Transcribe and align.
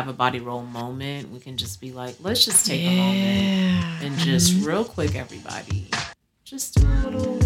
have 0.00 0.08
a 0.08 0.12
body 0.14 0.40
roll 0.40 0.62
moment, 0.62 1.30
we 1.30 1.38
can 1.38 1.58
just 1.58 1.78
be 1.78 1.92
like, 1.92 2.16
let's 2.20 2.42
just 2.42 2.66
take 2.66 2.80
a 2.80 2.96
moment 2.96 4.02
and 4.02 4.16
just 4.16 4.54
mm-hmm. 4.54 4.66
real 4.66 4.82
quick, 4.82 5.14
everybody, 5.14 5.90
just 6.42 6.76
do 6.76 6.86
a 6.86 7.04
little 7.04 7.38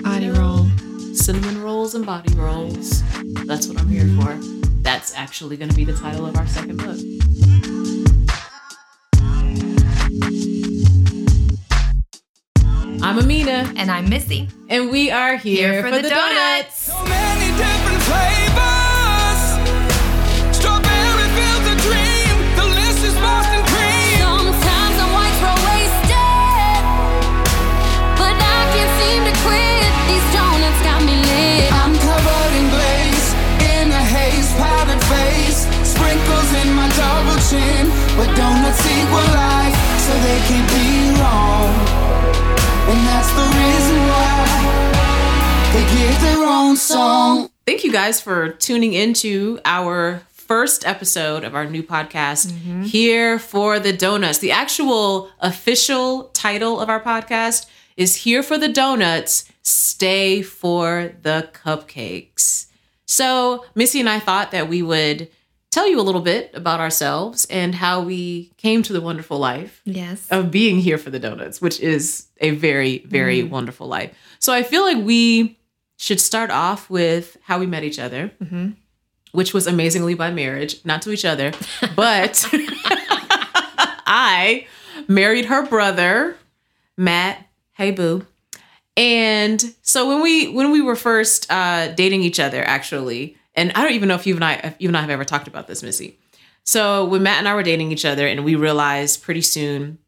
Body 0.00 0.24
you 0.24 0.32
know, 0.32 0.40
roll. 0.40 1.14
cinnamon 1.14 1.62
rolls 1.62 1.94
and 1.94 2.06
body 2.06 2.32
rolls. 2.32 3.02
That's 3.44 3.66
what 3.66 3.78
I'm 3.78 3.88
here 3.88 4.08
for. 4.18 4.38
That's 4.80 5.14
actually 5.16 5.58
going 5.58 5.68
to 5.68 5.76
be 5.76 5.84
the 5.84 5.92
title 5.92 6.24
of 6.24 6.34
our 6.38 6.46
second 6.46 6.78
book. 6.78 6.96
I'm 13.02 13.18
Amena, 13.18 13.70
And 13.76 13.90
I'm 13.90 14.08
Missi. 14.08 14.48
and 14.70 14.90
we 14.90 15.10
are 15.10 15.36
here, 15.36 15.82
for, 15.82 15.90
the, 15.90 16.08
donuts. 16.08 16.84
So 16.84 17.27
double 37.50 37.88
but 38.16 38.36
donuts 38.36 38.84
equal 38.86 39.26
life, 39.32 39.76
so 40.04 40.12
they 40.20 40.38
can't 40.48 40.68
be 40.68 41.20
wrong. 41.20 41.70
And 42.88 43.06
that's 43.06 43.30
the 43.32 43.46
reason 43.56 43.98
why 44.08 45.70
they 45.72 45.84
get 45.96 46.20
their 46.20 46.46
own 46.46 46.76
song. 46.76 47.50
Thank 47.66 47.84
you 47.84 47.92
guys 47.92 48.20
for 48.20 48.50
tuning 48.50 48.92
into 48.92 49.60
our 49.64 50.22
first 50.30 50.86
episode 50.86 51.44
of 51.44 51.54
our 51.54 51.66
new 51.66 51.82
podcast, 51.82 52.52
mm-hmm. 52.52 52.82
Here 52.82 53.38
for 53.38 53.78
the 53.78 53.92
Donuts. 53.92 54.38
The 54.38 54.52
actual 54.52 55.30
official 55.40 56.24
title 56.34 56.80
of 56.80 56.88
our 56.88 57.00
podcast 57.00 57.66
is 57.96 58.16
Here 58.16 58.42
for 58.42 58.58
the 58.58 58.68
Donuts, 58.68 59.50
Stay 59.62 60.42
for 60.42 61.12
the 61.22 61.50
Cupcakes. 61.52 62.66
So, 63.06 63.64
Missi 63.74 64.00
and 64.00 64.08
I 64.08 64.18
thought 64.18 64.50
that 64.50 64.68
we 64.68 64.82
would 64.82 65.28
tell 65.78 65.86
you 65.88 66.00
a 66.00 66.02
little 66.02 66.20
bit 66.20 66.50
about 66.54 66.80
ourselves 66.80 67.46
and 67.50 67.72
how 67.72 68.00
we 68.02 68.50
came 68.56 68.82
to 68.82 68.92
the 68.92 69.00
wonderful 69.00 69.38
life 69.38 69.80
Yes. 69.84 70.26
of 70.28 70.50
being 70.50 70.80
here 70.80 70.98
for 70.98 71.10
the 71.10 71.20
donuts, 71.20 71.60
which 71.60 71.78
is 71.78 72.26
a 72.40 72.50
very, 72.50 72.98
very 73.06 73.44
wonderful 73.44 73.86
life. 73.86 74.12
So 74.40 74.52
I 74.52 74.64
feel 74.64 74.82
like 74.82 74.96
we 75.04 75.56
should 75.96 76.20
start 76.20 76.50
off 76.50 76.90
with 76.90 77.36
how 77.44 77.60
we 77.60 77.66
met 77.66 77.84
each 77.84 78.00
other, 78.00 78.32
which 79.30 79.54
was 79.54 79.68
amazingly 79.68 80.14
by 80.14 80.32
marriage, 80.32 80.84
not 80.84 81.00
to 81.02 81.12
each 81.12 81.24
other, 81.24 81.52
but 81.94 82.44
I 84.04 84.66
married 85.06 85.44
her 85.44 85.64
brother, 85.64 86.36
Matt. 86.96 87.46
Hey, 87.74 87.92
boo. 87.92 88.26
And 88.96 89.62
so 89.82 90.08
when 90.08 90.22
we 90.22 90.48
when 90.52 90.72
we 90.72 90.80
were 90.80 90.96
first 90.96 91.46
uh, 91.52 91.92
dating 91.94 92.24
each 92.24 92.40
other, 92.40 92.64
actually, 92.64 93.36
and 93.58 93.72
I 93.74 93.82
don't 93.82 93.92
even 93.92 94.08
know 94.08 94.14
if 94.14 94.26
you 94.26 94.34
and 94.34 94.44
I 94.44 94.54
if 94.54 94.76
you 94.78 94.88
and 94.88 94.96
I 94.96 95.00
have 95.00 95.10
ever 95.10 95.24
talked 95.24 95.48
about 95.48 95.66
this, 95.66 95.82
Missi. 95.82 96.18
So 96.64 97.04
when 97.04 97.22
Matt 97.22 97.38
and 97.38 97.48
I 97.48 97.54
were 97.54 97.62
dating 97.62 97.92
each 97.92 98.04
other, 98.04 98.26
and 98.26 98.44
we 98.44 98.54
realized 98.54 99.22
pretty 99.22 99.40
soon, 99.40 99.98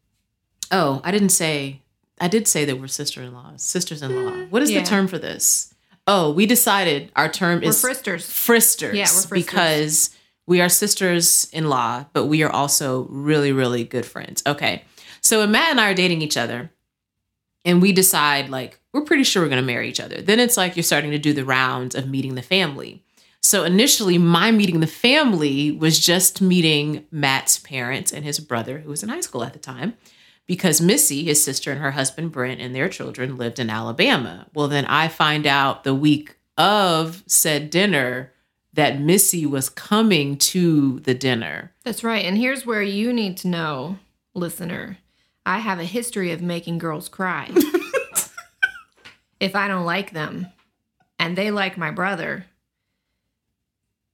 oh, 0.71 1.01
I 1.03 1.11
didn't 1.11 1.29
say, 1.29 1.81
I 2.19 2.27
did 2.27 2.47
say 2.47 2.65
that 2.65 2.79
we're 2.79 2.87
sister-in-laws, 2.87 3.63
sisters-in-law. 3.63 4.31
Mm, 4.31 4.51
what 4.51 4.61
is 4.61 4.69
yeah. 4.69 4.81
the 4.81 4.85
term 4.85 5.07
for 5.07 5.17
this? 5.17 5.73
Oh, 6.05 6.31
we 6.31 6.45
decided 6.45 7.11
our 7.15 7.29
term 7.29 7.61
We're 7.61 7.69
is 7.69 7.83
fristers. 7.83 8.23
fristers. 8.27 8.93
Yeah, 8.93 9.05
we're 9.05 9.05
fristers. 9.05 9.29
because 9.29 10.09
we 10.45 10.61
are 10.61 10.69
sisters-in-law, 10.69 12.05
but 12.13 12.25
we 12.25 12.43
are 12.43 12.51
also 12.51 13.07
really, 13.09 13.51
really 13.51 13.83
good 13.83 14.05
friends. 14.05 14.43
Okay, 14.45 14.83
so 15.21 15.39
when 15.39 15.51
Matt 15.51 15.71
and 15.71 15.81
I 15.81 15.91
are 15.91 15.95
dating 15.95 16.21
each 16.21 16.37
other, 16.37 16.71
and 17.65 17.81
we 17.81 17.91
decide 17.91 18.49
like 18.49 18.79
we're 18.93 19.01
pretty 19.01 19.23
sure 19.23 19.43
we're 19.43 19.49
going 19.49 19.61
to 19.61 19.65
marry 19.65 19.87
each 19.87 19.99
other 19.99 20.19
then 20.21 20.39
it's 20.39 20.57
like 20.57 20.75
you're 20.75 20.83
starting 20.83 21.11
to 21.11 21.19
do 21.19 21.31
the 21.31 21.45
rounds 21.45 21.93
of 21.93 22.09
meeting 22.09 22.33
the 22.33 22.41
family 22.41 23.03
so 23.43 23.63
initially 23.63 24.17
my 24.17 24.51
meeting 24.51 24.79
the 24.79 24.87
family 24.87 25.71
was 25.71 25.99
just 25.99 26.41
meeting 26.41 27.05
matt's 27.11 27.57
parents 27.59 28.11
and 28.11 28.23
his 28.25 28.39
brother 28.39 28.79
who 28.79 28.89
was 28.89 29.03
in 29.03 29.09
high 29.09 29.21
school 29.21 29.43
at 29.43 29.53
the 29.53 29.59
time 29.59 29.95
because 30.45 30.81
missi 30.81 31.23
his 31.23 31.43
sister 31.43 31.71
and 31.71 31.81
her 31.81 31.91
husband 31.91 32.31
brent 32.31 32.61
and 32.61 32.75
their 32.75 32.89
children 32.89 33.37
lived 33.37 33.59
in 33.59 33.69
alabama 33.69 34.47
well 34.53 34.67
then 34.67 34.85
i 34.85 35.07
find 35.07 35.45
out 35.47 35.83
the 35.83 35.95
week 35.95 36.35
of 36.57 37.23
said 37.25 37.69
dinner 37.69 38.31
that 38.73 38.99
missi 38.99 39.45
was 39.45 39.69
coming 39.69 40.37
to 40.37 40.99
the 41.01 41.13
dinner 41.13 41.73
That's 41.83 42.03
right. 42.03 42.23
And 42.25 42.37
here's 42.37 42.65
where 42.65 42.81
you 42.81 43.11
need 43.11 43.35
to 43.37 43.47
know, 43.47 43.97
listener. 44.33 44.97
I 45.45 45.59
have 45.59 45.79
a 45.79 45.83
history 45.83 46.31
of 46.31 46.41
making 46.41 46.77
girls 46.77 47.09
cry. 47.09 47.49
if 49.39 49.55
I 49.55 49.67
don't 49.67 49.85
like 49.85 50.11
them 50.11 50.47
and 51.19 51.35
they 51.35 51.51
like 51.51 51.77
my 51.77 51.91
brother, 51.91 52.45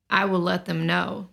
I 0.10 0.26
will 0.26 0.40
let 0.40 0.66
them 0.66 0.86
know 0.86 1.30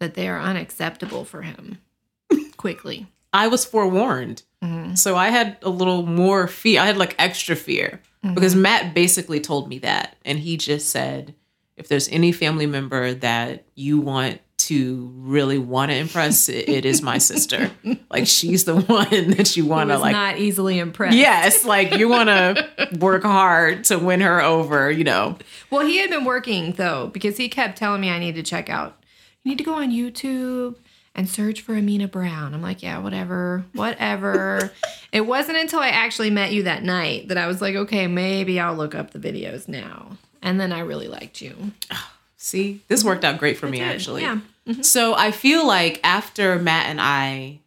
that 0.00 0.14
they 0.14 0.28
are 0.28 0.40
unacceptable 0.40 1.24
for 1.24 1.42
him 1.42 1.78
quickly. 2.56 3.06
I 3.32 3.48
was 3.48 3.64
forewarned. 3.64 4.42
Mm-hmm. 4.62 4.94
So 4.94 5.16
I 5.16 5.28
had 5.28 5.56
a 5.62 5.70
little 5.70 6.04
more 6.04 6.46
fear. 6.46 6.80
I 6.80 6.86
had 6.86 6.98
like 6.98 7.14
extra 7.18 7.56
fear 7.56 8.00
mm-hmm. 8.24 8.34
because 8.34 8.54
Matt 8.54 8.94
basically 8.94 9.40
told 9.40 9.68
me 9.68 9.78
that. 9.78 10.16
And 10.24 10.38
he 10.38 10.56
just 10.56 10.90
said, 10.90 11.34
if 11.76 11.88
there's 11.88 12.08
any 12.08 12.32
family 12.32 12.66
member 12.66 13.14
that 13.14 13.64
you 13.74 13.98
want 13.98 14.40
to 14.68 15.12
really 15.16 15.58
want 15.58 15.90
to 15.90 15.96
impress, 15.96 16.48
it, 16.48 16.68
it 16.68 16.84
is 16.84 17.02
my 17.02 17.18
sister. 17.18 17.70
like 18.10 18.26
she's 18.26 18.64
the 18.64 18.80
one 18.80 19.30
that 19.30 19.56
you 19.56 19.66
want 19.66 19.90
to 19.90 19.98
like. 19.98 20.12
not 20.12 20.38
easily 20.38 20.78
impressed. 20.78 21.16
Yes, 21.16 21.64
like 21.64 21.94
you 21.94 22.08
want 22.08 22.28
to 22.28 22.88
work 22.98 23.22
hard 23.22 23.84
to 23.84 23.98
win 23.98 24.20
her 24.20 24.40
over, 24.42 24.90
you 24.90 25.04
know. 25.04 25.36
Well, 25.70 25.86
he 25.86 25.98
had 25.98 26.10
been 26.10 26.24
working 26.24 26.72
though 26.72 27.08
because 27.08 27.36
he 27.36 27.48
kept 27.48 27.78
telling 27.78 28.00
me 28.00 28.10
I 28.10 28.18
need 28.18 28.34
to 28.36 28.42
check 28.42 28.68
out. 28.68 28.98
You 29.42 29.50
need 29.50 29.58
to 29.58 29.64
go 29.64 29.74
on 29.74 29.90
YouTube 29.90 30.76
and 31.14 31.28
search 31.28 31.60
for 31.60 31.74
Amena 31.74 32.08
Brown. 32.08 32.54
I'm 32.54 32.62
like, 32.62 32.82
yeah, 32.82 32.98
whatever, 32.98 33.64
whatever. 33.74 34.72
it 35.12 35.22
wasn't 35.22 35.58
until 35.58 35.80
I 35.80 35.88
actually 35.88 36.30
met 36.30 36.52
you 36.52 36.62
that 36.64 36.82
night 36.82 37.28
that 37.28 37.38
I 37.38 37.46
was 37.46 37.60
like, 37.60 37.74
okay, 37.74 38.06
maybe 38.06 38.58
I'll 38.58 38.74
look 38.74 38.94
up 38.94 39.10
the 39.10 39.18
videos 39.18 39.68
now. 39.68 40.16
And 40.40 40.60
then 40.60 40.72
I 40.72 40.80
really 40.80 41.08
liked 41.08 41.40
you. 41.40 41.72
See, 42.36 42.80
this 42.88 43.04
worked 43.04 43.24
out 43.24 43.38
great 43.38 43.56
for 43.56 43.68
me 43.68 43.78
did, 43.78 43.88
actually. 43.88 44.22
yeah. 44.22 44.40
So 44.82 45.14
I 45.14 45.32
feel 45.32 45.66
like 45.66 46.00
after 46.04 46.58
Matt 46.58 46.86
and 46.86 47.00
I 47.00 47.60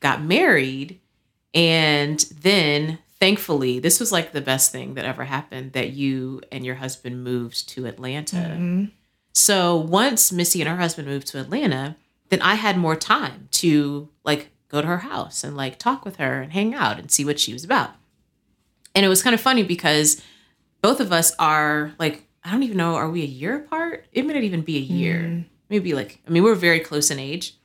got 0.00 0.22
married, 0.22 1.00
and 1.54 2.20
then 2.40 2.98
thankfully, 3.18 3.78
this 3.78 4.00
was 4.00 4.12
like 4.12 4.32
the 4.32 4.40
best 4.40 4.72
thing 4.72 4.94
that 4.94 5.04
ever 5.04 5.24
happened 5.24 5.72
that 5.72 5.90
you 5.90 6.42
and 6.50 6.64
your 6.66 6.74
husband 6.74 7.24
moved 7.24 7.68
to 7.70 7.86
Atlanta. 7.86 8.36
Mm-hmm. 8.36 8.84
So 9.32 9.76
once 9.76 10.32
Missi 10.32 10.60
and 10.60 10.68
her 10.68 10.76
husband 10.76 11.08
moved 11.08 11.28
to 11.28 11.40
Atlanta, 11.40 11.96
then 12.28 12.42
I 12.42 12.54
had 12.54 12.76
more 12.76 12.96
time 12.96 13.48
to 13.52 14.08
like 14.24 14.50
go 14.68 14.80
to 14.80 14.86
her 14.86 14.98
house 14.98 15.44
and 15.44 15.56
like 15.56 15.78
talk 15.78 16.04
with 16.04 16.16
her 16.16 16.40
and 16.42 16.52
hang 16.52 16.74
out 16.74 16.98
and 16.98 17.10
see 17.10 17.24
what 17.24 17.40
she 17.40 17.52
was 17.52 17.64
about. 17.64 17.90
And 18.94 19.06
it 19.06 19.08
was 19.08 19.22
kind 19.22 19.34
of 19.34 19.40
funny 19.40 19.62
because 19.62 20.20
both 20.82 21.00
of 21.00 21.12
us 21.12 21.32
are 21.38 21.92
like, 21.98 22.24
I 22.44 22.50
don't 22.50 22.62
even 22.62 22.76
know, 22.76 22.96
are 22.96 23.08
we 23.08 23.22
a 23.22 23.26
year 23.26 23.56
apart? 23.56 24.06
It 24.12 24.26
may 24.26 24.34
not 24.34 24.42
even 24.42 24.62
be 24.62 24.76
a 24.76 24.80
year. 24.80 25.44
Maybe 25.72 25.94
like, 25.94 26.20
I 26.28 26.30
mean, 26.30 26.42
we're 26.42 26.54
very 26.54 26.80
close 26.80 27.10
in 27.10 27.18
age. 27.18 27.56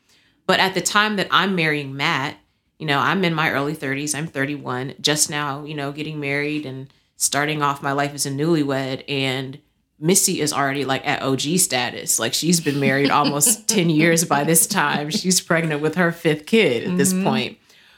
But 0.45 0.62
at 0.62 0.73
the 0.73 0.81
time 0.81 1.18
that 1.18 1.28
I'm 1.29 1.56
marrying 1.56 1.97
Matt, 1.97 2.38
you 2.79 2.85
know, 2.85 3.00
I'm 3.00 3.25
in 3.25 3.34
my 3.34 3.51
early 3.51 3.75
30s. 3.75 4.16
I'm 4.16 4.28
31, 4.28 4.95
just 5.01 5.29
now, 5.29 5.66
you 5.66 5.75
know, 5.75 5.91
getting 5.91 6.22
married 6.22 6.66
and 6.66 6.88
starting 7.18 7.62
off 7.62 7.84
my 7.84 7.91
life 7.91 8.13
as 8.13 8.25
a 8.25 8.31
newlywed. 8.31 9.03
And 9.09 9.59
Missi 10.00 10.40
is 10.40 10.53
already 10.53 10.85
like 10.85 11.06
at 11.06 11.22
OG 11.22 11.41
status. 11.57 12.18
Like 12.18 12.34
she's 12.34 12.62
been 12.62 12.79
married 12.79 13.09
almost 13.09 13.68
10 13.68 13.90
years 13.90 14.24
by 14.24 14.45
this 14.45 14.68
time. 14.68 15.09
She's 15.09 15.41
pregnant 15.41 15.81
with 15.81 15.95
her 15.95 16.13
fifth 16.13 16.45
kid 16.45 16.89
at 16.89 16.98
this 16.98 17.12
mm-hmm. 17.12 17.25
point. 17.25 17.57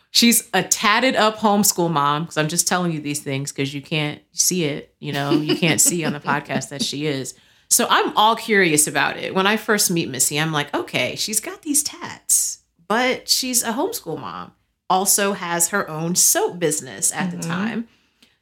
She's 0.10 0.50
a 0.56 0.64
tatted 0.64 1.16
up 1.16 1.38
homeschool 1.38 1.92
mom 1.92 2.24
because 2.24 2.38
I'm 2.38 2.48
just 2.48 2.68
telling 2.68 2.92
you 2.92 3.00
these 3.00 3.22
things 3.22 3.52
because 3.52 3.76
you 3.76 3.84
can't 3.84 4.24
see 4.32 4.64
it. 4.64 4.96
You 4.98 5.14
know, 5.14 5.32
you 5.32 5.56
can't 5.56 5.80
see 5.80 6.04
on 6.04 6.14
the 6.14 6.20
podcast 6.20 6.70
that 6.70 6.82
she 6.82 7.06
is. 7.06 7.36
So 7.70 7.86
I'm 7.90 8.16
all 8.18 8.36
curious 8.36 8.88
about 8.88 9.18
it. 9.18 9.36
When 9.36 9.46
I 9.48 9.58
first 9.58 9.92
meet 9.92 10.10
Missi, 10.10 10.40
I'm 10.40 10.52
like, 10.52 10.74
okay, 10.74 11.16
she's 11.16 11.40
got 11.40 11.62
these 11.62 11.84
tats, 11.84 12.64
but 12.88 13.30
she's 13.30 13.64
a 13.64 13.74
homeschool 13.74 14.20
mom. 14.20 14.54
Also 14.90 15.34
has 15.34 15.70
her 15.70 15.88
own 15.88 16.16
soap 16.16 16.58
business 16.58 17.14
at 17.14 17.30
the 17.30 17.38
mm-hmm. 17.38 17.50
time. 17.50 17.88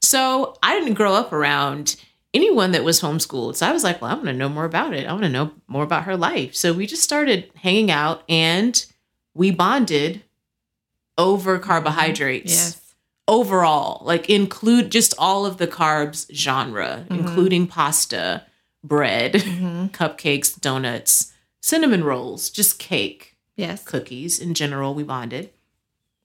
So 0.02 0.56
I 0.64 0.80
didn't 0.80 0.94
grow 0.94 1.14
up 1.14 1.34
around 1.34 1.98
anyone 2.34 2.72
that 2.72 2.84
was 2.84 3.02
homeschooled. 3.02 3.58
So 3.58 3.68
I 3.68 3.74
was 3.74 3.84
like, 3.84 4.02
well, 4.02 4.12
I 4.12 4.14
want 4.14 4.28
to 4.28 4.34
know 4.34 4.48
more 4.48 4.66
about 4.66 4.94
it. 4.94 5.08
I 5.08 5.12
want 5.12 5.24
to 5.24 5.30
know 5.30 5.52
more 5.68 5.84
about 5.84 6.04
her 6.04 6.16
life. 6.16 6.56
So 6.56 6.72
we 6.72 6.88
just 6.88 7.04
started 7.04 7.52
hanging 7.56 7.92
out 7.92 8.24
and 8.30 8.86
we 9.34 9.52
bonded 9.52 10.24
over 11.18 11.56
mm-hmm. 11.58 11.66
carbohydrates 11.66 12.52
Yes. 12.52 12.96
overall, 13.28 14.06
like 14.06 14.30
include 14.30 14.92
just 14.92 15.14
all 15.18 15.46
of 15.46 15.58
the 15.58 15.68
carbs 15.68 16.32
genre, 16.34 17.06
mm-hmm. 17.10 17.16
including 17.16 17.68
pasta, 17.68 18.46
bread, 18.88 19.34
cupcakes, 19.34 20.60
donuts, 20.60 21.34
cinnamon 21.62 22.04
rolls, 22.04 22.50
just 22.50 22.80
cake. 22.80 23.36
Yes. 23.56 23.84
cookies. 23.84 24.40
In 24.40 24.54
general, 24.54 24.94
we 24.94 25.02
bonded. 25.04 25.50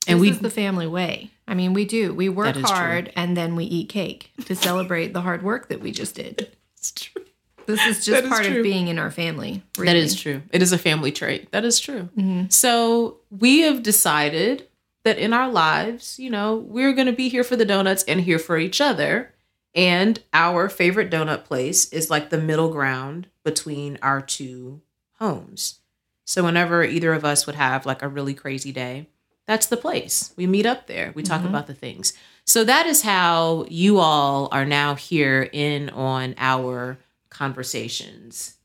And 0.06 0.19
this 0.19 0.20
we 0.20 0.31
is 0.31 0.38
the 0.41 0.50
family 0.50 0.87
way. 0.87 1.31
I 1.49 1.55
mean, 1.55 1.73
we 1.73 1.85
do. 1.85 2.12
We 2.12 2.29
work 2.29 2.47
That 2.47 2.56
is 2.59 2.67
true. 2.67 2.75
hard 2.76 3.12
and 3.17 3.37
then 3.37 3.56
we 3.56 3.64
eat 3.64 3.88
cake 3.88 4.32
to 4.44 4.55
celebrate 4.55 5.12
the 5.12 5.23
hard 5.23 5.43
work 5.43 5.69
that 5.69 5.81
we 5.81 5.93
just 5.93 6.14
did. 6.14 6.55
It's 6.76 6.93
true. 6.93 7.23
This 7.67 7.85
is 7.87 8.05
just 8.05 8.25
is 8.25 8.29
part 8.29 8.44
true. 8.44 8.59
of 8.59 8.62
being 8.62 8.88
in 8.88 8.99
our 8.99 9.11
family. 9.11 9.62
That 9.76 9.82
really. 9.82 9.99
is 10.00 10.20
true. 10.20 10.43
It 10.50 10.62
is 10.62 10.73
a 10.73 10.79
family 10.79 11.12
trait. 11.12 11.50
That 11.53 11.65
is 11.65 11.79
true. 11.79 12.08
Mm-hmm. 12.17 12.49
So 12.49 13.19
we 13.31 13.61
have 13.61 13.82
decided 13.82 14.67
that 15.05 15.19
in 15.19 15.32
our 15.32 15.50
lives, 15.50 16.19
you 16.19 16.31
know, 16.31 16.56
we're 16.56 16.93
going 16.93 17.06
to 17.06 17.12
be 17.12 17.29
here 17.29 17.44
for 17.44 17.56
the 17.56 17.65
donuts 17.65 18.03
and 18.05 18.20
here 18.20 18.38
for 18.38 18.58
each 18.58 18.81
other. 18.81 19.31
And 19.75 20.23
our 20.33 20.69
favorite 20.69 21.11
donut 21.11 21.45
place 21.45 21.91
is 21.93 22.11
like 22.11 22.31
the 22.31 22.39
middle 22.39 22.71
ground 22.71 23.29
between 23.45 23.99
our 24.03 24.21
two 24.21 24.83
homes. 25.19 25.81
So 26.25 26.45
whenever 26.45 26.85
either 26.85 27.13
of 27.15 27.25
us 27.25 27.47
would 27.47 27.55
have 27.57 27.87
like 27.87 28.03
a 28.03 28.09
really 28.09 28.35
crazy 28.35 28.71
day, 28.73 29.09
that's 29.47 29.67
the 29.67 29.77
place. 29.77 30.33
We 30.37 30.47
meet 30.47 30.67
up 30.67 30.87
there. 30.87 31.13
We 31.15 31.23
talk 31.23 31.41
Mm-hmm. 31.41 31.49
about 31.49 31.67
the 31.67 31.75
things. 31.75 32.13
So 32.45 32.65
that 32.65 32.87
is 32.87 33.03
how 33.03 33.67
you 33.69 33.99
all 33.99 34.49
are 34.53 34.65
now 34.65 34.95
here 34.95 35.49
in 35.53 35.89
on 35.91 36.35
our 36.39 36.99
conversations. 37.31 38.57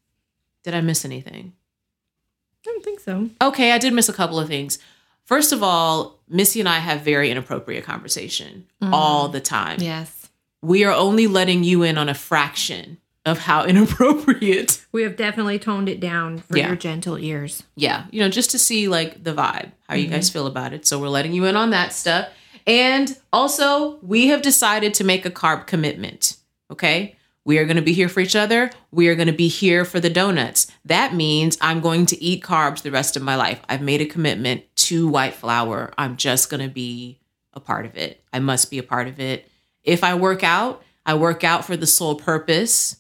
Did 0.64 0.74
I 0.74 0.82
miss 0.82 1.06
anything? 1.06 1.54
I 2.66 2.72
don't 2.72 2.84
think 2.84 3.00
so. 3.00 3.30
Okay, 3.42 3.72
I 3.72 3.78
did 3.78 3.94
miss 3.94 4.10
a 4.10 4.14
couple 4.14 4.40
of 4.40 4.48
things. 4.48 4.80
First 5.24 5.52
of 5.52 5.62
all, 5.62 6.20
Missi 6.30 6.60
and 6.60 6.68
I 6.70 6.80
have 6.80 7.02
very 7.02 7.30
inappropriate 7.32 7.84
conversation 7.84 8.66
all 8.82 9.28
the 9.30 9.40
time. 9.42 9.80
Yes. 9.82 10.17
We 10.62 10.84
are 10.84 10.94
only 10.94 11.28
letting 11.28 11.64
you 11.64 11.84
in 11.84 11.98
on 11.98 12.10
a 12.10 12.14
fraction 12.14 12.98
of 13.26 13.40
how 13.40 13.66
inappropriate. 13.66 14.86
We 14.92 15.04
have 15.04 15.16
definitely 15.16 15.60
toned 15.60 15.90
it 15.90 16.00
down 16.00 16.40
for 16.40 16.58
Yeah. 16.58 16.68
your 16.68 16.76
gentle 16.76 17.18
ears. 17.18 17.64
Yeah, 17.76 18.06
you 18.12 18.22
know, 18.22 18.30
just 18.30 18.52
to 18.52 18.60
see 18.60 18.88
like 18.88 19.24
the 19.24 19.34
vibe, 19.34 19.72
how 19.88 19.96
you 19.96 20.08
guys 20.08 20.30
mhm. 20.30 20.34
feel 20.34 20.48
about 20.48 20.74
it. 20.74 20.86
So 20.88 21.00
we're 21.00 21.10
letting 21.10 21.34
you 21.34 21.46
in 21.46 21.56
on 21.56 21.72
that 21.72 21.94
stuff. 21.94 22.30
And 22.66 23.18
also, 23.32 23.98
we 24.02 24.28
have 24.28 24.42
decided 24.42 24.94
to 24.96 25.04
make 25.04 25.26
a 25.26 25.32
carb 25.32 25.68
commitment. 25.68 26.38
Okay. 26.72 27.16
We 27.46 27.60
are 27.60 27.64
going 27.66 27.78
to 27.78 27.82
be 27.82 27.94
here 27.94 28.10
for 28.10 28.20
each 28.20 28.36
other. 28.36 28.72
We 28.92 29.08
are 29.08 29.16
going 29.16 29.28
to 29.28 29.34
be 29.34 29.48
here 29.48 29.86
for 29.86 30.02
the 30.02 30.10
donuts. 30.10 30.68
That 30.84 31.14
means 31.16 31.58
I'm 31.62 31.80
going 31.80 32.06
to 32.08 32.22
eat 32.22 32.44
carbs 32.44 32.82
the 32.82 32.92
rest 32.92 33.16
of 33.16 33.24
my 33.24 33.38
life. 33.38 33.62
I've 33.70 33.82
made 33.82 34.02
a 34.02 34.06
commitment 34.06 34.64
to 34.76 35.08
white 35.08 35.34
flour. 35.34 35.94
I'm 35.98 36.18
just 36.18 36.50
going 36.50 36.62
to 36.62 36.74
be 36.74 37.22
a 37.54 37.62
part 37.62 37.86
of 37.86 37.96
it. 37.96 38.22
I 38.34 38.40
must 38.40 38.70
be 38.70 38.80
a 38.80 38.84
part 38.84 39.08
of 39.08 39.22
it. 39.22 39.50
If 39.88 40.04
I 40.04 40.14
work 40.16 40.44
out, 40.44 40.84
I 41.06 41.16
work 41.16 41.44
out 41.44 41.66
for 41.66 41.78
the 41.78 41.88
sole 41.88 42.16
purpose 42.16 42.98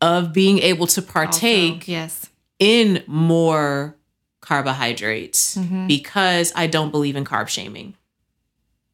of 0.00 0.32
being 0.32 0.60
able 0.60 0.86
to 0.86 1.02
partake 1.02 1.80
Also, 1.80 1.92
yes. 1.92 2.30
in 2.58 3.02
more 3.06 3.96
carbohydrates 4.40 5.58
because 5.86 6.52
I 6.54 6.66
don't 6.68 6.90
believe 6.90 7.16
in 7.16 7.24
carb 7.24 7.48
shaming. 7.48 7.94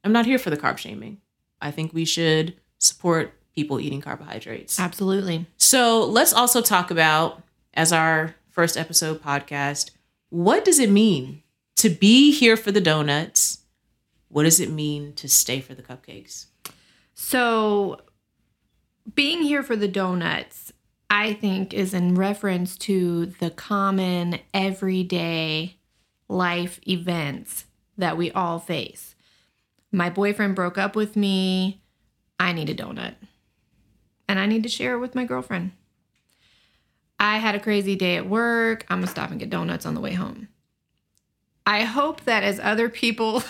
I'm 0.03 0.13
not 0.13 0.27
here 0.27 0.39
for 0.39 0.51
the 0.51 0.57
carb 0.57 0.79
shaming. 0.79 1.21
I 1.61 1.71
think 1.71 1.93
we 1.93 2.05
should 2.05 2.55
support 2.79 3.35
people 3.55 3.81
eating 3.81 4.01
carbohydrates. 4.01 4.79
Absolutely. 4.81 5.47
So 5.57 6.05
let's 6.05 6.33
also 6.33 6.63
talk 6.63 6.91
about, 6.91 7.43
as 7.75 7.93
our 7.93 8.35
first 8.51 8.77
episode 8.77 9.21
podcast, 9.23 9.91
what 10.31 10.65
does 10.65 10.79
it 10.79 10.91
mean 10.91 11.43
to 11.77 11.91
be 11.91 12.31
here 12.31 12.57
for 12.57 12.71
the 12.73 12.81
donuts? 12.81 13.59
What 14.29 14.45
does 14.45 14.61
it 14.61 14.71
mean 14.71 15.13
to 15.15 15.29
stay 15.29 15.61
for 15.61 15.75
the 15.75 15.83
cupcakes? 15.83 16.47
So, 17.20 18.00
being 19.12 19.43
here 19.43 19.65
for 19.65 19.75
the 19.75 19.88
donuts, 19.88 20.73
I 21.11 21.32
think, 21.32 21.75
is 21.75 21.93
in 21.93 22.15
reference 22.15 22.79
to 22.79 23.26
the 23.26 23.50
common 23.50 24.38
everyday 24.55 25.79
life 26.29 26.79
events 26.87 27.65
that 27.99 28.17
we 28.17 28.31
all 28.31 28.61
face. 28.61 29.17
My 29.91 30.11
boyfriend 30.11 30.55
broke 30.55 30.79
up 30.79 30.94
with 30.94 31.17
me. 31.17 31.82
I 32.38 32.53
need 32.53 32.70
a 32.70 32.75
donut. 32.75 33.17
And 34.29 34.38
I 34.38 34.47
need 34.47 34.62
to 34.62 34.69
share 34.69 34.94
it 34.94 35.00
with 35.00 35.17
my 35.17 35.25
girlfriend. 35.25 35.73
I 37.19 37.38
had 37.38 37.56
a 37.56 37.61
crazy 37.61 37.97
day 37.97 38.17
at 38.17 38.29
work. 38.29 38.87
I'm 38.88 39.00
to 39.00 39.09
stop 39.09 39.32
and 39.32 39.41
get 39.41 39.50
donuts 39.50 39.87
on 39.87 39.94
the 39.94 40.00
way 40.00 40.12
home. 40.12 40.47
I 41.67 41.82
hope 41.82 42.26
that 42.26 42.44
as 42.44 42.61
other 42.61 42.88
people 42.88 43.43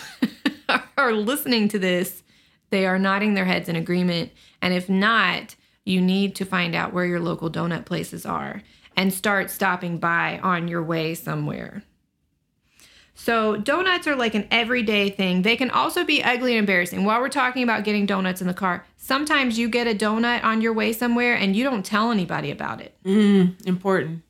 are 0.97 1.13
listening 1.13 1.67
to 1.67 1.77
this, 1.77 2.23
they 2.69 2.85
are 2.85 2.99
nodding 2.99 3.33
their 3.33 3.45
heads 3.45 3.69
in 3.69 3.75
agreement. 3.75 4.31
And 4.61 4.73
if 4.73 4.89
not, 4.89 5.55
you 5.85 6.01
need 6.01 6.35
to 6.35 6.45
find 6.45 6.75
out 6.75 6.93
where 6.93 7.05
your 7.05 7.19
local 7.19 7.49
donut 7.49 7.85
places 7.85 8.25
are 8.25 8.61
and 8.95 9.13
start 9.13 9.49
stopping 9.49 9.97
by 9.97 10.39
on 10.43 10.67
your 10.67 10.83
way 10.83 11.15
somewhere. 11.15 11.83
So, 13.15 13.57
donuts 13.57 14.07
are 14.07 14.15
like 14.15 14.33
an 14.33 14.47
everyday 14.49 15.09
thing. 15.09 15.41
They 15.41 15.57
can 15.57 15.69
also 15.71 16.05
be 16.05 16.23
ugly 16.23 16.53
and 16.53 16.59
embarrassing. 16.59 17.03
While 17.03 17.19
we're 17.19 17.27
talking 17.27 17.63
about 17.63 17.83
getting 17.83 18.05
donuts 18.05 18.39
in 18.39 18.47
the 18.47 18.53
car, 18.53 18.85
sometimes 18.95 19.59
you 19.59 19.67
get 19.67 19.87
a 19.87 19.93
donut 19.93 20.41
on 20.43 20.61
your 20.61 20.71
way 20.71 20.93
somewhere 20.93 21.35
and 21.35 21.53
you 21.53 21.65
don't 21.65 21.85
tell 21.85 22.11
anybody 22.11 22.49
about 22.49 22.79
it. 22.79 22.95
Important. 23.03 24.21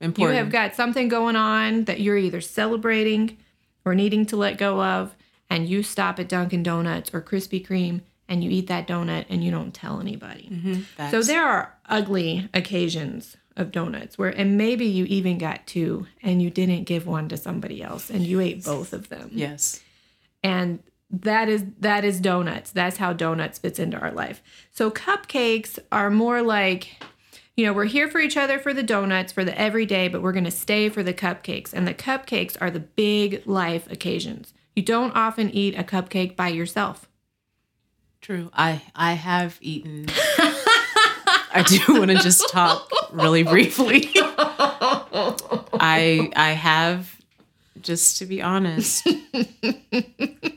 Important. 0.00 0.36
You 0.36 0.42
have 0.44 0.52
got 0.52 0.74
something 0.74 1.08
going 1.08 1.36
on 1.36 1.84
that 1.84 2.00
you're 2.00 2.18
either 2.18 2.42
celebrating 2.42 3.38
or 3.86 3.94
needing 3.94 4.26
to 4.26 4.36
let 4.36 4.58
go 4.58 4.82
of, 4.82 5.16
and 5.50 5.68
you 5.68 5.82
stop 5.82 6.18
at 6.18 6.28
Dunkin' 6.28 6.62
Donuts 6.62 7.12
or 7.12 7.20
Krispy 7.20 7.66
Kreme 7.66 8.02
and 8.28 8.44
you 8.44 8.50
eat 8.50 8.66
that 8.66 8.86
donut 8.86 9.24
and 9.28 9.42
you 9.42 9.50
don't 9.50 9.72
tell 9.72 10.00
anybody. 10.00 10.50
Mm-hmm. 10.52 11.10
So 11.10 11.22
there 11.22 11.46
are 11.46 11.74
ugly 11.88 12.48
occasions 12.52 13.36
of 13.56 13.72
donuts 13.72 14.18
where, 14.18 14.28
and 14.28 14.56
maybe 14.56 14.86
you 14.86 15.04
even 15.06 15.38
got 15.38 15.66
two 15.66 16.06
and 16.22 16.40
you 16.42 16.50
didn't 16.50 16.84
give 16.84 17.06
one 17.06 17.28
to 17.30 17.36
somebody 17.36 17.82
else 17.82 18.10
and 18.10 18.24
you 18.24 18.40
ate 18.40 18.64
both 18.64 18.92
of 18.92 19.08
them. 19.08 19.30
yes. 19.32 19.82
And 20.42 20.80
that 21.10 21.48
is 21.48 21.64
that 21.80 22.04
is 22.04 22.20
donuts. 22.20 22.70
That's 22.70 22.98
how 22.98 23.14
donuts 23.14 23.58
fits 23.58 23.78
into 23.78 23.98
our 23.98 24.12
life. 24.12 24.42
So 24.70 24.90
cupcakes 24.90 25.78
are 25.90 26.10
more 26.10 26.42
like 26.42 27.02
you 27.56 27.66
know, 27.66 27.72
we're 27.72 27.86
here 27.86 28.08
for 28.08 28.20
each 28.20 28.36
other 28.36 28.60
for 28.60 28.72
the 28.72 28.84
donuts, 28.84 29.32
for 29.32 29.42
the 29.42 29.58
everyday, 29.60 30.06
but 30.06 30.22
we're 30.22 30.30
going 30.30 30.44
to 30.44 30.50
stay 30.50 30.88
for 30.88 31.02
the 31.02 31.12
cupcakes. 31.12 31.72
And 31.72 31.88
the 31.88 31.94
cupcakes 31.94 32.56
are 32.60 32.70
the 32.70 32.78
big 32.78 33.44
life 33.46 33.90
occasions. 33.90 34.54
You 34.78 34.84
don't 34.84 35.10
often 35.16 35.50
eat 35.50 35.76
a 35.76 35.82
cupcake 35.82 36.36
by 36.36 36.50
yourself. 36.50 37.08
True. 38.20 38.48
I 38.54 38.80
I 38.94 39.14
have 39.14 39.58
eaten. 39.60 40.06
I 40.38 41.64
do 41.66 41.80
want 41.98 42.12
to 42.12 42.18
just 42.18 42.48
talk 42.50 42.88
really 43.10 43.42
briefly. 43.42 44.08
I 44.14 46.30
I 46.36 46.50
have 46.52 47.16
just 47.80 48.18
to 48.18 48.26
be 48.26 48.40
honest. 48.40 49.04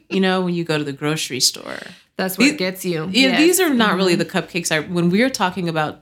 you 0.08 0.20
know, 0.20 0.42
when 0.42 0.54
you 0.54 0.63
go 0.63 0.78
to 0.78 0.84
the 0.84 0.94
grocery 0.94 1.40
store. 1.40 1.80
That's 2.16 2.38
what 2.38 2.44
These- 2.44 2.58
gets 2.58 2.86
you. 2.86 3.06
Yeah, 3.12 3.30
Yes. 3.30 3.40
these 3.40 3.60
are 3.60 3.74
not 3.74 3.96
really 3.96 4.16
mm-hmm. 4.16 4.20
the 4.20 4.25
cupcakes. 4.25 4.72
I 4.72 4.82
when 4.82 5.10
we're 5.10 5.32
talking 5.32 5.68
about 5.68 6.01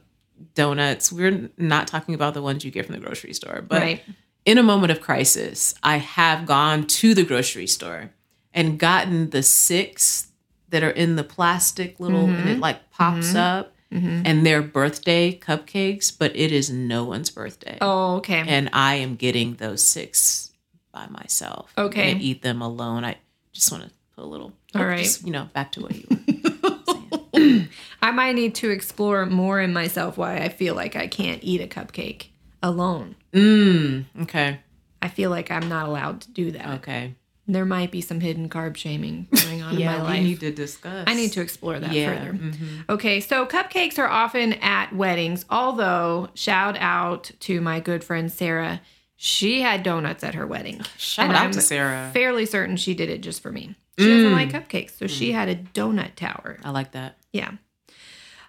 donuts, 0.56 1.10
we're 1.10 1.50
not 1.58 1.88
talking 1.88 2.16
about 2.16 2.34
the 2.34 2.42
ones 2.42 2.66
you 2.66 2.72
get 2.72 2.86
from 2.86 2.96
the 2.96 3.02
grocery 3.02 3.32
store. 3.32 3.64
But 3.66 3.82
Right. 3.82 4.04
In 4.50 4.58
a 4.58 4.64
moment 4.64 4.92
of 4.92 5.00
crisis, 5.00 5.76
I 5.84 5.98
have 5.98 6.46
gone 6.48 6.88
to 6.88 7.14
the 7.14 7.24
grocery 7.24 7.68
store 7.68 8.10
and 8.54 8.80
gotten 8.80 9.30
the 9.30 9.44
six 9.44 10.28
that 10.70 10.82
are 10.84 10.90
in 10.90 11.16
the 11.18 11.24
plastic 11.24 12.00
little 12.00 12.26
and 12.26 12.40
Mm-hmm. 12.40 12.48
it 12.48 12.60
like 12.60 12.90
pops 12.92 13.36
up 13.36 13.74
and 13.92 14.46
they're 14.46 14.62
birthday 14.62 15.38
cupcakes, 15.38 16.12
but 16.18 16.36
it 16.36 16.52
is 16.52 16.70
no 16.72 17.04
one's 17.04 17.30
birthday. 17.30 17.78
Oh, 17.82 18.16
okay. 18.18 18.44
And 18.48 18.70
I 18.74 18.96
am 18.96 19.16
getting 19.16 19.56
those 19.56 19.86
six 19.86 20.52
by 20.92 21.08
myself. 21.08 21.72
Okay. 21.78 22.14
gonna 22.14 22.24
eat 22.24 22.42
them 22.42 22.62
alone. 22.62 23.04
I 23.06 23.18
just 23.52 23.72
want 23.72 23.84
to 23.84 23.92
put 24.16 24.24
a 24.24 24.28
little 24.28 24.54
All 24.76 24.84
right. 24.86 24.98
just, 25.00 25.26
you 25.26 25.32
know, 25.32 25.48
back 25.54 25.72
to 25.74 25.82
what 25.82 25.96
you 25.96 26.06
were 26.10 26.80
saying. 26.88 27.70
I 28.02 28.12
might 28.12 28.34
need 28.34 28.56
to 28.56 28.70
explore 28.72 29.26
more 29.28 29.60
in 29.62 29.74
myself 29.74 30.18
why 30.18 30.38
I 30.38 30.50
feel 30.50 30.74
like 30.76 30.96
I 30.96 31.08
can't 31.08 31.44
eat 31.44 31.62
a 31.62 31.68
cupcake 31.68 32.28
alone. 32.64 33.16
Mm, 33.34 34.06
okay. 34.24 34.60
I 35.02 35.08
feel 35.08 35.30
like 35.30 35.50
I'm 35.52 35.70
not 35.70 35.88
allowed 35.88 36.22
to 36.22 36.32
do 36.32 36.52
that. 36.52 36.80
Okay. 36.80 37.16
There 37.48 37.66
might 37.66 37.90
be 37.92 38.02
some 38.02 38.20
hidden 38.20 38.48
carb 38.48 38.78
shaming 38.78 39.28
going 39.32 39.64
on 39.64 39.70
in 39.74 39.76
my 39.86 39.96
Yeah, 39.96 40.04
life. 40.04 40.12
we 40.20 40.24
need 40.24 40.40
to 40.42 40.52
discuss. 40.52 41.06
I 41.08 41.16
need 41.16 41.32
to 41.32 41.42
explore 41.42 41.80
that 41.80 41.92
Yeah, 41.92 42.14
further. 42.14 42.34
mhm. 42.34 42.90
Okay, 42.90 43.20
so 43.22 43.46
cupcakes 43.48 43.98
are 43.98 44.08
often 44.08 44.54
at 44.54 44.94
weddings, 44.96 45.46
although 45.50 46.30
shout 46.36 46.78
out 46.80 47.32
to 47.42 47.60
my 47.62 47.80
good 47.80 48.04
friend 48.04 48.32
Sarah. 48.32 48.82
She 49.16 49.62
had 49.62 49.82
donuts 49.84 50.24
at 50.24 50.36
her 50.36 50.46
wedding. 50.46 50.82
Shout 50.98 51.26
And 51.28 51.36
out 51.36 51.46
I'm 51.46 51.52
to 51.52 51.62
Sarah. 51.62 52.12
Fairly 52.14 52.46
certain 52.46 52.78
she 52.78 52.94
did 52.94 53.10
it 53.10 53.22
just 53.22 53.42
for 53.42 53.52
me. 53.52 53.76
She 53.98 54.08
doesn't 54.08 54.30
Mm. 54.30 54.34
like 54.34 54.52
cupcakes, 54.52 54.98
so 54.98 55.08
she 55.08 55.32
had 55.32 55.50
a 55.50 55.56
donut 55.56 56.16
tower. 56.16 56.58
I 56.64 56.70
like 56.70 56.92
that. 56.92 57.18
Yeah. 57.34 57.52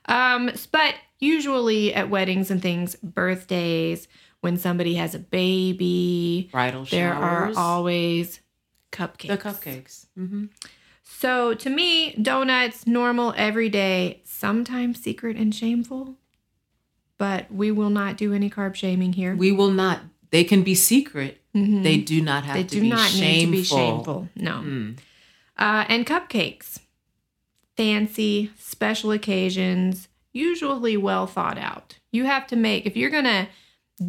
Um, 0.06 0.50
but 0.72 0.94
usually 1.20 1.94
at 1.94 2.08
weddings 2.10 2.50
and 2.50 2.60
things, 2.62 2.96
birthdays, 2.96 4.08
when 4.40 4.56
somebody 4.56 4.94
has 4.94 5.14
a 5.14 5.18
baby, 5.18 6.48
Bridal 6.50 6.84
there 6.86 7.12
are 7.12 7.52
always 7.56 8.40
cupcakes. 8.90 9.28
the 9.28 9.36
cupcakes. 9.38 10.06
hmm 10.14 10.46
So 11.04 11.54
to 11.54 11.68
me, 11.70 12.12
donuts, 12.14 12.86
normal, 12.86 13.34
everyday, 13.36 14.22
sometimes 14.24 15.02
secret 15.02 15.36
and 15.36 15.54
shameful. 15.54 16.16
But 17.18 17.52
we 17.52 17.70
will 17.70 17.90
not 17.90 18.16
do 18.16 18.32
any 18.32 18.48
carb 18.48 18.74
shaming 18.74 19.12
here. 19.12 19.36
We 19.36 19.52
will 19.52 19.70
not 19.70 20.00
they 20.30 20.44
can 20.44 20.62
be 20.62 20.74
secret. 20.74 21.42
They 21.52 21.96
do 21.98 22.22
not 22.22 22.44
have 22.44 22.54
They 22.54 22.62
to 22.62 22.68
do 22.76 22.80
be 22.82 22.88
not 22.88 23.10
shameful. 23.10 23.28
need 23.28 23.44
to 23.46 23.50
be 23.50 23.64
shameful. 23.64 24.28
No. 24.36 24.52
Mm. 24.52 24.98
Uh, 25.58 25.84
and 25.88 26.06
cupcakes. 26.06 26.78
Fancy, 27.76 28.50
special 28.58 29.10
occasions, 29.10 30.08
usually 30.32 30.96
well 30.96 31.26
thought 31.26 31.58
out. 31.58 31.98
You 32.12 32.24
have 32.24 32.46
to 32.48 32.56
make, 32.56 32.86
if 32.86 32.96
you're 32.96 33.10
going 33.10 33.24
to 33.24 33.48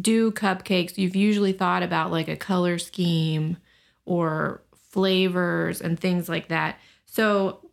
do 0.00 0.32
cupcakes, 0.32 0.96
you've 0.98 1.16
usually 1.16 1.52
thought 1.52 1.82
about 1.82 2.10
like 2.10 2.28
a 2.28 2.36
color 2.36 2.78
scheme 2.78 3.58
or 4.04 4.62
flavors 4.90 5.80
and 5.80 5.98
things 5.98 6.28
like 6.28 6.48
that. 6.48 6.78
So, 7.06 7.68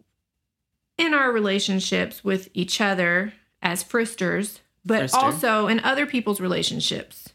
in 0.98 1.13
our 1.13 1.32
relationships 1.32 2.25
with 2.25 2.50
each 2.53 2.82
other 2.82 3.34
as 3.62 3.84
fristers, 3.84 4.60
but 4.84 5.03
Frister. 5.03 5.13
also 5.13 5.68
in 5.68 5.79
other 5.79 6.06
people's 6.06 6.41
relationships 6.41 7.29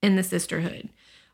in 0.00 0.14
the 0.14 0.22
sisterhood, 0.22 0.90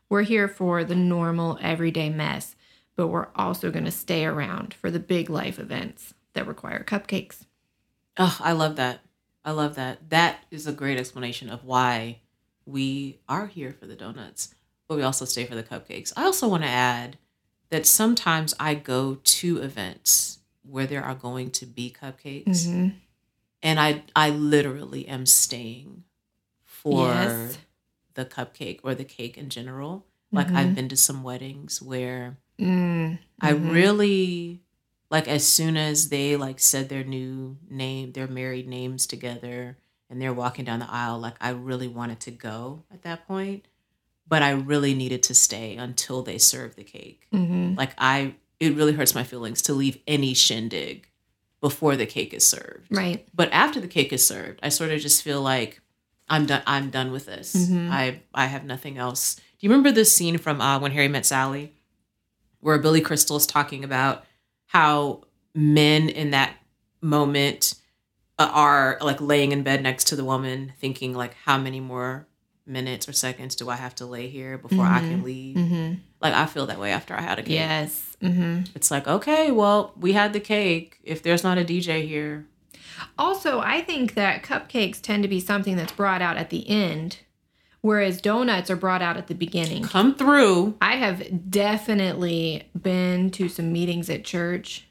we're 0.09 0.23
here 0.23 0.47
for 0.47 0.83
the 0.83 0.95
normal 0.95 1.59
everyday 1.61 2.09
mess, 2.09 2.55
but 2.95 3.07
we're 3.07 3.29
also 3.35 3.69
going 3.69 3.85
to 3.85 3.91
stay 3.91 4.25
around 4.25 4.73
for 4.73 4.89
the 4.89 4.99
big 4.99 5.29
life 5.29 5.59
events 5.59 6.13
that 6.33 6.47
require 6.47 6.83
cupcakes. 6.83 7.45
Oh, 8.17 8.37
I 8.41 8.51
love 8.51 8.75
that. 8.75 9.01
I 9.43 9.51
love 9.51 9.75
that. 9.75 10.09
That 10.09 10.43
is 10.51 10.67
a 10.67 10.71
great 10.73 10.99
explanation 10.99 11.49
of 11.49 11.63
why 11.65 12.19
we 12.65 13.19
are 13.27 13.47
here 13.47 13.71
for 13.73 13.87
the 13.87 13.95
donuts, 13.95 14.53
but 14.87 14.95
we 14.97 15.03
also 15.03 15.25
stay 15.25 15.45
for 15.45 15.55
the 15.55 15.63
cupcakes. 15.63 16.13
I 16.15 16.23
also 16.25 16.47
want 16.47 16.63
to 16.63 16.69
add 16.69 17.17
that 17.69 17.85
sometimes 17.85 18.53
I 18.59 18.75
go 18.75 19.15
to 19.15 19.57
events 19.61 20.39
where 20.63 20.85
there 20.85 21.03
are 21.03 21.15
going 21.15 21.49
to 21.51 21.65
be 21.65 21.89
cupcakes 21.99 22.67
Mhm. 22.67 22.93
and 23.63 23.79
I 23.79 24.03
I 24.15 24.29
literally 24.29 25.07
am 25.07 25.25
staying 25.25 26.03
for 26.63 26.97
Yes. 26.97 27.57
the 28.13 28.25
cupcake 28.25 28.81
or 28.83 28.93
the 28.93 29.05
cake 29.05 29.37
in 29.37 29.49
general. 29.49 30.05
Like 30.31 30.49
Mhm. 30.49 30.55
I've 30.55 30.75
been 30.75 30.89
to 30.89 30.97
some 30.97 31.23
weddings 31.23 31.81
where 31.81 32.37
Mm, 32.59 33.17
I 33.39 33.53
mhm. 33.53 33.71
really 33.71 34.61
like 35.11 35.27
as 35.27 35.45
soon 35.45 35.75
as 35.77 36.09
they 36.09 36.35
like 36.37 36.59
said 36.59 36.89
their 36.89 37.03
new 37.03 37.57
name, 37.69 38.13
their 38.13 38.27
married 38.27 38.67
names 38.67 39.05
together 39.05 39.77
and 40.09 40.21
they're 40.21 40.33
walking 40.33 40.65
down 40.65 40.79
the 40.79 40.89
aisle, 40.89 41.19
like 41.19 41.35
I 41.41 41.49
really 41.51 41.87
wanted 41.87 42.19
to 42.21 42.31
go 42.31 42.83
at 42.91 43.03
that 43.03 43.27
point, 43.27 43.65
but 44.27 44.41
I 44.41 44.51
really 44.51 44.93
needed 44.93 45.21
to 45.23 45.33
stay 45.35 45.75
until 45.75 46.23
they 46.23 46.37
served 46.37 46.77
the 46.77 46.83
cake. 46.83 47.27
Mhm. 47.33 47.77
Like 47.77 47.91
I 47.97 48.35
it 48.59 48.75
really 48.75 48.93
hurts 48.93 49.13
my 49.13 49.23
feelings 49.23 49.61
to 49.63 49.73
leave 49.73 49.97
any 50.07 50.33
shindig 50.33 51.07
before 51.59 51.95
the 51.95 52.05
cake 52.05 52.33
is 52.33 52.47
served. 52.47 52.87
Right. 52.89 53.27
But 53.35 53.49
after 53.51 53.79
the 53.79 53.87
cake 53.87 54.13
is 54.13 54.25
served, 54.25 54.59
I 54.63 54.69
sort 54.69 54.91
of 54.91 54.99
just 55.01 55.21
feel 55.23 55.41
like 55.41 55.81
I'm 56.29 56.45
done 56.45 56.63
I'm 56.65 56.89
done 56.89 57.11
with 57.11 57.25
this. 57.25 57.53
Mhm. 57.55 57.91
I 57.91 58.21
I 58.33 58.45
have 58.45 58.63
nothing 58.63 58.97
else. 58.97 59.35
Do 59.35 59.41
you 59.67 59.69
remember 59.69 59.91
this 59.91 60.15
scene 60.15 60.37
from 60.37 60.61
uh, 60.61 60.79
when 60.79 60.91
Harry 60.93 61.09
met 61.09 61.25
Sally? 61.25 61.73
Where 62.61 62.79
Billy 62.79 63.01
Crystal 63.01 63.35
is 63.37 63.45
talking 63.47 63.83
about 63.83 64.23
how 64.71 65.21
men 65.53 66.07
in 66.09 66.31
that 66.31 66.55
moment 67.01 67.75
uh, 68.39 68.49
are 68.53 68.97
like 69.01 69.19
laying 69.19 69.51
in 69.51 69.63
bed 69.63 69.83
next 69.83 70.05
to 70.07 70.15
the 70.15 70.23
woman, 70.25 70.73
thinking 70.79 71.13
like, 71.13 71.33
how 71.45 71.57
many 71.57 71.79
more 71.79 72.27
minutes 72.65 73.09
or 73.09 73.13
seconds 73.13 73.55
do 73.55 73.69
I 73.69 73.75
have 73.75 73.95
to 73.95 74.05
lay 74.05 74.27
here 74.29 74.57
before 74.57 74.85
I 74.85 74.99
can 75.01 75.23
leave? 75.23 75.57
hmm 75.57 75.93
Like 76.21 76.33
I 76.33 76.45
feel 76.45 76.67
that 76.67 76.79
way 76.79 76.91
after 76.91 77.13
I 77.13 77.21
had 77.21 77.39
a 77.39 77.43
cake. 77.43 77.51
Yes. 77.53 78.15
hmm 78.21 78.61
It's 78.75 78.89
like, 78.91 79.07
okay, 79.07 79.51
well, 79.51 79.93
we 79.99 80.13
had 80.13 80.31
the 80.33 80.39
cake. 80.39 80.99
If 81.03 81.21
there's 81.23 81.43
not 81.43 81.57
a 81.57 81.65
DJ 81.65 82.07
here, 82.07 82.45
Also, 83.17 83.59
I 83.59 83.81
think 83.81 84.13
that 84.13 84.43
cupcakes 84.43 85.01
tend 85.01 85.23
to 85.23 85.29
be 85.29 85.39
something 85.39 85.75
that's 85.75 85.91
brought 85.91 86.21
out 86.21 86.37
at 86.37 86.49
the 86.49 86.69
end, 86.69 87.17
whereas 87.81 88.21
donuts 88.21 88.69
are 88.69 88.75
brought 88.75 89.01
out 89.01 89.17
at 89.17 89.27
the 89.27 89.35
beginning. 89.35 89.83
come 89.83 90.15
through. 90.15 90.75
I 90.81 90.95
have 90.95 91.49
definitely 91.49 92.63
been 92.79 93.31
to 93.31 93.49
some 93.49 93.71
meetings 93.73 94.09
at 94.09 94.23
church 94.23 94.87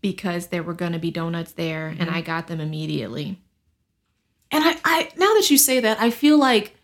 because 0.00 0.48
there 0.48 0.62
were 0.62 0.74
going 0.74 0.92
to 0.92 0.98
be 0.98 1.10
donuts 1.10 1.52
there 1.52 1.94
and 1.98 2.08
I 2.10 2.20
got 2.20 2.46
them 2.46 2.60
immediately. 2.60 3.38
And 4.50 4.64
I, 4.64 4.76
I 4.84 5.10
now 5.16 5.34
that 5.34 5.48
you 5.50 5.58
say 5.58 5.80
that, 5.80 6.00
I 6.00 6.10
feel 6.10 6.38
like 6.38 6.76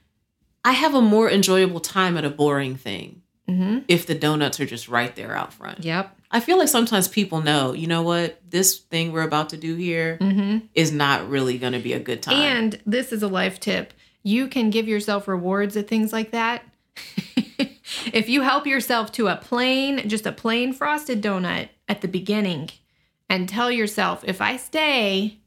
I 0.65 0.73
have 0.73 0.95
a 0.95 1.01
more 1.01 1.31
enjoyable 1.31 1.81
time 1.81 2.17
at 2.17 2.25
a 2.25 2.31
boring 2.31 2.77
thing 2.77 3.23
hmm 3.49 3.79
if 3.87 4.07
the 4.07 4.15
donuts 4.17 4.59
are 4.59 4.67
just 4.67 4.89
right 4.89 5.15
there 5.15 5.37
out 5.37 5.53
front. 5.53 5.85
Yep. 5.85 6.13
I 6.33 6.41
feel 6.41 6.59
like 6.59 6.69
sometimes 6.69 7.07
people 7.07 7.41
know, 7.41 7.73
you 7.73 7.87
know 7.87 8.03
what, 8.03 8.41
this 8.51 8.79
thing 8.79 9.13
we're 9.13 9.23
about 9.23 9.51
to 9.51 9.57
do 9.57 9.77
here 9.77 10.19
is 10.75 10.91
hmm 10.91 10.97
not 10.97 11.29
really 11.29 11.57
going 11.57 11.73
to 11.73 11.79
be 11.79 11.93
a 11.93 12.01
good 12.01 12.23
time. 12.23 12.35
And 12.35 12.83
this 12.85 13.13
is 13.13 13.23
a 13.23 13.29
life 13.29 13.61
tip. 13.61 13.93
You 14.27 14.49
can 14.49 14.71
give 14.71 14.89
yourself 14.89 15.29
rewards 15.29 15.77
at 15.77 15.87
things 15.87 16.13
like 16.13 16.33
that. 16.33 16.65
if 18.13 18.29
you 18.29 18.43
help 18.43 18.67
yourself 18.67 19.13
to 19.13 19.29
a 19.29 19.37
plain, 19.37 20.09
just 20.09 20.27
a 20.27 20.33
plain 20.33 20.73
frosted 20.73 21.23
donut 21.23 21.69
at 21.89 22.01
the 22.01 22.09
beginning 22.09 22.71
and 23.31 23.49
tell 23.49 23.71
yourself, 23.71 24.25
if 24.27 24.41
I 24.41 24.57
stay 24.57 25.39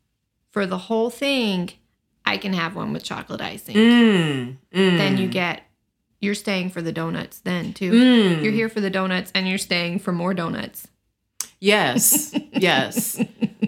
for 0.51 0.65
the 0.65 0.77
whole 0.77 1.09
thing, 1.09 1.71
I 2.25 2.37
can 2.37 2.53
have 2.53 2.73
one 2.73 2.93
with 2.93 3.03
chocolate 3.03 3.41
icing. 3.41 3.75
Mm, 3.75 4.57
mm, 4.73 4.97
Then 4.97 5.17
you 5.17 5.27
get, 5.27 5.63
you're 6.21 6.33
staying 6.33 6.69
for 6.69 6.81
the 6.81 6.93
donuts 6.93 7.39
then 7.39 7.73
too. 7.73 7.91
mm. 7.91 8.41
You're 8.41 8.53
here 8.53 8.69
for 8.69 8.79
the 8.79 8.89
donuts 8.89 9.29
and 9.35 9.45
you're 9.45 9.57
staying 9.57 9.99
for 9.99 10.13
more 10.13 10.33
donuts. 10.33 10.87
Yes, 11.61 12.33
yes. 12.53 13.21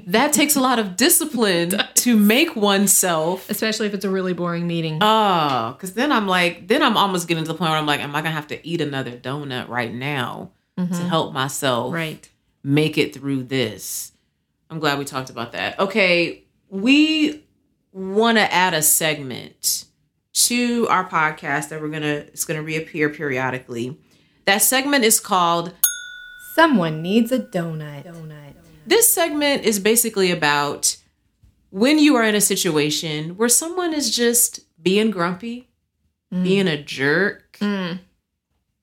that 0.07 0.31
takes 0.33 0.55
a 0.55 0.62
lot 0.62 0.79
of 0.79 0.95
discipline 0.95 1.74
to 1.95 2.15
make 2.17 2.55
oneself 2.55 3.50
Especially 3.50 3.88
if 3.88 3.93
it's 3.93 4.05
a 4.05 4.10
really 4.10 4.33
boring 4.33 4.65
meeting. 4.67 5.00
Oh, 5.01 5.74
because 5.74 5.93
then 5.93 6.12
I'm 6.12 6.27
like, 6.27 6.67
then 6.67 6.81
I'm 6.83 6.95
almost 6.98 7.27
getting 7.27 7.43
to 7.43 7.48
the 7.51 7.57
point 7.57 7.69
where 7.71 7.77
I'm 7.79 7.86
like, 7.86 8.00
am 8.00 8.15
I 8.15 8.21
gonna 8.21 8.31
have 8.31 8.48
to 8.48 8.65
eat 8.67 8.81
another 8.81 9.12
donut 9.12 9.67
right 9.67 9.93
now 9.93 10.51
to 10.77 10.86
help 10.95 11.31
myself 11.33 11.88
Mm-hmm. 11.88 11.95
right. 11.95 12.29
make 12.63 12.98
it 12.98 13.13
through 13.13 13.43
this? 13.43 14.13
I'm 14.69 14.79
glad 14.79 14.98
we 14.98 15.05
talked 15.05 15.29
about 15.29 15.51
that. 15.51 15.77
Okay, 15.79 16.45
we 16.69 17.43
want 17.91 18.38
to 18.38 18.53
add 18.53 18.74
a 18.74 18.81
segment 18.81 19.86
to 20.33 20.88
our 20.89 21.07
podcast 21.07 21.69
that 21.69 21.81
we're 21.81 21.89
gonna 21.89 22.07
it's 22.31 22.45
gonna 22.45 22.63
reappear 22.63 23.10
periodically. 23.10 24.00
That 24.45 24.60
segment 24.60 25.03
is 25.03 25.19
called. 25.19 25.74
Someone 26.55 27.01
needs 27.01 27.31
a 27.31 27.39
donut. 27.39 28.05
Donut. 28.05 28.53
This 28.86 29.12
segment 29.13 29.63
is 29.63 29.79
basically 29.79 30.31
about 30.31 30.98
when 31.70 31.98
you 32.00 32.15
are 32.15 32.24
in 32.24 32.36
a 32.36 32.41
situation 32.41 33.38
where 33.38 33.50
someone 33.50 33.93
is 33.93 34.13
just 34.15 34.62
being 34.81 35.12
grumpy, 35.12 35.70
being 36.31 36.67
a 36.67 36.81
jerk, 36.81 37.58
Mm. 37.60 38.00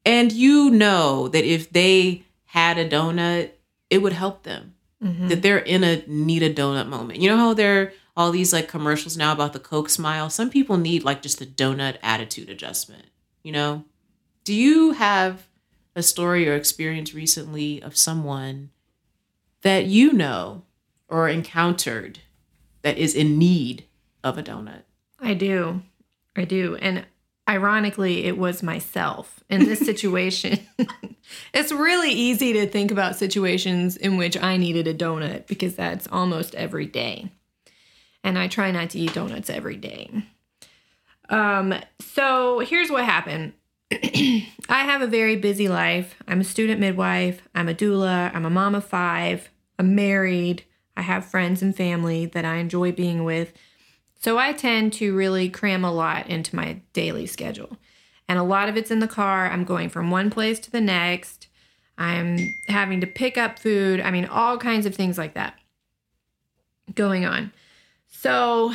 and 0.04 0.32
you 0.32 0.70
know 0.70 1.28
that 1.28 1.44
if 1.44 1.70
they 1.70 2.22
had 2.46 2.78
a 2.78 2.88
donut, 2.88 3.50
it 3.90 3.98
would 4.02 4.12
help 4.12 4.42
them. 4.44 4.74
Mhm. 5.02 5.28
That 5.28 5.42
they're 5.42 5.58
in 5.58 5.82
a 5.84 6.02
need 6.06 6.42
a 6.42 6.52
donut 6.52 6.88
moment. 6.88 7.20
You 7.20 7.28
know 7.30 7.36
how 7.36 7.54
there 7.54 7.80
are 7.82 7.92
all 8.16 8.30
these 8.32 8.52
like 8.52 8.68
commercials 8.68 9.16
now 9.16 9.32
about 9.32 9.52
the 9.52 9.58
Coke 9.60 9.88
smile? 9.90 10.28
Some 10.30 10.50
people 10.50 10.76
need 10.76 11.04
like 11.04 11.22
just 11.22 11.40
a 11.40 11.46
donut 11.46 11.96
attitude 12.02 12.48
adjustment. 12.50 13.06
You 13.42 13.52
know? 13.52 13.84
Do 14.44 14.54
you 14.54 14.92
have 14.92 15.46
a 15.98 16.02
story 16.02 16.48
or 16.48 16.54
experience 16.54 17.14
recently 17.14 17.82
of 17.82 17.96
someone 17.96 18.70
that 19.62 19.86
you 19.86 20.12
know 20.12 20.62
or 21.08 21.28
encountered 21.28 22.20
that 22.82 22.98
is 22.98 23.14
in 23.14 23.38
need 23.38 23.84
of 24.22 24.38
a 24.38 24.42
donut? 24.42 24.82
I 25.20 25.34
do. 25.34 25.82
I 26.36 26.44
do. 26.44 26.76
And 26.76 27.04
ironically, 27.48 28.24
it 28.24 28.38
was 28.38 28.62
myself 28.62 29.40
in 29.48 29.64
this 29.64 29.80
situation. 29.84 30.60
it's 31.54 31.72
really 31.72 32.10
easy 32.10 32.52
to 32.54 32.66
think 32.66 32.90
about 32.90 33.16
situations 33.16 33.96
in 33.96 34.16
which 34.16 34.40
I 34.40 34.56
needed 34.56 34.86
a 34.86 34.94
donut 34.94 35.46
because 35.46 35.74
that's 35.74 36.06
almost 36.08 36.54
every 36.54 36.86
day. 36.86 37.32
And 38.22 38.38
I 38.38 38.48
try 38.48 38.70
not 38.70 38.90
to 38.90 38.98
eat 38.98 39.14
donuts 39.14 39.50
every 39.50 39.76
day. 39.76 40.10
Um, 41.28 41.74
so 42.00 42.60
here's 42.60 42.90
what 42.90 43.04
happened. 43.04 43.52
I 43.92 44.46
have 44.68 45.00
a 45.00 45.06
very 45.06 45.36
busy 45.36 45.68
life. 45.68 46.14
I'm 46.26 46.40
a 46.40 46.44
student 46.44 46.80
midwife. 46.80 47.42
I'm 47.54 47.68
a 47.68 47.74
doula. 47.74 48.34
I'm 48.34 48.44
a 48.44 48.50
mom 48.50 48.74
of 48.74 48.84
five. 48.84 49.48
I'm 49.78 49.94
married. 49.94 50.64
I 50.96 51.02
have 51.02 51.24
friends 51.24 51.62
and 51.62 51.74
family 51.74 52.26
that 52.26 52.44
I 52.44 52.56
enjoy 52.56 52.92
being 52.92 53.24
with. 53.24 53.52
So 54.20 54.36
I 54.36 54.52
tend 54.52 54.92
to 54.94 55.16
really 55.16 55.48
cram 55.48 55.84
a 55.84 55.92
lot 55.92 56.26
into 56.26 56.56
my 56.56 56.80
daily 56.92 57.26
schedule. 57.26 57.78
And 58.28 58.38
a 58.38 58.42
lot 58.42 58.68
of 58.68 58.76
it's 58.76 58.90
in 58.90 58.98
the 58.98 59.08
car. 59.08 59.46
I'm 59.46 59.64
going 59.64 59.88
from 59.88 60.10
one 60.10 60.28
place 60.28 60.58
to 60.60 60.70
the 60.70 60.80
next. 60.80 61.46
I'm 61.96 62.38
having 62.68 63.00
to 63.00 63.06
pick 63.06 63.38
up 63.38 63.58
food. 63.58 64.00
I 64.00 64.10
mean, 64.10 64.26
all 64.26 64.58
kinds 64.58 64.86
of 64.86 64.94
things 64.94 65.16
like 65.16 65.34
that 65.34 65.54
going 66.94 67.24
on. 67.24 67.52
So 68.08 68.72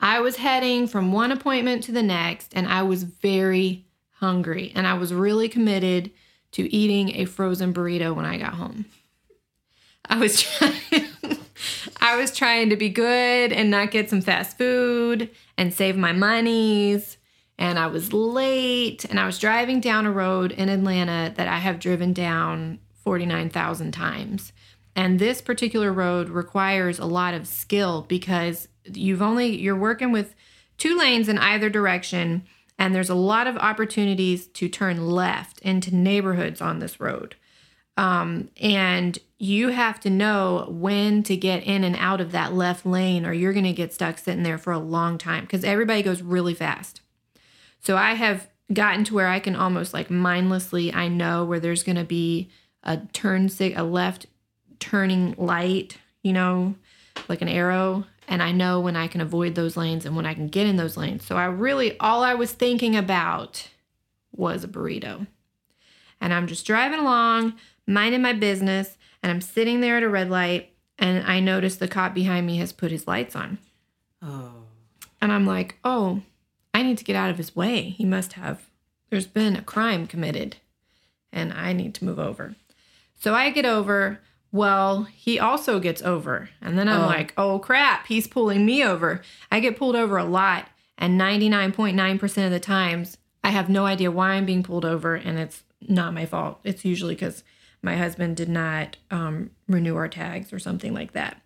I 0.00 0.20
was 0.20 0.36
heading 0.36 0.86
from 0.86 1.12
one 1.12 1.32
appointment 1.32 1.84
to 1.84 1.92
the 1.92 2.02
next, 2.02 2.52
and 2.54 2.66
I 2.66 2.82
was 2.82 3.02
very 3.02 3.84
hungry. 4.20 4.72
And 4.74 4.86
I 4.86 4.94
was 4.94 5.12
really 5.12 5.48
committed 5.48 6.10
to 6.52 6.72
eating 6.74 7.16
a 7.16 7.24
frozen 7.24 7.72
burrito 7.72 8.14
when 8.14 8.24
I 8.24 8.38
got 8.38 8.54
home. 8.54 8.86
I 10.04 10.18
was 10.18 10.42
trying, 10.58 11.04
I 12.00 12.16
was 12.16 12.34
trying 12.34 12.70
to 12.70 12.76
be 12.76 12.88
good 12.88 13.52
and 13.52 13.70
not 13.70 13.90
get 13.90 14.10
some 14.10 14.22
fast 14.22 14.56
food 14.56 15.30
and 15.56 15.74
save 15.74 15.96
my 15.96 16.12
monies 16.12 17.18
and 17.58 17.78
I 17.78 17.88
was 17.88 18.12
late 18.12 19.04
and 19.04 19.18
I 19.18 19.26
was 19.26 19.38
driving 19.38 19.80
down 19.80 20.06
a 20.06 20.12
road 20.12 20.52
in 20.52 20.68
Atlanta 20.68 21.32
that 21.36 21.48
I 21.48 21.58
have 21.58 21.80
driven 21.80 22.12
down 22.12 22.78
49,000 23.02 23.92
times. 23.92 24.52
And 24.94 25.18
this 25.18 25.40
particular 25.40 25.92
road 25.92 26.28
requires 26.28 26.98
a 26.98 27.04
lot 27.04 27.34
of 27.34 27.48
skill 27.48 28.04
because 28.08 28.68
you've 28.84 29.22
only 29.22 29.56
you're 29.56 29.76
working 29.76 30.12
with 30.12 30.34
two 30.76 30.96
lanes 30.96 31.28
in 31.28 31.38
either 31.38 31.68
direction 31.68 32.46
and 32.78 32.94
there's 32.94 33.10
a 33.10 33.14
lot 33.14 33.46
of 33.46 33.56
opportunities 33.56 34.46
to 34.46 34.68
turn 34.68 35.08
left 35.08 35.58
into 35.60 35.94
neighborhoods 35.94 36.60
on 36.60 36.78
this 36.78 37.00
road. 37.00 37.34
Um, 37.96 38.50
and 38.60 39.18
you 39.38 39.70
have 39.70 39.98
to 40.00 40.10
know 40.10 40.66
when 40.68 41.24
to 41.24 41.36
get 41.36 41.64
in 41.64 41.82
and 41.82 41.96
out 41.96 42.20
of 42.20 42.30
that 42.30 42.54
left 42.54 42.86
lane 42.86 43.26
or 43.26 43.32
you're 43.32 43.52
going 43.52 43.64
to 43.64 43.72
get 43.72 43.92
stuck 43.92 44.18
sitting 44.18 44.44
there 44.44 44.58
for 44.58 44.72
a 44.72 44.78
long 44.78 45.18
time 45.18 45.44
because 45.44 45.64
everybody 45.64 46.02
goes 46.02 46.22
really 46.22 46.54
fast. 46.54 47.00
So 47.80 47.96
I 47.96 48.14
have 48.14 48.48
gotten 48.72 49.02
to 49.04 49.14
where 49.14 49.26
I 49.26 49.40
can 49.40 49.56
almost 49.56 49.92
like 49.92 50.10
mindlessly 50.10 50.92
I 50.92 51.08
know 51.08 51.44
where 51.44 51.58
there's 51.58 51.82
going 51.82 51.96
to 51.96 52.04
be 52.04 52.50
a 52.84 52.98
turn 53.12 53.48
sig 53.48 53.76
a 53.76 53.82
left 53.82 54.26
turning 54.78 55.34
light, 55.36 55.98
you 56.22 56.32
know, 56.32 56.76
like 57.28 57.42
an 57.42 57.48
arrow 57.48 58.04
and 58.28 58.42
I 58.42 58.52
know 58.52 58.78
when 58.78 58.94
I 58.94 59.08
can 59.08 59.20
avoid 59.22 59.54
those 59.54 59.76
lanes 59.76 60.04
and 60.04 60.14
when 60.14 60.26
I 60.26 60.34
can 60.34 60.48
get 60.48 60.66
in 60.66 60.76
those 60.76 60.96
lanes. 60.96 61.24
So 61.24 61.36
I 61.36 61.46
really 61.46 61.98
all 61.98 62.22
I 62.22 62.34
was 62.34 62.52
thinking 62.52 62.94
about 62.94 63.68
was 64.30 64.62
a 64.62 64.68
burrito. 64.68 65.26
And 66.20 66.34
I'm 66.34 66.46
just 66.46 66.66
driving 66.66 67.00
along, 67.00 67.54
minding 67.86 68.22
my 68.22 68.34
business, 68.34 68.98
and 69.22 69.32
I'm 69.32 69.40
sitting 69.40 69.80
there 69.80 69.96
at 69.96 70.02
a 70.02 70.08
red 70.08 70.30
light 70.30 70.72
and 70.98 71.24
I 71.26 71.40
notice 71.40 71.76
the 71.76 71.88
cop 71.88 72.12
behind 72.12 72.46
me 72.46 72.58
has 72.58 72.72
put 72.72 72.90
his 72.90 73.06
lights 73.06 73.34
on. 73.34 73.58
Oh. 74.22 74.64
And 75.20 75.32
I'm 75.32 75.46
like, 75.46 75.78
oh, 75.84 76.22
I 76.74 76.82
need 76.82 76.98
to 76.98 77.04
get 77.04 77.16
out 77.16 77.30
of 77.30 77.38
his 77.38 77.56
way. 77.56 77.90
He 77.90 78.04
must 78.04 78.34
have, 78.34 78.68
there's 79.10 79.26
been 79.26 79.56
a 79.56 79.62
crime 79.62 80.06
committed 80.06 80.56
and 81.32 81.52
I 81.52 81.72
need 81.72 81.94
to 81.94 82.04
move 82.04 82.18
over. 82.18 82.56
So 83.14 83.34
I 83.34 83.50
get 83.50 83.64
over. 83.64 84.20
Well, 84.50 85.04
he 85.04 85.38
also 85.38 85.78
gets 85.78 86.02
over. 86.02 86.48
And 86.62 86.78
then 86.78 86.88
I'm 86.88 87.02
Oh. 87.02 87.06
like, 87.06 87.34
oh 87.36 87.58
crap, 87.58 88.06
he's 88.06 88.26
pulling 88.26 88.64
me 88.64 88.82
over. 88.82 89.20
I 89.52 89.60
get 89.60 89.76
pulled 89.76 89.96
over 89.96 90.16
a 90.16 90.24
lot. 90.24 90.68
And 90.96 91.20
99.9% 91.20 92.44
of 92.46 92.50
the 92.50 92.58
times, 92.60 93.18
I 93.44 93.50
have 93.50 93.68
no 93.68 93.86
idea 93.86 94.10
why 94.10 94.30
I'm 94.32 94.46
being 94.46 94.62
pulled 94.62 94.84
over. 94.84 95.14
And 95.14 95.38
it's 95.38 95.62
not 95.86 96.14
my 96.14 96.26
fault. 96.26 96.58
It's 96.64 96.84
usually 96.84 97.14
because 97.14 97.44
my 97.82 97.96
husband 97.96 98.36
did 98.36 98.48
not 98.48 98.96
um, 99.10 99.50
renew 99.68 99.96
our 99.96 100.08
tags 100.08 100.52
or 100.52 100.58
something 100.58 100.92
like 100.92 101.12
that. 101.12 101.40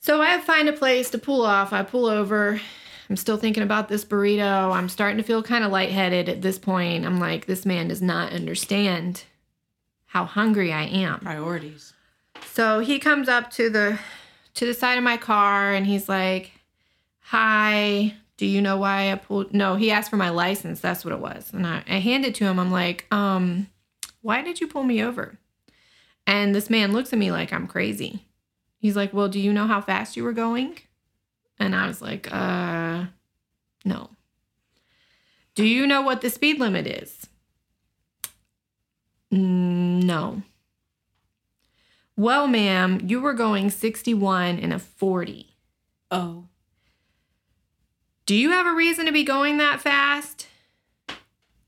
So 0.00 0.20
I 0.20 0.38
find 0.40 0.68
a 0.68 0.72
place 0.74 1.08
to 1.10 1.18
pull 1.18 1.42
off. 1.46 1.72
I 1.72 1.82
pull 1.82 2.04
over. 2.06 2.60
I'm 3.08 3.16
still 3.16 3.36
thinking 3.38 3.62
about 3.62 3.88
this 3.88 4.04
burrito. 4.04 4.72
I'm 4.74 4.88
starting 4.90 5.16
to 5.16 5.22
feel 5.22 5.42
kind 5.42 5.64
of 5.64 5.72
lightheaded 5.72 6.28
at 6.28 6.42
this 6.42 6.58
point. 6.58 7.06
I'm 7.06 7.18
like, 7.20 7.46
this 7.46 7.64
man 7.64 7.88
does 7.88 8.02
not 8.02 8.32
understand 8.32 9.24
how 10.14 10.24
hungry 10.24 10.72
I 10.72 10.84
am. 10.84 11.18
Priorities. 11.18 11.92
So 12.46 12.78
he 12.78 13.00
comes 13.00 13.28
up 13.28 13.50
to 13.50 13.68
the 13.68 13.98
to 14.54 14.64
the 14.64 14.72
side 14.72 14.96
of 14.96 15.02
my 15.02 15.16
car 15.16 15.74
and 15.74 15.84
he's 15.84 16.08
like, 16.08 16.52
"Hi, 17.18 18.14
do 18.36 18.46
you 18.46 18.62
know 18.62 18.76
why 18.76 19.10
I 19.10 19.16
pulled?" 19.16 19.52
No, 19.52 19.74
he 19.74 19.90
asked 19.90 20.10
for 20.10 20.16
my 20.16 20.30
license. 20.30 20.80
That's 20.80 21.04
what 21.04 21.12
it 21.12 21.18
was, 21.18 21.52
and 21.52 21.66
I, 21.66 21.82
I 21.88 21.98
hand 21.98 22.24
it 22.24 22.36
to 22.36 22.44
him. 22.44 22.60
I'm 22.60 22.70
like, 22.70 23.06
"Um, 23.10 23.68
why 24.22 24.40
did 24.40 24.60
you 24.60 24.68
pull 24.68 24.84
me 24.84 25.02
over?" 25.02 25.36
And 26.28 26.54
this 26.54 26.70
man 26.70 26.92
looks 26.92 27.12
at 27.12 27.18
me 27.18 27.32
like 27.32 27.52
I'm 27.52 27.66
crazy. 27.66 28.24
He's 28.78 28.94
like, 28.94 29.12
"Well, 29.12 29.28
do 29.28 29.40
you 29.40 29.52
know 29.52 29.66
how 29.66 29.80
fast 29.80 30.16
you 30.16 30.22
were 30.22 30.32
going?" 30.32 30.78
And 31.58 31.74
I 31.74 31.88
was 31.88 32.00
like, 32.00 32.32
"Uh, 32.32 33.06
no." 33.84 34.10
Do 35.56 35.64
you 35.64 35.88
know 35.88 36.02
what 36.02 36.20
the 36.20 36.30
speed 36.30 36.60
limit 36.60 36.86
is? 36.86 37.26
"Mm, 39.34 40.04
No. 40.04 40.42
Well, 42.16 42.46
ma'am, 42.46 43.00
you 43.06 43.20
were 43.20 43.34
going 43.34 43.70
61 43.70 44.58
in 44.58 44.70
a 44.70 44.78
40. 44.78 45.48
Oh. 46.12 46.44
Do 48.26 48.36
you 48.36 48.50
have 48.50 48.66
a 48.66 48.72
reason 48.74 49.06
to 49.06 49.12
be 49.12 49.24
going 49.24 49.58
that 49.58 49.80
fast? 49.80 50.46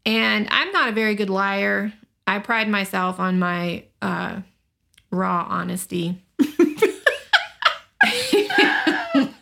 And 0.04 0.46
I'm 0.50 0.70
not 0.70 0.88
a 0.88 0.92
very 0.92 1.16
good 1.16 1.30
liar. 1.30 1.92
I 2.28 2.38
pride 2.38 2.68
myself 2.68 3.18
on 3.18 3.40
my 3.40 3.84
uh, 4.00 4.40
raw 5.10 5.46
honesty. 5.48 6.22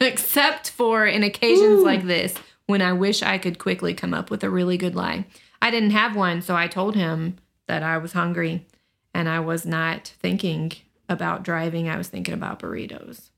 Except 0.01 0.71
for 0.71 1.07
in 1.07 1.23
occasions 1.23 1.83
like 1.83 2.05
this 2.05 2.35
when 2.67 2.81
I 2.83 2.93
wish 2.93 3.23
I 3.23 3.39
could 3.39 3.59
quickly 3.59 3.95
come 3.95 4.15
up 4.15 4.31
with 4.31 4.43
a 4.43 4.51
really 4.51 4.77
good 4.77 4.95
lie. 4.95 5.27
I 5.61 5.71
didn't 5.71 5.91
have 5.91 6.17
one, 6.17 6.43
so 6.43 6.57
I 6.57 6.67
told 6.67 6.95
him 6.95 7.37
that 7.67 7.83
I 7.83 7.99
was 7.99 8.13
hungry 8.13 8.67
and 9.13 9.29
I 9.29 9.41
was 9.41 9.65
not 9.65 10.09
thinking 10.21 10.73
about 11.09 11.43
driving. 11.43 11.89
I 11.89 11.97
was 11.97 12.09
thinking 12.09 12.35
about 12.35 12.61
burritos, 12.61 13.31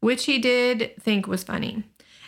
which 0.00 0.24
he 0.24 0.38
did 0.38 0.92
think 1.00 1.26
was 1.26 1.44
funny. 1.44 1.84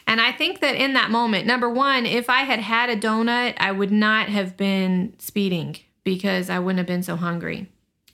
And 0.06 0.20
I 0.20 0.30
think 0.30 0.60
that 0.60 0.76
in 0.76 0.92
that 0.92 1.10
moment, 1.10 1.46
number 1.46 1.68
one, 1.68 2.06
if 2.06 2.30
I 2.30 2.42
had 2.42 2.60
had 2.60 2.90
a 2.90 2.96
donut, 2.96 3.54
I 3.58 3.72
would 3.72 3.90
not 3.90 4.28
have 4.28 4.56
been 4.56 5.14
speeding 5.18 5.76
because 6.04 6.48
I 6.48 6.60
wouldn't 6.60 6.78
have 6.78 6.86
been 6.86 7.02
so 7.02 7.16
hungry. 7.16 7.68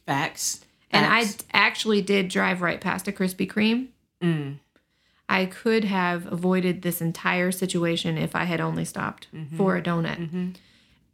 Facts. 0.07 0.65
And 0.91 1.07
I 1.07 1.27
actually 1.53 2.03
did 2.03 2.29
drive 2.29 2.63
right 2.63 2.81
past 2.81 3.09
a 3.09 3.13
Krispy 3.13 3.51
Kreme. 3.51 3.89
Mm. 4.23 4.59
I 5.29 5.47
could 5.47 5.85
have 5.85 6.31
avoided 6.31 6.83
this 6.83 7.01
entire 7.01 7.51
situation 7.51 8.19
if 8.19 8.37
I 8.37 8.45
had 8.45 8.61
only 8.61 8.85
stopped 8.85 9.29
for 9.57 9.77
a 9.77 9.83
donut. 9.83 10.57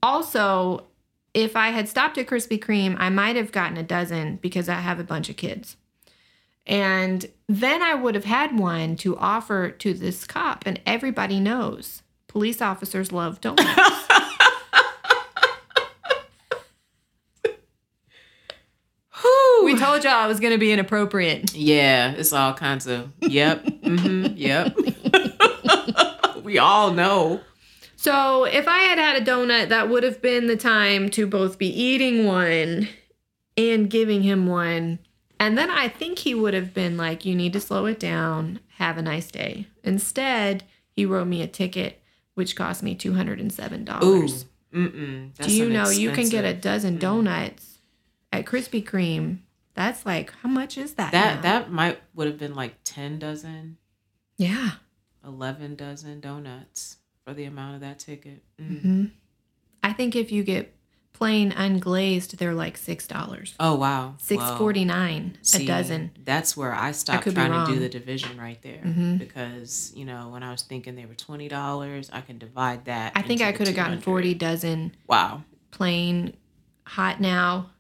Also, 0.03 0.87
if 1.35 1.57
I 1.57 1.69
had 1.69 1.89
stopped 1.89 2.19
at 2.19 2.27
Krispy 2.27 2.59
Kreme, 2.59 2.97
I 2.99 3.11
might 3.11 3.37
have 3.37 3.53
gotten 3.53 3.77
a 3.77 3.83
dozen 3.83 4.37
because 4.37 4.69
I 4.69 4.75
have 4.75 4.99
a 4.99 5.05
bunch 5.05 5.29
of 5.29 5.37
kids. 5.37 5.77
And 6.67 7.27
then 7.49 7.83
I 7.83 7.95
would 7.95 8.15
have 8.15 8.25
had 8.25 8.59
one 8.59 8.97
to 8.97 9.17
offer 9.17 9.71
to 9.71 9.95
this 9.95 10.27
cop, 10.27 10.65
and 10.67 10.81
everybody 10.85 11.41
knows 11.41 12.03
police 12.27 12.61
officers 12.61 13.11
love 13.11 13.41
donuts. 13.41 13.65
we 19.65 19.79
told 19.79 20.05
y'all 20.05 20.13
I 20.13 20.27
was 20.27 20.41
going 20.41 20.53
to 20.53 20.59
be 20.59 20.73
inappropriate. 20.73 21.55
Yeah, 21.55 22.13
it's 22.13 22.33
all 22.33 22.55
kinds 22.55 22.87
of. 22.87 23.11
Yep. 23.21 23.67
hmm 23.85 24.27
yep. 24.35 24.77
we 26.43 26.59
all 26.59 26.93
know. 26.93 27.41
So 27.99 28.45
if 28.45 28.69
I 28.69 28.79
had 28.79 28.97
had 28.97 29.21
a 29.21 29.25
donut, 29.25 29.71
that 29.71 29.89
would 29.89 30.05
have 30.05 30.23
been 30.23 30.47
the 30.47 30.57
time 30.57 31.09
to 31.11 31.27
both 31.27 31.59
be 31.59 31.67
eating 31.67 32.27
one 32.27 32.89
and 33.57 33.91
giving 33.91 34.23
him 34.23 34.47
one. 34.47 35.01
And 35.41 35.59
then 35.59 35.69
I 35.69 35.89
think 35.89 36.21
he 36.21 36.33
would 36.33 36.55
have 36.55 36.73
been 36.73 36.97
like, 36.97 37.25
you 37.25 37.35
need 37.35 37.53
to 37.55 37.61
slow 37.61 37.87
it 37.87 37.99
down. 37.99 38.61
Have 38.77 38.99
a 38.99 39.03
nice 39.03 39.33
day. 39.33 39.67
Instead, 39.83 40.63
he 40.93 41.05
wrote 41.05 41.27
me 41.27 41.43
a 41.43 41.49
ticket, 41.49 42.01
which 42.35 42.55
cost 42.55 42.85
me 42.85 42.95
$207. 42.95 44.03
Ooh. 44.05 44.29
Mm-mm. 44.73 45.35
Do 45.35 45.53
you 45.53 45.69
know 45.69 45.89
you 45.89 46.13
can 46.13 46.29
get 46.29 46.45
a 46.45 46.55
dozen 46.55 46.99
mm. 46.99 47.01
donuts 47.01 47.81
at 48.33 48.45
Krispy 48.45 48.85
Kreme? 48.85 49.39
That's 49.75 50.07
like, 50.07 50.33
how 50.43 50.49
much 50.49 50.79
is 50.79 50.95
that? 50.95 51.11
That 51.11 51.37
now? 51.37 51.43
that 51.43 51.73
might 51.73 52.01
would 52.15 52.29
have 52.29 52.39
been 52.39 52.55
like 52.55 52.77
ten 52.85 53.19
dozen, 53.19 53.79
yeah. 54.37 54.73
eleven 55.25 55.75
dozen 55.75 56.21
donuts 56.21 56.99
for 57.29 57.35
the 57.35 57.45
amount 57.45 57.75
of 57.75 57.81
that 57.83 57.99
ticket. 57.99 58.43
Mm. 58.61 58.81
hmm 58.81 59.05
I 59.83 59.93
think 59.93 60.17
if 60.17 60.33
you 60.33 60.43
get 60.43 60.75
plain 61.13 61.53
unglazed, 61.53 62.39
they're 62.39 62.55
like 62.55 62.79
$6. 62.79 63.55
Oh 63.61 63.75
wow, 63.75 64.15
six 64.19 64.43
forty 64.57 64.85
nine 64.85 65.37
a 65.55 65.65
dozen. 65.67 66.11
That's 66.25 66.57
where 66.57 66.75
I 66.75 66.93
stopped 66.93 67.27
be 67.27 67.33
trying 67.33 67.67
to 67.67 67.73
do 67.73 67.79
the 67.79 67.89
division 67.89 68.39
right 68.41 68.61
there 68.63 68.83
Mhm. 68.83 69.19
because 69.19 69.93
you 69.95 70.05
know 70.05 70.29
when 70.31 70.43
I 70.43 70.51
was 70.53 70.63
thinking 70.63 70.97
they 70.97 71.05
were 71.07 71.15
twenty 71.15 71.49
dollars, 71.49 72.09
I 72.13 72.23
can 72.23 72.39
divide 72.39 72.87
that. 72.87 73.13
I 73.15 73.23
think 73.23 73.41
I 73.43 73.53
could 73.53 73.67
have 73.67 73.77
gotten 73.77 74.01
forty 74.01 74.35
dozen 74.35 74.95
Wow, 75.07 75.43
plain 75.71 76.35
hot 76.85 77.21
now. 77.21 77.71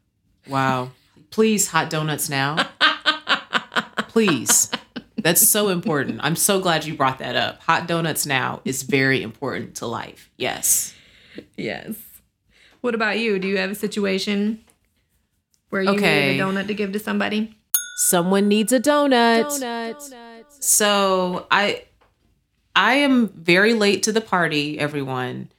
wow. 0.46 0.90
Please, 1.30 1.68
hot 1.68 1.90
donuts 1.90 2.28
now. 2.30 2.68
Please. 4.08 4.70
That's 5.22 5.46
so 5.48 5.68
important. 5.68 6.20
I'm 6.22 6.37
so 6.37 6.61
glad 6.61 6.85
you 6.85 6.94
brought 6.94 7.18
that 7.18 7.37
up. 7.37 7.61
Hot 7.62 7.87
donuts 7.88 8.24
now 8.26 8.61
is 8.64 8.83
very 8.83 9.22
important 9.22 9.74
to 9.76 9.87
life. 9.87 10.31
Yes. 10.37 10.94
Yes. 11.57 11.96
What 12.81 12.94
about 12.94 13.18
you? 13.18 13.38
Do 13.38 13.48
you 13.48 13.59
have 13.59 13.70
a 13.70 13.74
situation 13.74 14.61
where 15.70 15.83
you 15.83 15.90
Okay. 15.90 16.33
need 16.33 16.40
a 16.40 16.44
donut 16.44 16.66
to 16.68 16.74
give 16.74 16.92
to 16.92 16.98
somebody? 16.98 17.57
Someone 17.96 18.46
needs 18.48 18.72
a 18.72 18.78
donut. 18.81 19.50
So 20.61 21.46
I 21.50 21.85
I 22.76 22.94
am 22.94 23.28
very 23.28 23.74
late 23.74 24.02
to 24.04 24.12
the 24.12 24.20
party, 24.20 24.78
everyone, 24.78 25.50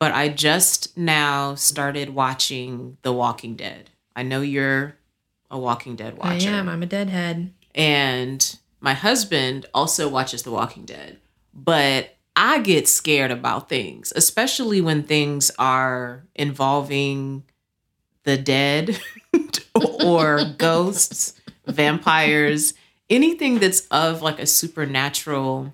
but 0.00 0.12
I 0.12 0.28
just 0.28 0.96
now 0.98 1.54
started 1.54 2.10
watching 2.10 2.96
The 3.02 3.12
Walking 3.12 3.54
Dead. 3.54 3.90
I 4.16 4.24
know 4.24 4.40
you're 4.40 4.96
a 5.50 5.58
Walking 5.58 5.94
Dead 5.94 6.18
watcher. 6.18 6.48
I 6.50 6.52
am. 6.52 6.68
I'm 6.68 6.82
a 6.82 6.86
deadhead. 6.86 7.52
and 7.74 8.58
my 8.80 8.94
husband 8.94 9.66
also 9.74 10.08
watches 10.08 10.42
The 10.42 10.50
Walking 10.50 10.84
Dead, 10.84 11.18
but 11.52 12.16
I 12.36 12.60
get 12.60 12.86
scared 12.86 13.32
about 13.32 13.68
things, 13.68 14.12
especially 14.14 14.80
when 14.80 15.02
things 15.02 15.50
are 15.58 16.24
involving 16.36 17.42
the 18.22 18.36
dead 18.36 19.00
or 20.04 20.44
ghosts, 20.56 21.34
vampires, 21.66 22.74
anything 23.10 23.58
that's 23.58 23.86
of 23.88 24.22
like 24.22 24.38
a 24.38 24.46
supernatural 24.46 25.72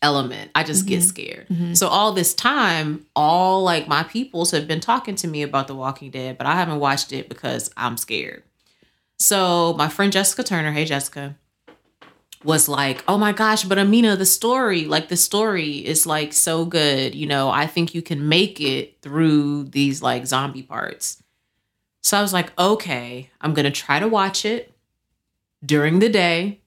element. 0.00 0.50
I 0.54 0.64
just 0.64 0.86
get 0.86 1.00
mm-hmm. 1.00 1.08
scared. 1.08 1.48
Mm-hmm. 1.48 1.74
So 1.74 1.88
all 1.88 2.12
this 2.12 2.34
time, 2.34 3.06
all 3.16 3.62
like 3.62 3.88
my 3.88 4.02
peoples 4.02 4.50
have 4.52 4.68
been 4.68 4.80
talking 4.80 5.16
to 5.16 5.26
me 5.26 5.42
about 5.42 5.66
The 5.66 5.74
Walking 5.74 6.10
Dead, 6.10 6.38
but 6.38 6.46
I 6.46 6.54
haven't 6.54 6.78
watched 6.78 7.12
it 7.12 7.28
because 7.28 7.70
I'm 7.76 7.96
scared. 7.96 8.42
So 9.18 9.74
my 9.74 9.88
friend 9.88 10.12
Jessica 10.12 10.42
Turner, 10.42 10.72
hey 10.72 10.84
Jessica, 10.84 11.36
was 12.44 12.68
like, 12.68 13.02
"Oh 13.08 13.16
my 13.18 13.32
gosh, 13.32 13.64
but 13.64 13.78
Amena, 13.78 14.16
the 14.16 14.26
story, 14.26 14.84
like 14.84 15.08
the 15.08 15.16
story 15.16 15.84
is 15.84 16.06
like 16.06 16.32
so 16.32 16.64
good. 16.64 17.14
You 17.14 17.26
know, 17.26 17.48
I 17.50 17.66
think 17.66 17.94
you 17.94 18.02
can 18.02 18.28
make 18.28 18.60
it 18.60 19.00
through 19.02 19.64
these 19.64 20.02
like 20.02 20.26
zombie 20.26 20.62
parts." 20.62 21.22
So 22.02 22.18
I 22.18 22.22
was 22.22 22.32
like, 22.32 22.52
"Okay, 22.58 23.30
I'm 23.40 23.54
going 23.54 23.64
to 23.64 23.70
try 23.70 23.98
to 23.98 24.08
watch 24.08 24.44
it 24.44 24.72
during 25.64 25.98
the 26.00 26.08
day 26.10 26.60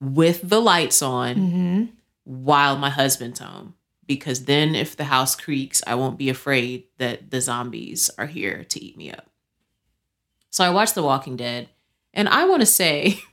with 0.00 0.48
the 0.48 0.60
lights 0.60 1.00
on 1.02 1.34
Mm-hmm. 1.36 1.84
while 2.24 2.76
my 2.76 2.90
husband's 2.90 3.40
home 3.40 3.74
because 4.06 4.44
then 4.44 4.74
if 4.74 4.96
the 4.96 5.04
house 5.04 5.34
creaks, 5.36 5.80
I 5.86 5.94
won't 5.94 6.18
be 6.18 6.28
afraid 6.28 6.84
that 6.98 7.30
the 7.30 7.40
zombies 7.40 8.10
are 8.18 8.26
here 8.26 8.64
to 8.64 8.84
eat 8.84 8.96
me 8.96 9.10
up." 9.10 9.26
So 10.50 10.62
I 10.64 10.70
watched 10.70 10.94
The 10.94 11.02
Walking 11.02 11.36
Dead, 11.36 11.70
and 12.12 12.28
I 12.28 12.44
want 12.44 12.60
to 12.60 12.66
say 12.66 13.20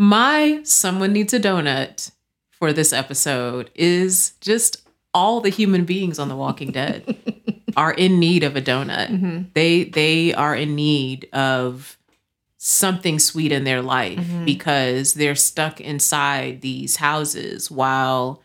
my 0.00 0.60
someone 0.64 1.12
needs 1.12 1.34
a 1.34 1.38
donut 1.38 2.10
for 2.48 2.72
this 2.72 2.90
episode 2.90 3.70
is 3.74 4.32
just 4.40 4.88
all 5.12 5.42
the 5.42 5.50
human 5.50 5.84
beings 5.84 6.18
on 6.18 6.30
The 6.30 6.36
Walking 6.36 6.70
Dead 6.70 7.18
are 7.76 7.92
in 7.92 8.18
need 8.18 8.42
of 8.42 8.56
a 8.56 8.62
donut. 8.62 9.10
Mm-hmm. 9.10 9.42
They 9.52 9.84
they 9.84 10.32
are 10.32 10.56
in 10.56 10.74
need 10.74 11.28
of 11.34 11.98
something 12.56 13.18
sweet 13.18 13.52
in 13.52 13.64
their 13.64 13.82
life 13.82 14.18
mm-hmm. 14.18 14.46
because 14.46 15.12
they're 15.12 15.34
stuck 15.34 15.82
inside 15.82 16.62
these 16.62 16.96
houses 16.96 17.70
while 17.70 18.42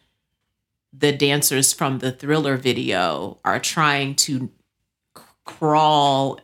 the 0.91 1.13
dancers 1.13 1.71
from 1.71 1.99
the 1.99 2.11
thriller 2.11 2.57
video 2.57 3.39
are 3.45 3.59
trying 3.59 4.13
to 4.15 4.51
c- 5.17 5.23
crawl 5.45 6.37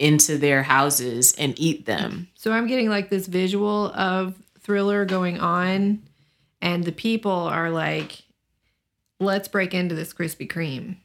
into 0.00 0.38
their 0.38 0.64
houses 0.64 1.34
and 1.38 1.54
eat 1.60 1.86
them. 1.86 2.26
So 2.34 2.50
I'm 2.50 2.66
getting 2.66 2.88
like 2.88 3.10
this 3.10 3.26
visual 3.26 3.92
of 3.92 4.34
thriller 4.58 5.04
going 5.04 5.38
on, 5.38 6.02
and 6.60 6.82
the 6.82 6.90
people 6.90 7.30
are 7.30 7.70
like, 7.70 8.22
let's 9.20 9.46
break 9.46 9.74
into 9.74 9.94
this 9.94 10.12
Krispy 10.12 10.50
Kreme. 10.50 10.96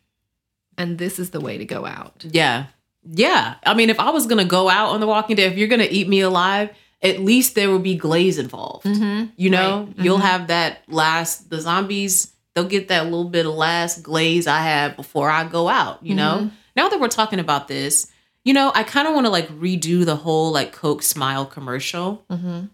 And 0.78 0.98
this 0.98 1.20
is 1.20 1.30
the 1.30 1.42
way 1.42 1.58
to 1.58 1.66
go 1.66 1.86
out. 1.86 2.26
Yeah. 2.30 2.68
Yeah. 3.04 3.56
I 3.66 3.74
mean, 3.74 3.90
if 3.90 4.00
I 4.00 4.10
was 4.10 4.26
going 4.28 4.44
to 4.44 4.50
go 4.50 4.70
out 4.70 4.90
on 4.90 5.02
The 5.02 5.08
Walking 5.08 5.36
Dead, 5.36 5.52
if 5.52 5.58
you're 5.58 5.68
going 5.68 5.82
to 5.82 5.92
eat 5.92 6.08
me 6.08 6.22
alive, 6.22 6.70
at 7.02 7.20
least 7.20 7.56
there 7.56 7.70
will 7.70 7.80
be 7.80 7.96
glaze 7.96 8.40
involved. 8.40 8.86
Mm-hmm. 8.86 9.32
You 9.36 9.50
know, 9.50 9.88
mm-hmm. 9.90 10.02
you'll 10.02 10.18
have 10.18 10.48
that 10.48 10.80
last, 10.88 11.50
the 11.50 11.62
zombies, 11.62 12.34
they'll 12.54 12.66
get 12.66 12.88
that 12.88 13.06
little 13.06 13.30
bit 13.30 13.46
of 13.46 13.54
last 13.54 14.04
glaze 14.04 14.48
I 14.48 14.60
had 14.60 14.96
before 14.96 15.30
I 15.30 15.44
go 15.44 15.68
out, 15.68 16.06
you 16.06 16.16
know? 16.16 16.40
Mm-hmm. 16.40 16.56
Now 16.76 16.90
that 16.90 17.00
we're 17.00 17.08
talking 17.08 17.40
about 17.40 17.68
this, 17.68 18.12
you 18.46 18.54
know, 18.54 18.72
I 18.74 18.84
kind 18.84 19.08
of 19.08 19.16
want 19.16 19.26
to 19.26 19.32
like 19.32 19.50
redo 19.50 20.06
the 20.06 20.16
whole 20.16 20.52
like 20.52 20.72
Coke 20.72 21.02
Smile 21.02 21.46
commercial 21.48 22.24
mm-hmm. 22.30 22.68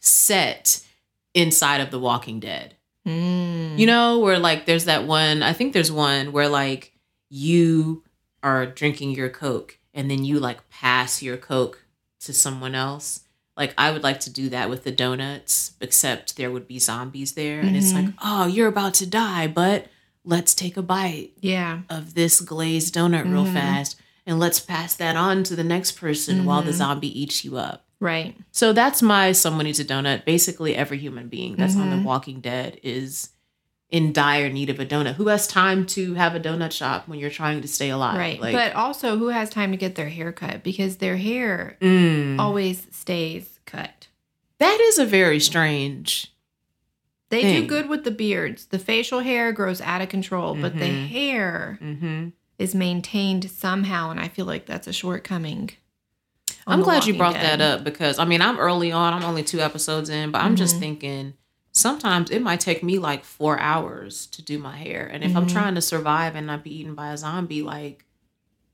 set 0.00 0.84
inside 1.32 1.80
of 1.80 1.90
The 1.90 2.00
Walking 2.00 2.40
Dead. 2.40 2.74
Mm. 3.06 3.78
You 3.78 3.86
know, 3.86 4.18
where 4.18 4.38
like 4.38 4.66
there's 4.66 4.86
that 4.86 5.06
one, 5.06 5.44
I 5.44 5.52
think 5.52 5.72
there's 5.72 5.92
one 5.92 6.32
where 6.32 6.48
like 6.48 6.92
you 7.30 8.02
are 8.42 8.66
drinking 8.66 9.12
your 9.12 9.28
Coke 9.28 9.78
and 9.94 10.10
then 10.10 10.24
you 10.24 10.40
like 10.40 10.68
pass 10.70 11.22
your 11.22 11.36
Coke 11.36 11.84
to 12.20 12.32
someone 12.32 12.74
else. 12.74 13.20
Like 13.56 13.74
I 13.78 13.92
would 13.92 14.02
like 14.02 14.18
to 14.20 14.30
do 14.30 14.48
that 14.48 14.68
with 14.68 14.82
the 14.82 14.90
donuts, 14.90 15.74
except 15.80 16.36
there 16.36 16.50
would 16.50 16.66
be 16.66 16.80
zombies 16.80 17.32
there. 17.32 17.60
And 17.60 17.76
it's 17.76 17.92
like, 17.92 18.06
mm-hmm. 18.06 18.18
oh, 18.22 18.46
you're 18.48 18.68
about 18.68 18.94
to 18.94 19.06
die, 19.06 19.46
but 19.46 19.86
let's 20.24 20.52
take 20.52 20.76
a 20.76 20.82
bite 20.82 21.30
Yeah. 21.40 21.82
of 21.88 22.14
this 22.14 22.40
glazed 22.40 22.96
donut 22.96 23.24
real 23.24 23.44
mm-hmm. 23.44 23.54
fast 23.54 24.00
and 24.26 24.38
let's 24.38 24.60
pass 24.60 24.94
that 24.96 25.16
on 25.16 25.44
to 25.44 25.56
the 25.56 25.64
next 25.64 25.92
person 25.92 26.44
while 26.44 26.62
the 26.62 26.72
zombie 26.72 27.20
eats 27.20 27.44
you 27.44 27.56
up. 27.56 27.84
Right. 28.00 28.36
So 28.50 28.72
that's 28.72 29.00
my 29.00 29.32
someone 29.32 29.64
needs 29.64 29.80
a 29.80 29.84
donut. 29.84 30.24
Basically, 30.24 30.74
every 30.76 30.98
human 30.98 31.28
being 31.28 31.56
that's 31.56 31.76
on 31.76 31.90
The 31.90 31.98
Walking 32.06 32.40
Dead 32.40 32.78
is 32.82 33.30
in 33.88 34.12
dire 34.12 34.50
need 34.50 34.68
of 34.68 34.80
a 34.80 34.84
donut. 34.84 35.14
Who 35.14 35.28
has 35.28 35.46
time 35.46 35.86
to 35.86 36.14
have 36.14 36.34
a 36.34 36.40
donut 36.40 36.72
shop 36.72 37.06
when 37.08 37.18
you're 37.18 37.30
trying 37.30 37.62
to 37.62 37.68
stay 37.68 37.88
alive? 37.90 38.18
Right. 38.18 38.40
Like, 38.40 38.52
but 38.54 38.74
also, 38.74 39.16
who 39.16 39.28
has 39.28 39.48
time 39.48 39.70
to 39.70 39.76
get 39.78 39.94
their 39.94 40.08
hair 40.10 40.32
cut? 40.32 40.62
Because 40.62 40.96
their 40.96 41.16
hair 41.16 41.78
mm, 41.80 42.38
always 42.38 42.86
stays 42.90 43.60
cut. 43.64 44.08
that 44.58 44.78
is 44.80 44.98
a 44.98 45.06
very 45.06 45.40
strange. 45.40 46.32
They 47.28 47.42
Thing. 47.42 47.62
do 47.62 47.66
good 47.66 47.88
with 47.88 48.04
the 48.04 48.10
beards. 48.12 48.66
The 48.66 48.78
facial 48.78 49.20
hair 49.20 49.52
grows 49.52 49.80
out 49.80 50.00
of 50.02 50.08
control, 50.08 50.54
but 50.54 50.74
the 50.78 50.84
Mhm. 50.86 51.08
hair 51.08 51.76
hmm 51.80 52.28
is 52.58 52.74
maintained 52.74 53.50
somehow. 53.50 54.10
And 54.10 54.18
I 54.20 54.28
feel 54.28 54.46
like 54.46 54.66
that's 54.66 54.86
a 54.86 54.92
shortcoming. 54.92 55.70
I'm 56.66 56.82
glad 56.82 57.06
you 57.06 57.14
brought 57.16 57.34
Dead. 57.34 57.60
that 57.60 57.78
up 57.78 57.84
because 57.84 58.18
I 58.18 58.24
mean 58.24 58.42
I'm 58.42 58.58
early 58.58 58.90
on. 58.92 59.12
I'm 59.12 59.22
only 59.24 59.42
two 59.44 59.60
episodes 59.60 60.08
in, 60.10 60.30
but 60.32 60.42
I'm 60.42 60.56
just 60.56 60.78
thinking 60.78 61.34
sometimes 61.72 62.30
it 62.30 62.40
might 62.42 62.60
take 62.60 62.82
me 62.82 62.98
like 62.98 63.24
four 63.24 63.58
hours 63.60 64.26
to 64.28 64.42
do 64.42 64.58
my 64.58 64.76
hair, 64.76 65.06
and 65.06 65.22
if 65.22 65.36
I'm 65.36 65.46
Mhm. 65.46 65.52
trying 65.52 65.74
to 65.76 65.80
survive 65.82 66.34
and 66.34 66.46
not 66.46 66.64
be 66.64 66.74
eaten 66.76 66.94
by 66.94 67.12
a 67.12 67.16
zombie, 67.16 67.62
like 67.62 68.04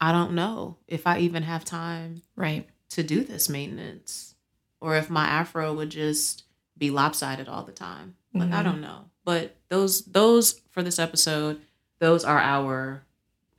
I 0.01 0.11
don't 0.13 0.33
know 0.33 0.79
if 0.89 1.07
I 1.07 1.19
even 1.19 1.43
have 1.45 1.65
time 1.65 2.23
Right. 2.35 2.69
to 2.91 3.03
do 3.03 3.25
this 3.25 3.49
maintenance 3.49 4.35
or 4.81 4.97
if 4.97 5.09
my 5.11 5.27
afro 5.27 5.73
would 5.75 5.91
just 5.91 6.45
be 6.79 6.91
lopsided 6.91 7.49
all 7.49 7.63
the 7.63 7.71
time 7.73 8.17
like 8.35 8.51
i 8.53 8.61
Mhm. 8.61 8.65
don't 8.65 8.81
know 8.81 9.05
but 9.25 9.57
those 9.69 10.03
those 10.07 10.61
for 10.71 10.83
this 10.83 10.99
episode 10.99 11.61
those 12.01 12.25
are 12.25 12.39
our 12.41 13.05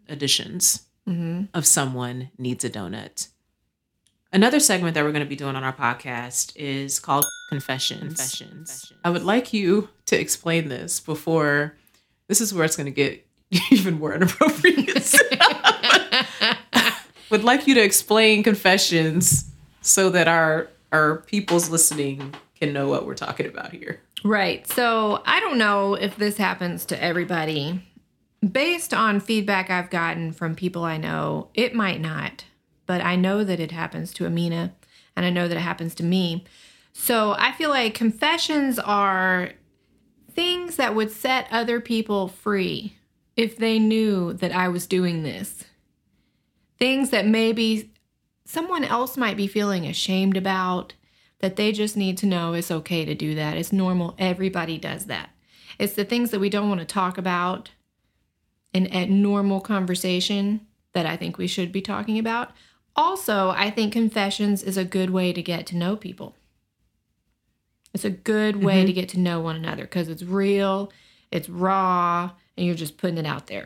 additions 0.09 0.83
Mm-hmm. 1.05 1.47
of 1.53 1.67
someone 1.67 2.29
needs 2.37 2.63
a 2.63 2.69
donut 2.69 3.27
another 4.31 4.61
segment 4.61 4.93
that 4.95 5.03
we're 5.03 5.11
going 5.11 5.25
to 5.25 5.29
be 5.29 5.35
doing 5.35 5.57
on 5.57 5.63
our 5.65 5.73
podcast 5.73 6.55
is 6.55 6.97
called 6.97 7.25
confessions. 7.49 7.99
confessions 8.15 8.93
i 9.03 9.09
would 9.09 9.23
like 9.23 9.51
you 9.51 9.89
to 10.05 10.17
explain 10.17 10.69
this 10.69 11.01
before 11.01 11.75
this 12.29 12.39
is 12.39 12.53
where 12.53 12.63
it's 12.63 12.77
going 12.77 12.85
to 12.85 12.91
get 12.91 13.27
even 13.71 13.95
more 13.95 14.15
inappropriate 14.15 14.87
would 17.29 17.43
like 17.43 17.67
you 17.67 17.73
to 17.75 17.83
explain 17.83 18.43
confessions 18.43 19.45
so 19.81 20.09
that 20.09 20.27
our 20.27 20.69
our 20.91 21.17
people's 21.17 21.69
listening 21.69 22.33
can 22.55 22.71
know 22.71 22.87
what 22.87 23.05
we're 23.05 23.15
talking 23.15 23.47
about 23.47 23.71
here. 23.71 23.99
Right. 24.23 24.65
So 24.67 25.21
I 25.25 25.39
don't 25.39 25.57
know 25.57 25.95
if 25.95 26.15
this 26.15 26.37
happens 26.37 26.85
to 26.85 27.03
everybody. 27.03 27.81
Based 28.51 28.93
on 28.93 29.19
feedback 29.19 29.69
I've 29.69 29.89
gotten 29.89 30.33
from 30.33 30.55
people 30.55 30.83
I 30.83 30.97
know, 30.97 31.49
it 31.53 31.73
might 31.73 32.01
not. 32.01 32.45
But 32.85 33.01
I 33.01 33.15
know 33.15 33.43
that 33.43 33.59
it 33.59 33.71
happens 33.71 34.13
to 34.13 34.25
Amena 34.25 34.73
and 35.15 35.25
I 35.25 35.29
know 35.29 35.47
that 35.47 35.57
it 35.57 35.61
happens 35.61 35.95
to 35.95 36.03
me. 36.03 36.43
So 36.91 37.35
I 37.37 37.51
feel 37.53 37.69
like 37.69 37.93
confessions 37.93 38.77
are 38.79 39.51
things 40.31 40.75
that 40.75 40.95
would 40.95 41.11
set 41.11 41.47
other 41.51 41.79
people 41.79 42.27
free 42.27 42.97
if 43.35 43.57
they 43.57 43.79
knew 43.79 44.33
that 44.33 44.51
I 44.51 44.67
was 44.67 44.87
doing 44.87 45.23
this. 45.23 45.63
Things 46.77 47.11
that 47.11 47.25
maybe 47.25 47.91
someone 48.45 48.83
else 48.83 49.15
might 49.15 49.37
be 49.37 49.47
feeling 49.47 49.85
ashamed 49.85 50.35
about 50.35 50.93
that 51.39 51.55
they 51.55 51.71
just 51.71 51.97
need 51.97 52.17
to 52.17 52.25
know 52.25 52.53
it's 52.53 52.71
okay 52.71 53.05
to 53.05 53.15
do 53.15 53.35
that. 53.35 53.57
It's 53.57 53.73
normal. 53.73 54.15
Everybody 54.19 54.77
does 54.77 55.05
that. 55.05 55.29
It's 55.79 55.93
the 55.93 56.05
things 56.05 56.31
that 56.31 56.39
we 56.39 56.49
don't 56.49 56.69
want 56.69 56.81
to 56.81 56.85
talk 56.85 57.17
about 57.17 57.71
in 58.73 58.87
a 58.93 59.05
normal 59.05 59.61
conversation 59.61 60.61
that 60.93 61.05
I 61.05 61.15
think 61.17 61.37
we 61.37 61.47
should 61.47 61.71
be 61.71 61.81
talking 61.81 62.17
about. 62.19 62.51
Also, 62.95 63.49
I 63.49 63.69
think 63.69 63.93
confessions 63.93 64.61
is 64.63 64.77
a 64.77 64.85
good 64.85 65.09
way 65.09 65.33
to 65.33 65.41
get 65.41 65.65
to 65.67 65.77
know 65.77 65.95
people. 65.95 66.35
It's 67.93 68.05
a 68.05 68.09
good 68.09 68.57
way 68.63 68.85
to 68.85 68.93
get 68.93 69.09
to 69.09 69.19
know 69.19 69.39
one 69.39 69.55
another 69.55 69.83
because 69.83 70.09
it's 70.09 70.23
real, 70.23 70.91
it's 71.31 71.47
raw, 71.49 72.31
and 72.57 72.65
you're 72.65 72.75
just 72.75 72.97
putting 72.97 73.17
it 73.19 73.25
out 73.25 73.47
there. 73.47 73.65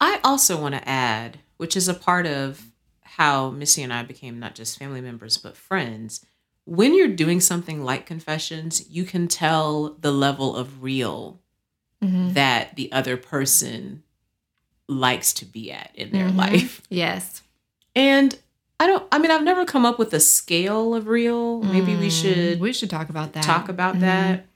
I 0.00 0.20
also 0.22 0.60
want 0.60 0.74
to 0.74 0.86
add, 0.88 1.40
which 1.56 1.76
is 1.76 1.88
a 1.88 1.94
part 1.94 2.26
of 2.26 2.70
how 3.02 3.50
Missi 3.50 3.82
and 3.82 3.92
I 3.92 4.02
became 4.02 4.38
not 4.38 4.54
just 4.54 4.78
family 4.78 5.00
members 5.00 5.36
but 5.36 5.56
friends. 5.56 6.24
When 6.64 6.94
you're 6.94 7.08
doing 7.08 7.40
something 7.40 7.82
like 7.82 8.06
confessions, 8.06 8.88
you 8.88 9.04
can 9.04 9.26
tell 9.26 9.94
the 10.00 10.12
level 10.12 10.54
of 10.54 10.82
real 10.82 11.40
Mhm. 12.02 12.34
that 12.34 12.76
the 12.76 12.90
other 12.92 13.16
person 13.16 14.04
likes 14.90 15.32
to 15.34 15.44
be 15.44 15.70
at 15.72 15.90
in 15.94 16.10
their 16.10 16.28
Mhm. 16.28 16.36
life. 16.36 16.82
Yes. 16.90 17.42
And 17.94 18.36
I 18.78 18.86
don't 18.86 19.06
I 19.12 19.18
mean 19.18 19.30
I've 19.30 19.42
never 19.44 19.64
come 19.64 19.84
up 19.86 19.98
with 19.98 20.12
a 20.14 20.20
scale 20.20 20.94
of 20.94 21.06
real. 21.06 21.62
Maybe 21.62 21.94
we 21.96 22.08
Mm, 22.08 22.20
should 22.20 22.60
we 22.60 22.72
should 22.72 22.90
talk 22.90 23.08
about 23.08 23.32
that. 23.34 23.44
talk 23.44 23.68
about 23.68 23.96
Mhm. 23.96 24.00
that. 24.00 24.46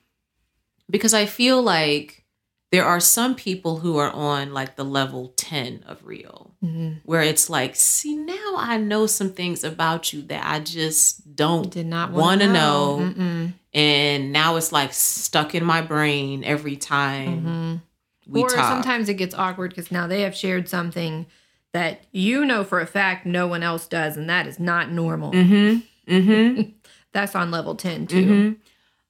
because 0.90 1.14
I 1.14 1.24
feel 1.26 1.62
like 1.62 2.24
there 2.70 2.84
are 2.84 3.00
some 3.00 3.34
people 3.34 3.78
who 3.78 3.96
are 3.96 4.10
on 4.10 4.52
like 4.52 4.76
the 4.76 4.84
level 4.84 5.32
10 5.36 5.82
of 5.86 6.04
real 6.04 6.50
Mhm. 6.62 7.00
where 7.04 7.22
it's 7.22 7.48
like, 7.48 7.74
see, 7.76 8.16
now 8.16 8.54
I 8.56 8.76
know 8.78 9.06
some 9.06 9.32
things 9.32 9.64
about 9.64 10.12
you 10.12 10.22
that 10.22 10.44
I 10.44 10.60
just 10.60 11.34
don't 11.36 11.70
Did 11.70 11.86
not 11.86 12.10
want 12.12 12.40
to 12.42 12.48
know. 12.52 12.98
Mm-mm. 13.00 13.52
And 13.72 14.32
now 14.32 14.56
it's 14.56 14.72
like 14.72 14.92
stuck 14.92 15.54
in 15.54 15.64
my 15.64 15.80
brain 15.80 16.44
every 16.44 16.76
time 16.76 17.44
Mhm. 17.46 17.80
We 18.26 18.42
or 18.42 18.48
talk. 18.48 18.68
sometimes 18.68 19.08
it 19.08 19.14
gets 19.14 19.34
awkward 19.34 19.70
because 19.70 19.90
now 19.90 20.06
they 20.06 20.22
have 20.22 20.34
shared 20.34 20.68
something 20.68 21.26
that 21.72 22.04
you 22.12 22.44
know 22.44 22.64
for 22.64 22.80
a 22.80 22.86
fact 22.86 23.26
no 23.26 23.46
one 23.46 23.62
else 23.62 23.86
does, 23.86 24.16
and 24.16 24.28
that 24.30 24.46
is 24.46 24.58
not 24.58 24.90
normal. 24.90 25.32
Mm-hmm. 25.32 26.12
Mm-hmm. 26.12 26.70
That's 27.12 27.34
on 27.34 27.50
level 27.50 27.74
10 27.74 28.06
too. 28.08 28.26
Mhm. 28.26 28.56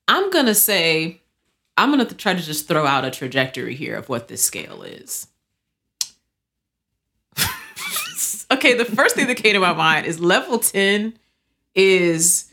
I'm 0.09 0.31
gonna 0.31 0.55
say, 0.55 1.23
I'm 1.77 1.91
gonna 1.91 2.05
try 2.05 2.35
to 2.35 2.43
just 2.43 2.69
throw 2.69 2.87
out 2.87 3.05
a 3.05 3.11
trajectory 3.11 3.75
here 3.75 3.97
of 3.97 4.09
what 4.09 4.29
this 4.29 4.43
scale 4.43 4.83
is. 4.83 5.27
okay, 8.51 8.75
the 8.75 8.85
first 8.85 9.15
thing 9.15 9.27
that 9.27 9.37
came 9.37 9.55
to 9.55 9.61
my 9.61 9.73
mind 9.73 10.07
is 10.07 10.21
level 10.21 10.59
10 10.59 11.15
is 11.75 12.53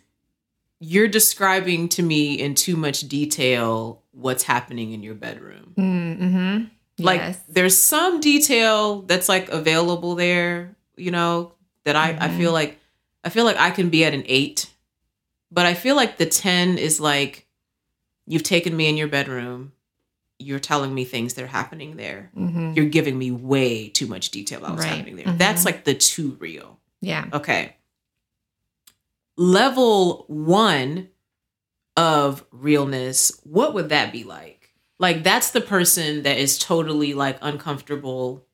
you're 0.80 1.08
describing 1.08 1.88
to 1.90 2.02
me 2.02 2.34
in 2.34 2.56
too 2.56 2.76
much 2.76 3.02
detail 3.08 4.01
what's 4.12 4.44
happening 4.44 4.92
in 4.92 5.04
your 5.04 5.16
bedroom. 5.16 5.74
Mm-hmm. 5.78 6.66
Like 7.04 7.20
yes. 7.22 7.42
there's 7.48 7.78
some 7.78 8.20
detail 8.20 9.02
that's 9.04 9.28
like 9.30 9.50
available 9.50 10.16
there, 10.16 10.76
you 10.96 11.12
know, 11.12 11.54
that 11.86 11.96
I, 11.96 12.10
I 12.20 12.28
Mhm. 12.30 12.38
feel 12.38 12.52
like 12.52 12.78
I 13.24 13.30
feel 13.30 13.46
like 13.46 13.58
I 13.58 13.72
can 13.72 13.90
be 13.90 14.04
at 14.04 14.14
an 14.14 14.24
eight. 14.26 14.70
But 15.52 15.66
I 15.66 15.74
feel 15.74 15.96
like 15.96 16.18
the 16.18 16.26
10 16.26 16.78
is 16.78 17.00
like 17.00 17.46
you've 18.28 18.44
taken 18.44 18.76
me 18.76 18.88
in 18.90 18.98
your 18.98 19.08
bedroom. 19.08 19.74
You're 20.40 20.60
telling 20.60 20.94
me 20.94 21.06
things 21.06 21.34
that 21.36 21.44
are 21.44 21.48
happening 21.48 21.98
there. 21.98 22.32
Mhm. 22.38 22.76
You're 22.76 22.86
giving 22.86 23.18
me 23.18 23.32
way 23.32 23.90
too 23.90 24.08
much 24.08 24.30
detail 24.32 24.60
about 24.60 24.72
what's 24.72 24.84
Right. 24.86 24.96
happening 24.96 25.16
there. 25.18 25.26
Mhm. 25.26 25.38
That's 25.38 25.66
like 25.66 25.84
the 25.84 25.94
too 25.94 26.36
real. 26.40 26.80
Yeah. 27.02 27.28
Okay. 27.34 27.76
Level 29.38 30.26
one 30.28 31.10
of 31.98 32.46
realness, 32.52 33.40
what 33.44 33.74
would 33.74 33.90
that 33.90 34.12
be 34.12 34.24
like? 34.24 34.74
Like, 35.00 35.24
that's 35.24 35.52
the 35.52 35.62
person 35.62 36.24
that 36.24 36.38
is 36.38 36.58
totally 36.58 37.14
like 37.14 37.38
uncomfortable 37.42 38.46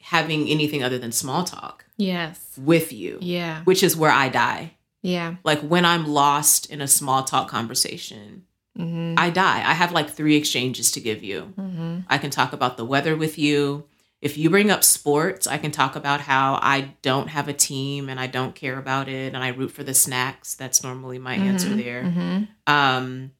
having 0.00 0.48
anything 0.48 0.82
other 0.82 0.98
than 0.98 1.12
small 1.12 1.44
talk 1.44 1.86
Yes. 1.96 2.40
with 2.58 2.92
you, 2.92 3.18
Yeah. 3.20 3.62
which 3.64 3.82
is 3.82 3.96
where 3.96 4.10
I 4.10 4.28
die. 4.28 4.74
Yeah. 5.02 5.36
Like, 5.44 5.60
when 5.60 5.84
I'm 5.84 6.06
lost 6.06 6.66
in 6.70 6.80
a 6.80 6.88
small 6.88 7.24
talk 7.24 7.48
conversation, 7.48 8.44
Mm-hmm. 8.76 9.14
I 9.16 9.30
die. 9.30 9.58
I 9.64 9.72
have 9.72 9.92
like 9.92 10.10
three 10.10 10.34
exchanges 10.34 10.90
to 10.90 11.00
give 11.00 11.22
you. 11.22 11.54
Mm-hmm. 11.56 12.00
I 12.08 12.18
can 12.18 12.30
talk 12.30 12.52
about 12.52 12.76
the 12.76 12.84
weather 12.84 13.14
with 13.14 13.38
you. 13.38 13.84
If 14.24 14.38
you 14.38 14.48
bring 14.48 14.70
up 14.70 14.82
sports, 14.82 15.46
I 15.46 15.58
can 15.58 15.70
talk 15.70 15.96
about 15.96 16.20
how 16.22 16.54
I 16.62 16.94
don't 17.02 17.28
have 17.28 17.46
a 17.46 17.52
team 17.52 18.08
and 18.08 18.18
I 18.18 18.26
don't 18.26 18.54
care 18.54 18.78
about 18.78 19.06
it 19.08 19.34
and 19.34 19.44
I 19.44 19.48
root 19.48 19.70
for 19.72 19.84
the 19.84 19.92
snacks. 19.92 20.54
That's 20.54 20.82
normally 20.82 21.18
my 21.18 21.34
answer 21.34 21.68
Mhm. 21.68 21.76
there. 21.84 22.02
Mm-hmm. 22.04 22.44
Um, 22.66 23.30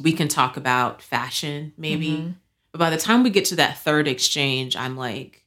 we 0.00 0.12
can 0.12 0.28
talk 0.28 0.56
about 0.56 1.02
fashion, 1.02 1.72
maybe. 1.76 2.08
Mhm. 2.12 2.34
But 2.72 2.78
by 2.78 2.90
the 2.90 2.96
time 2.96 3.22
we 3.22 3.28
get 3.28 3.44
to 3.46 3.56
that 3.56 3.82
third 3.84 4.08
exchange, 4.08 4.76
I'm 4.76 4.96
like, 4.96 5.44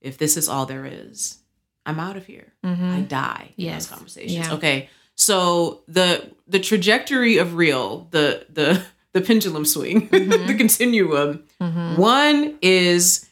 if 0.00 0.16
this 0.16 0.38
is 0.38 0.48
all 0.48 0.64
there 0.64 0.86
is, 0.86 1.38
I'm 1.84 2.00
out 2.00 2.16
of 2.16 2.24
here. 2.26 2.54
I 2.62 2.66
Mm-hmm. 2.68 3.04
die 3.04 3.52
in 3.58 3.64
Yes. 3.66 3.86
those 3.86 3.96
conversations. 3.98 4.32
Yeah. 4.48 4.54
Okay. 4.54 4.88
So 5.14 5.82
the 5.88 6.30
the 6.48 6.58
trajectory 6.58 7.36
of 7.36 7.54
real, 7.54 8.08
the 8.12 8.46
the 8.50 8.82
the 9.12 9.20
pendulum 9.20 9.66
swing, 9.66 10.08
the 10.10 10.54
continuum. 10.56 11.44
Mm-hmm. 11.60 11.96
One 12.00 12.58
is 12.62 13.26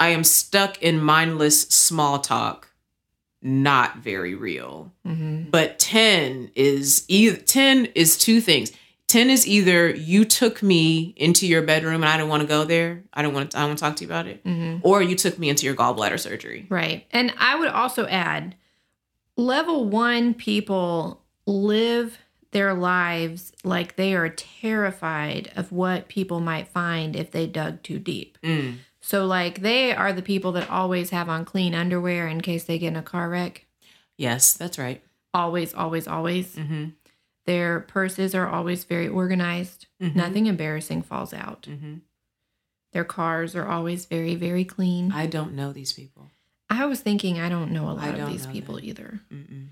I 0.00 0.08
am 0.08 0.24
stuck 0.24 0.80
in 0.82 1.00
mindless 1.00 1.62
small 1.62 2.18
talk, 2.20 2.68
not 3.42 3.98
very 3.98 4.34
real. 4.34 4.92
Mm-hmm. 5.06 5.50
But 5.50 5.78
10 5.78 6.52
is 6.54 7.04
either 7.08 7.36
10 7.36 7.86
is 7.94 8.16
two 8.16 8.40
things. 8.40 8.72
10 9.08 9.30
is 9.30 9.46
either 9.46 9.88
you 9.90 10.24
took 10.24 10.62
me 10.62 11.14
into 11.16 11.46
your 11.46 11.62
bedroom 11.62 12.02
and 12.02 12.06
I 12.06 12.16
didn't 12.16 12.28
want 12.28 12.42
to 12.42 12.48
go 12.48 12.64
there. 12.64 13.04
I 13.12 13.22
don't 13.22 13.32
want 13.32 13.50
to 13.52 13.56
I 13.56 13.60
don't 13.60 13.70
want 13.70 13.78
to 13.78 13.84
talk 13.84 13.96
to 13.96 14.04
you 14.04 14.08
about 14.08 14.26
it. 14.26 14.44
Mm-hmm. 14.44 14.86
Or 14.86 15.02
you 15.02 15.16
took 15.16 15.38
me 15.38 15.48
into 15.48 15.64
your 15.64 15.74
gallbladder 15.74 16.20
surgery. 16.20 16.66
Right. 16.68 17.06
And 17.10 17.32
I 17.38 17.56
would 17.58 17.68
also 17.68 18.06
add 18.06 18.54
level 19.36 19.86
one 19.86 20.34
people 20.34 21.22
live 21.46 22.18
their 22.50 22.74
lives 22.74 23.52
like 23.64 23.96
they 23.96 24.14
are 24.14 24.28
terrified 24.28 25.50
of 25.56 25.72
what 25.72 26.08
people 26.08 26.40
might 26.40 26.68
find 26.68 27.16
if 27.16 27.30
they 27.30 27.46
dug 27.46 27.82
too 27.82 27.98
deep. 27.98 28.38
Mm. 28.42 28.76
So, 29.08 29.24
like, 29.24 29.62
they 29.62 29.94
are 29.94 30.12
the 30.12 30.20
people 30.20 30.52
that 30.52 30.68
always 30.68 31.08
have 31.10 31.30
on 31.30 31.46
clean 31.46 31.74
underwear 31.74 32.28
in 32.28 32.42
case 32.42 32.64
they 32.64 32.78
get 32.78 32.88
in 32.88 32.96
a 32.96 33.02
car 33.02 33.30
wreck. 33.30 33.64
Yes, 34.18 34.52
that's 34.52 34.76
right. 34.76 35.02
Always, 35.32 35.72
always, 35.72 36.06
always. 36.06 36.54
Mhm. 36.56 36.92
Their 37.46 37.80
purses 37.80 38.34
are 38.34 38.46
always 38.46 38.84
very 38.84 39.08
organized. 39.08 39.86
Mhm. 39.98 40.14
Nothing 40.14 40.44
embarrassing 40.44 41.00
falls 41.00 41.32
out. 41.32 41.62
Mhm. 41.62 42.02
Their 42.92 43.04
cars 43.04 43.56
are 43.56 43.66
always 43.66 44.04
very, 44.04 44.34
very 44.34 44.66
clean. 44.66 45.10
I 45.10 45.24
don't 45.24 45.54
know 45.54 45.72
these 45.72 45.94
people. 45.94 46.30
I 46.68 46.84
was 46.84 47.00
thinking 47.00 47.40
I 47.40 47.48
don't 47.48 47.72
know 47.72 47.88
a 47.88 47.92
lot 47.92 48.18
of 48.18 48.28
these 48.28 48.46
people 48.46 48.74
them. 48.74 48.84
either. 48.84 49.20
Mm-mm. 49.32 49.68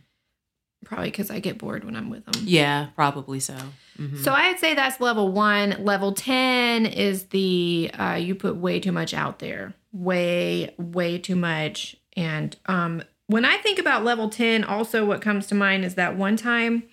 Probably 0.87 1.11
because 1.11 1.33
I 1.33 1.41
get 1.41 1.59
bored 1.59 1.83
when 1.83 1.97
I'm 1.97 2.11
with 2.11 2.25
them. 2.27 2.45
Yeah, 2.47 2.87
probably 2.95 3.41
so. 3.41 3.57
Mhm. 3.99 4.23
So 4.23 4.33
I'd 4.33 4.61
say 4.61 4.75
that's 4.75 5.01
level 5.01 5.33
one. 5.33 5.75
Level 5.81 6.13
10 6.13 6.87
is 6.87 7.25
the 7.25 7.91
uh, 7.99 8.15
you 8.15 8.37
put 8.37 8.55
way 8.55 8.79
too 8.79 8.93
much 8.93 9.13
out 9.13 9.41
there. 9.41 9.75
Way, 9.93 10.73
way 10.79 11.19
too 11.19 11.35
much. 11.35 11.97
And 12.17 12.57
um, 12.67 13.03
when 13.27 13.45
I 13.45 13.57
think 13.57 13.81
about 13.81 14.05
level 14.05 14.31
10, 14.31 14.63
also 14.63 15.05
what 15.05 15.21
comes 15.21 15.49
to 15.49 15.57
mind 15.57 15.85
is 15.85 15.97
that 15.97 16.17
one 16.17 16.37
time 16.37 16.85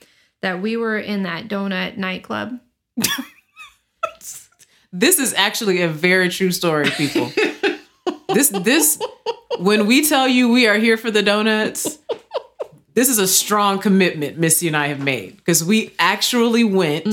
that 0.41 0.59
we 0.59 0.75
were 0.75 0.97
in 0.97 1.21
that 1.23 1.47
donut 1.47 1.95
nightclub. 1.95 2.59
this 4.91 5.19
is 5.19 5.35
actually 5.35 5.83
a 5.83 5.87
very 5.87 6.29
true 6.29 6.51
story, 6.51 6.89
people. 6.89 7.31
this 8.33 8.49
this 8.49 8.99
when 9.59 9.85
we 9.85 10.07
tell 10.07 10.27
you 10.27 10.49
we 10.49 10.67
are 10.67 10.79
here 10.79 10.97
for 10.97 11.11
the 11.11 11.21
donuts, 11.21 11.99
this 12.93 13.09
is 13.09 13.17
a 13.19 13.27
strong 13.27 13.79
commitment 13.79 14.37
Missi 14.37 14.67
and 14.67 14.77
I 14.77 14.87
have 14.87 14.99
made 14.99 15.37
because 15.37 15.63
we 15.63 15.93
actually 15.99 16.63
went 16.63 17.05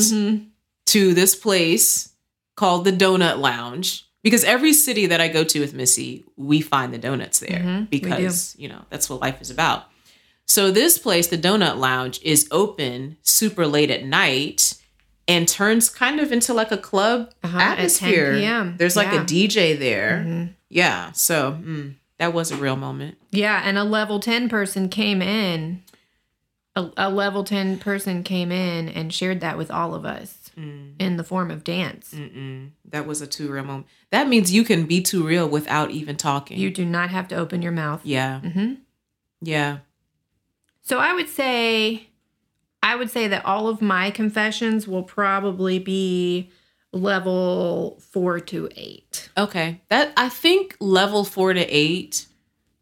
to 0.87 1.15
this 1.15 1.35
place 1.35 2.13
called 2.57 2.85
the 2.85 2.93
Donut 2.93 3.39
Lounge 3.39 4.05
because 4.23 4.45
every 4.45 4.73
city 4.73 5.07
that 5.07 5.21
I 5.21 5.29
go 5.29 5.45
to 5.45 5.61
with 5.61 5.73
Missi, 5.75 6.25
we 6.37 6.61
find 6.61 6.93
the 6.93 6.99
donuts 6.99 7.39
there 7.39 7.61
Mhm, 7.65 7.89
because, 7.91 8.55
you 8.59 8.69
know, 8.69 8.83
that's 8.91 9.09
what 9.09 9.21
life 9.21 9.41
is 9.41 9.51
about. 9.51 9.85
So 10.47 10.71
this 10.71 10.99
place, 10.99 11.29
the 11.29 11.39
Donut 11.39 11.79
Lounge, 11.79 12.21
is 12.23 12.47
open 12.51 13.17
super 13.23 13.67
late 13.67 13.91
at 13.91 14.05
night 14.05 14.75
and 15.29 15.47
turns 15.49 15.89
kind 15.89 16.19
of 16.21 16.33
into 16.33 16.53
like 16.53 16.73
a 16.73 16.77
club 16.77 17.31
Uh-huh, 17.45 17.57
at 17.59 17.69
10 17.77 17.79
atmosphere. 17.79 18.35
p.m.. 18.35 18.75
There's 18.77 18.97
like 18.97 19.13
Yeah. 19.13 19.23
a 19.23 19.25
DJ 19.25 19.79
there. 19.79 20.25
Mhm. 20.27 20.49
Yeah. 20.69 21.13
So 21.13 21.53
mm, 21.65 21.95
that 22.21 22.33
was 22.33 22.53
a 22.53 22.57
real 22.57 22.77
moment. 22.77 23.19
Yeah, 23.33 23.61
and 23.65 23.77
a 23.77 23.83
level 23.85 24.21
10 24.21 24.49
person 24.49 24.89
came 24.89 25.21
in. 25.21 25.83
A, 26.77 26.89
a 26.97 27.11
level 27.11 27.43
10 27.43 27.79
person 27.79 28.23
came 28.23 28.53
in 28.53 28.89
and 28.89 29.13
shared 29.13 29.41
that 29.41 29.59
with 29.59 29.71
all 29.73 29.95
of 29.95 30.05
us 30.05 30.37
Mm, 30.59 30.95
in 30.99 31.17
the 31.17 31.23
form 31.25 31.49
of 31.51 31.63
dance. 31.65 32.13
mm-mm. 32.13 32.71
That 32.85 33.07
was 33.07 33.23
a 33.23 33.27
too 33.27 33.51
real 33.53 33.63
moment. 33.65 33.87
That 34.11 34.29
means 34.29 34.53
you 34.53 34.65
can 34.65 34.85
be 34.85 35.01
too 35.01 35.25
real 35.27 35.49
without 35.49 35.91
even 35.93 36.17
talking. 36.17 36.59
You 36.59 36.71
do 36.71 36.85
not 36.85 37.09
have 37.11 37.29
to 37.29 37.37
open 37.37 37.63
your 37.63 37.71
mouth. 37.73 38.01
yeah. 38.05 38.41
hmm 38.41 38.75
Yeah. 39.41 39.79
So 40.83 40.99
I 40.99 41.13
would 41.15 41.29
say, 41.29 42.09
I 42.83 42.97
would 42.97 43.11
say 43.11 43.29
that 43.29 43.45
all 43.45 43.69
of 43.69 43.81
my 43.81 44.11
confessions 44.11 44.89
will 44.89 45.05
probably 45.05 45.79
be 45.79 46.51
level 46.93 47.99
four 48.11 48.41
to 48.41 48.69
eight. 48.77 49.31
Okay. 49.37 49.81
That 49.89 50.13
I 50.17 50.29
think 50.29 50.77
level 50.81 51.25
four 51.25 51.53
to 51.53 51.61
eight 51.65 52.27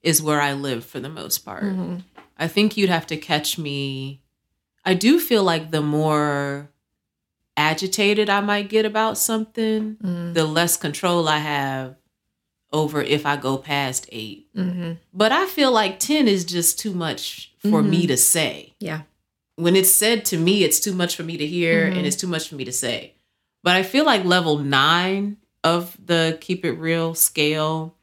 is 0.02 0.22
where 0.22 0.40
I 0.40 0.52
live 0.54 0.84
for 0.84 1.00
the 1.00 1.08
most 1.08 1.38
part. 1.38 1.64
Mhm. 1.64 2.02
I 2.38 2.48
think 2.48 2.76
you'd 2.76 2.88
have 2.90 3.06
to 3.08 3.16
catch 3.16 3.58
me. 3.58 4.22
I 4.84 4.94
do 4.94 5.18
feel 5.20 5.42
like 5.42 5.70
the 5.70 5.82
more 5.82 6.70
agitated 7.56 8.30
I 8.30 8.40
might 8.40 8.68
get 8.68 8.86
about 8.86 9.18
something, 9.18 9.96
Mm. 10.02 10.34
the 10.34 10.44
less 10.44 10.76
control 10.76 11.28
I 11.28 11.38
have 11.38 11.96
over 12.72 13.02
if 13.02 13.26
I 13.26 13.36
go 13.36 13.56
past 13.58 14.06
eight. 14.12 14.46
Mm-hmm. 14.54 14.92
But 15.12 15.32
I 15.32 15.46
feel 15.46 15.72
like 15.72 15.98
10 15.98 16.28
is 16.28 16.44
just 16.44 16.78
too 16.78 16.92
much 16.94 17.52
for 17.68 17.82
me 17.82 18.06
to 18.06 18.16
say. 18.16 18.74
Yeah. 18.78 19.02
When 19.56 19.74
it's 19.74 19.90
said 19.90 20.24
to 20.26 20.38
me, 20.38 20.62
it's 20.62 20.78
too 20.78 20.92
much 20.94 21.16
for 21.16 21.24
me 21.24 21.36
to 21.36 21.46
hear 21.46 21.84
and 21.86 22.06
it's 22.06 22.14
too 22.16 22.28
much 22.28 22.48
for 22.48 22.54
me 22.54 22.64
to 22.64 22.72
say. 22.72 23.14
But 23.62 23.76
I 23.76 23.82
feel 23.82 24.04
like 24.04 24.24
level 24.24 24.58
nine 24.58 25.36
of 25.64 25.96
the 26.04 26.38
keep 26.40 26.64
it 26.64 26.72
real 26.72 27.14
scale 27.14 27.94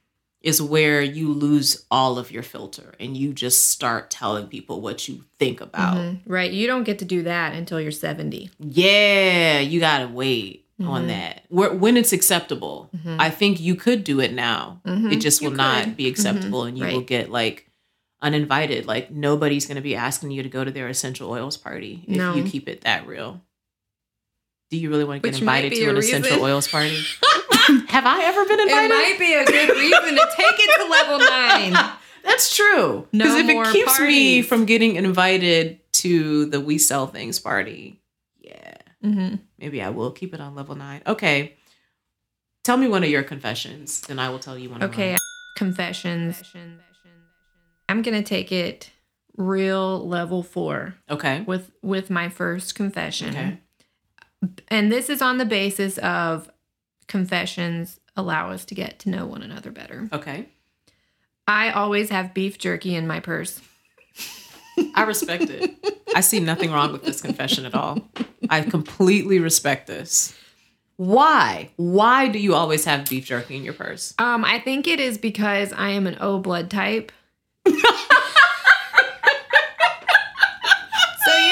is 0.41 0.61
where 0.61 1.01
you 1.01 1.33
lose 1.33 1.85
all 1.89 2.19
of 2.19 2.29
your 2.29 2.43
filter 2.43 2.93
and 2.99 3.17
you 3.17 3.33
just 3.33 3.69
start 3.69 4.11
telling 4.11 4.45
people 4.45 4.79
what 4.79 5.07
you 5.07 5.23
think 5.39 5.59
about. 5.59 5.97
Mhm. 5.97 6.19
Right. 6.27 6.51
You 6.51 6.67
don't 6.67 6.83
get 6.83 6.99
to 6.99 7.05
do 7.05 7.23
that 7.23 7.55
until 7.55 7.81
you're 7.81 7.91
70. 7.91 8.51
Yeah, 8.59 9.59
you 9.59 9.79
gotta 9.79 10.07
wait. 10.07 10.61
on 10.81 11.03
mm-hmm. 11.03 11.07
that. 11.07 11.45
Where, 11.47 11.73
when 11.73 11.95
it's 11.95 12.11
acceptable, 12.11 12.89
mm-hmm. 12.93 13.15
I 13.17 13.29
think 13.29 13.61
you 13.61 13.75
could 13.75 14.03
do 14.03 14.19
it 14.19 14.33
now. 14.33 14.81
Mm-hmm. 14.85 15.13
It 15.13 15.21
just 15.21 15.41
will 15.41 15.51
not 15.51 15.95
be 15.95 16.05
acceptable, 16.09 16.63
and 16.63 16.77
you 16.77 16.83
will 16.85 16.99
get 16.99 17.31
like 17.31 17.69
uninvited. 18.21 18.85
Like 18.85 19.09
nobody's 19.09 19.65
going 19.67 19.77
to 19.77 19.81
be 19.81 19.95
asking 19.95 20.31
you 20.31 20.43
to 20.43 20.49
go 20.49 20.65
to 20.65 20.71
their 20.71 20.89
essential 20.89 21.31
oils 21.31 21.55
party 21.55 22.03
if 22.07 22.17
No. 22.17 22.35
you 22.35 22.43
keep 22.43 22.67
it 22.67 22.81
that 22.81 23.07
real. 23.07 23.41
Do 24.71 24.77
you 24.77 24.89
really 24.89 25.03
want 25.03 25.21
to 25.21 25.27
get 25.27 25.33
Which 25.35 25.41
invited 25.41 25.73
to 25.73 25.89
an 25.89 25.95
reason. 25.95 26.21
essential 26.23 26.43
oils 26.43 26.67
party? 26.67 26.97
Have 27.87 28.05
I 28.05 28.23
ever 28.25 28.45
been 28.45 28.59
invited? 28.59 28.85
It 28.85 28.89
might 28.89 29.19
be 29.19 29.33
a 29.33 29.45
good 29.45 29.69
reason 29.77 30.15
to 30.15 30.27
take 30.35 30.55
it 30.59 30.83
to 30.83 30.89
level 30.89 31.19
nine. 31.19 31.73
That's 32.23 32.55
true. 32.55 33.07
No 33.13 33.25
Because 33.25 33.35
if 33.39 33.49
it 33.49 33.73
keeps 33.73 33.99
me 33.99 34.41
from 34.41 34.65
getting 34.65 34.95
invited 34.95 35.79
to 35.93 36.45
the 36.47 36.59
We 36.59 36.77
Sell 36.79 37.07
Things 37.07 37.39
party, 37.39 38.01
yeah, 38.39 38.73
Mm-hmm. 39.03 39.35
maybe 39.59 39.81
I 39.83 39.89
will 39.89 40.11
keep 40.11 40.33
it 40.33 40.41
on 40.41 40.55
level 40.55 40.75
nine. 40.75 41.01
Okay. 41.05 41.55
Tell 42.63 42.77
me 42.77 42.87
one 42.87 43.03
of 43.03 43.09
your 43.09 43.21
confessions, 43.21 44.01
then 44.01 44.17
I 44.17 44.29
will 44.29 44.39
tell 44.39 44.57
you 44.57 44.71
one 44.71 44.81
of 44.81 44.89
Okay, 44.89 45.11
mine. 45.11 45.19
confessions. 45.55 46.41
I'm 47.87 48.01
gonna 48.01 48.23
take 48.23 48.51
it 48.51 48.89
real 49.37 50.07
level 50.07 50.41
four 50.41 50.95
Okay. 51.09 51.41
with 51.41 51.69
with 51.83 52.09
my 52.09 52.29
first 52.29 52.73
confession. 52.73 53.29
Okay. 53.29 53.59
And 54.67 54.91
this 54.91 55.09
is 55.09 55.21
on 55.21 55.37
the 55.37 55.45
basis 55.45 55.97
of 55.99 56.49
confessions 57.07 57.99
allow 58.15 58.51
us 58.51 58.65
to 58.65 58.75
get 58.75 58.99
to 58.99 59.09
know 59.09 59.25
one 59.25 59.43
another 59.43 59.71
better. 59.71 60.09
Okay. 60.11 60.47
I 61.47 61.71
always 61.71 62.09
have 62.09 62.33
beef 62.33 62.57
jerky 62.57 62.95
in 62.95 63.05
my 63.07 63.19
purse. 63.19 63.61
I 64.95 65.03
respect 65.03 65.49
it. 65.49 65.73
I 66.15 66.21
see 66.21 66.39
nothing 66.39 66.71
wrong 66.71 66.91
with 66.91 67.03
this 67.03 67.21
confession 67.21 67.65
at 67.65 67.75
all. 67.75 67.99
I 68.49 68.61
completely 68.61 69.39
respect 69.39 69.87
this. 69.87 70.35
Why? 70.97 71.69
Why 71.75 72.29
do 72.29 72.39
you 72.39 72.55
always 72.55 72.85
have 72.85 73.09
beef 73.09 73.25
jerky 73.25 73.57
in 73.57 73.63
your 73.63 73.73
purse? 73.73 74.13
Um, 74.17 74.45
I 74.45 74.59
think 74.59 74.87
it 74.87 74.99
is 74.99 75.17
because 75.17 75.73
I 75.73 75.89
am 75.89 76.07
an 76.07 76.17
O 76.21 76.39
blood 76.39 76.69
type. 76.71 77.11
so 77.67 77.73
you 77.73 77.81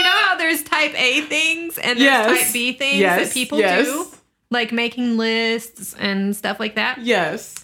know 0.04 0.10
how 0.10 0.38
there's 0.38 0.64
type 0.64 0.93
A 1.04 1.22
things 1.22 1.78
and 1.78 2.00
there's 2.00 2.02
Yes. 2.02 2.44
type 2.46 2.54
B 2.54 2.74
things 2.74 3.00
Yes. 3.00 3.28
that 3.28 3.34
people 3.34 3.60
Yes. 3.60 3.86
do, 3.86 4.08
like 4.50 4.72
making 4.72 5.18
lists 5.18 5.94
and 6.00 6.36
stuff 6.36 6.60
like 6.60 6.76
that. 6.76 7.00
Yes. 7.02 7.56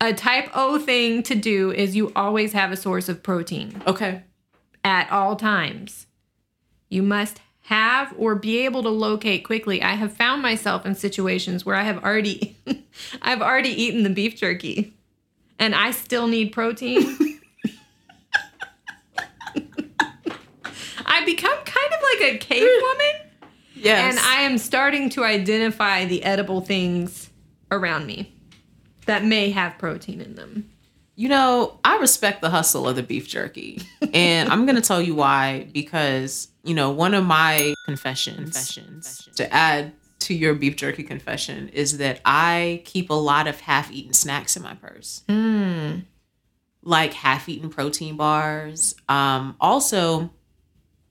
A 0.00 0.12
type 0.12 0.50
O 0.54 0.78
thing 0.78 1.22
to 1.24 1.34
do 1.34 1.70
is 1.72 1.94
you 1.96 2.12
always 2.16 2.52
have 2.52 2.72
a 2.72 2.76
source 2.76 3.08
of 3.08 3.22
protein 3.22 3.80
Okay. 3.86 4.22
at 4.84 5.10
all 5.10 5.36
times. 5.36 6.06
You 6.88 7.02
must 7.02 7.40
have 7.66 8.12
or 8.18 8.34
be 8.34 8.58
able 8.58 8.82
to 8.82 8.88
locate 8.88 9.44
quickly. 9.44 9.80
I 9.82 9.94
have 9.94 10.12
found 10.12 10.42
myself 10.42 10.84
in 10.84 10.94
situations 10.96 11.64
where 11.64 11.76
I 11.76 11.84
have 11.84 12.02
already 12.04 12.56
I've 13.22 13.40
already 13.40 13.70
eaten 13.70 14.02
the 14.02 14.10
beef 14.10 14.36
jerky 14.36 14.92
and 15.58 15.74
I 15.74 15.92
still 15.92 16.26
need 16.26 16.50
protein. 16.52 17.16
I 21.22 21.24
become 21.24 21.56
kind 21.64 21.92
of 21.92 22.00
like 22.02 22.32
a 22.34 22.38
cave 22.38 22.68
woman 22.82 23.12
Yes. 23.74 24.16
and 24.16 24.18
I 24.26 24.42
am 24.42 24.58
starting 24.58 25.08
to 25.10 25.24
identify 25.24 26.04
the 26.04 26.24
edible 26.24 26.60
things 26.60 27.30
around 27.70 28.06
me 28.06 28.34
that 29.06 29.24
may 29.24 29.50
have 29.50 29.78
protein 29.78 30.20
in 30.20 30.34
them. 30.34 30.68
You 31.14 31.28
know, 31.28 31.78
I 31.84 31.98
respect 31.98 32.40
the 32.42 32.50
hustle 32.50 32.88
of 32.88 32.96
the 32.96 33.02
beef 33.02 33.28
jerky. 33.28 33.80
And 34.12 34.50
I'm 34.50 34.66
going 34.66 34.76
to 34.76 34.82
tell 34.82 35.00
you 35.02 35.14
why 35.14 35.68
because, 35.72 36.48
you 36.64 36.74
know, 36.74 36.90
one 36.90 37.14
of 37.14 37.24
my 37.24 37.74
confessions, 37.86 39.28
to 39.36 39.52
add 39.52 39.92
to 40.20 40.34
your 40.34 40.54
beef 40.54 40.76
jerky 40.76 41.02
confession 41.02 41.68
is 41.70 41.98
that 41.98 42.20
I 42.24 42.82
keep 42.84 43.10
a 43.10 43.14
lot 43.14 43.46
of 43.48 43.60
half-eaten 43.60 44.12
snacks 44.12 44.56
in 44.56 44.62
my 44.62 44.74
purse. 44.74 45.22
Like 46.84 47.12
half-eaten 47.14 47.70
protein 47.70 48.16
bars. 48.16 48.94
Um 49.08 49.56
also 49.60 50.30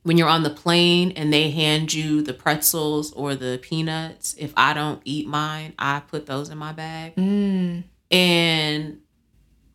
when 0.04 0.18
you're 0.18 0.28
on 0.28 0.44
the 0.44 0.50
plane 0.50 1.12
and 1.12 1.32
they 1.32 1.52
hand 1.52 1.94
you 1.94 2.22
the 2.22 2.34
pretzels 2.34 3.12
or 3.14 3.36
the 3.36 3.60
peanuts, 3.62 4.36
if 4.38 4.54
I 4.58 4.74
don't 4.74 5.02
eat 5.06 5.28
mine, 5.28 5.74
I 5.78 6.02
put 6.02 6.26
those 6.26 6.50
in 6.50 6.58
my 6.58 6.72
bag. 6.72 7.16
Mm. 7.16 7.84
And 8.10 9.00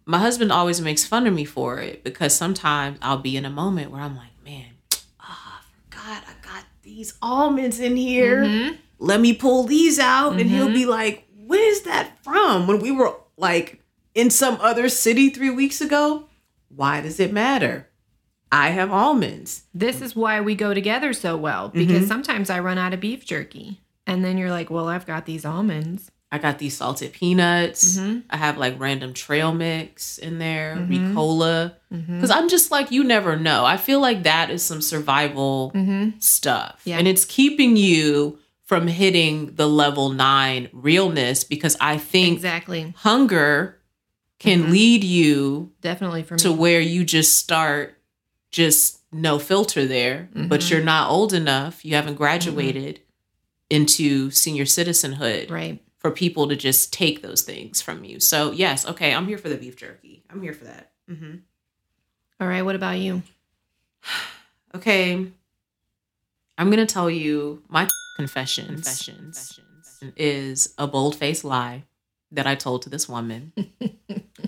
my 0.04 0.18
husband 0.18 0.52
always 0.52 0.80
makes 0.80 1.04
fun 1.04 1.26
of 1.26 1.34
me 1.34 1.44
for 1.44 1.78
it 1.78 2.02
because 2.02 2.34
sometimes 2.34 2.98
I'll 3.02 3.18
be 3.18 3.36
in 3.36 3.44
a 3.44 3.50
moment 3.50 3.90
where 3.90 4.00
I'm 4.00 4.16
like, 4.16 4.32
man, 4.44 4.72
ah, 5.20 5.60
I 5.60 5.64
forgot 5.84 6.24
I 6.28 6.46
got 6.46 6.64
these 6.82 7.14
almonds 7.22 7.78
in 7.78 7.96
here. 7.96 8.42
Mm-hmm. 8.42 8.74
Let 8.98 9.20
me 9.20 9.32
pull 9.32 9.64
these 9.64 9.98
out. 9.98 10.40
And 10.40 10.50
he'll 10.50 10.68
be 10.68 10.82
mm-hmm. 10.82 10.90
like, 10.90 11.28
where's 11.36 11.82
that 11.82 12.22
from? 12.22 12.66
When 12.66 12.80
we 12.80 12.90
were 12.90 13.14
like 13.36 13.80
in 14.14 14.30
some 14.30 14.58
other 14.60 14.88
city 14.88 15.30
three 15.30 15.50
weeks 15.50 15.80
ago? 15.80 16.28
Why 16.68 17.00
does 17.00 17.20
it 17.20 17.32
matter? 17.32 17.88
I 18.56 18.70
have 18.70 18.90
almonds. 18.90 19.64
This 19.74 20.00
is 20.00 20.16
why 20.16 20.40
we 20.40 20.54
go 20.54 20.72
together 20.72 21.12
so 21.12 21.36
well 21.36 21.68
because 21.68 21.98
mm-hmm. 21.98 22.06
sometimes 22.06 22.48
I 22.48 22.60
run 22.60 22.78
out 22.78 22.94
of 22.94 23.00
beef 23.00 23.24
jerky. 23.24 23.80
And 24.06 24.24
then 24.24 24.38
you're 24.38 24.50
like, 24.50 24.70
well, 24.70 24.88
I've 24.88 25.06
got 25.06 25.26
these 25.26 25.44
almonds. 25.44 26.10
I 26.32 26.38
got 26.38 26.58
these 26.58 26.76
salted 26.76 27.12
peanuts. 27.12 27.98
Mm-hmm. 27.98 28.20
I 28.30 28.36
have 28.36 28.56
like 28.56 28.78
random 28.80 29.12
trail 29.12 29.52
mix 29.52 30.18
in 30.18 30.38
there, 30.38 30.76
mm-hmm. 30.76 31.14
Ricola. 31.14 31.74
Because 31.90 32.30
I'm 32.30 32.48
just 32.48 32.70
like, 32.70 32.90
you 32.90 33.04
never 33.04 33.36
know. 33.36 33.64
I 33.64 33.76
feel 33.76 34.00
like 34.00 34.24
that 34.24 34.50
is 34.50 34.62
some 34.62 34.80
survival 34.80 35.72
stuff. 36.18 36.80
Yeah. 36.84 36.98
And 36.98 37.06
it's 37.06 37.24
keeping 37.24 37.76
you 37.76 38.38
from 38.64 38.86
hitting 38.88 39.54
the 39.54 39.68
level 39.68 40.10
nine 40.10 40.68
realness 40.72 41.44
because 41.44 41.76
I 41.80 41.98
think 41.98 42.36
Exactly. 42.36 42.94
hunger 42.96 43.80
can 44.38 44.70
lead 44.70 45.04
you 45.04 45.72
Definitely 45.80 46.24
to 46.38 46.52
where 46.52 46.80
you 46.80 47.04
just 47.04 47.36
start 47.36 47.95
just 48.56 49.02
no 49.12 49.38
filter 49.38 49.84
there, 49.84 50.30
but 50.32 50.70
you're 50.70 50.82
not 50.82 51.10
old 51.10 51.34
enough, 51.34 51.84
you 51.84 51.94
haven't 51.94 52.14
graduated 52.14 53.00
into 53.68 54.30
senior 54.30 54.64
citizenhood 54.64 55.50
right. 55.50 55.82
for 55.98 56.10
people 56.10 56.48
to 56.48 56.56
just 56.56 56.90
take 56.90 57.20
those 57.20 57.42
things 57.42 57.82
from 57.82 58.02
you. 58.02 58.18
So 58.18 58.52
yes, 58.52 58.86
okay, 58.86 59.12
I'm 59.12 59.28
here 59.28 59.36
for 59.36 59.50
the 59.50 59.58
beef 59.58 59.76
jerky. 59.76 60.24
I'm 60.30 60.40
here 60.40 60.54
for 60.54 60.64
that. 60.64 60.92
hmm 61.06 61.34
All 62.40 62.48
right. 62.48 62.62
What 62.62 62.74
about 62.74 62.98
you? 62.98 63.22
Okay, 64.74 65.26
I'm 66.58 66.70
gonna 66.70 66.84
tell 66.84 67.08
you 67.08 67.62
my 67.68 67.88
confession. 68.16 68.66
Confessions 68.66 69.56
is 70.16 70.74
a 70.76 70.86
bold 70.86 71.16
faced 71.16 71.44
lie 71.44 71.84
that 72.32 72.46
I 72.46 72.56
told 72.56 72.82
to 72.82 72.90
this 72.90 73.08
woman. 73.08 73.52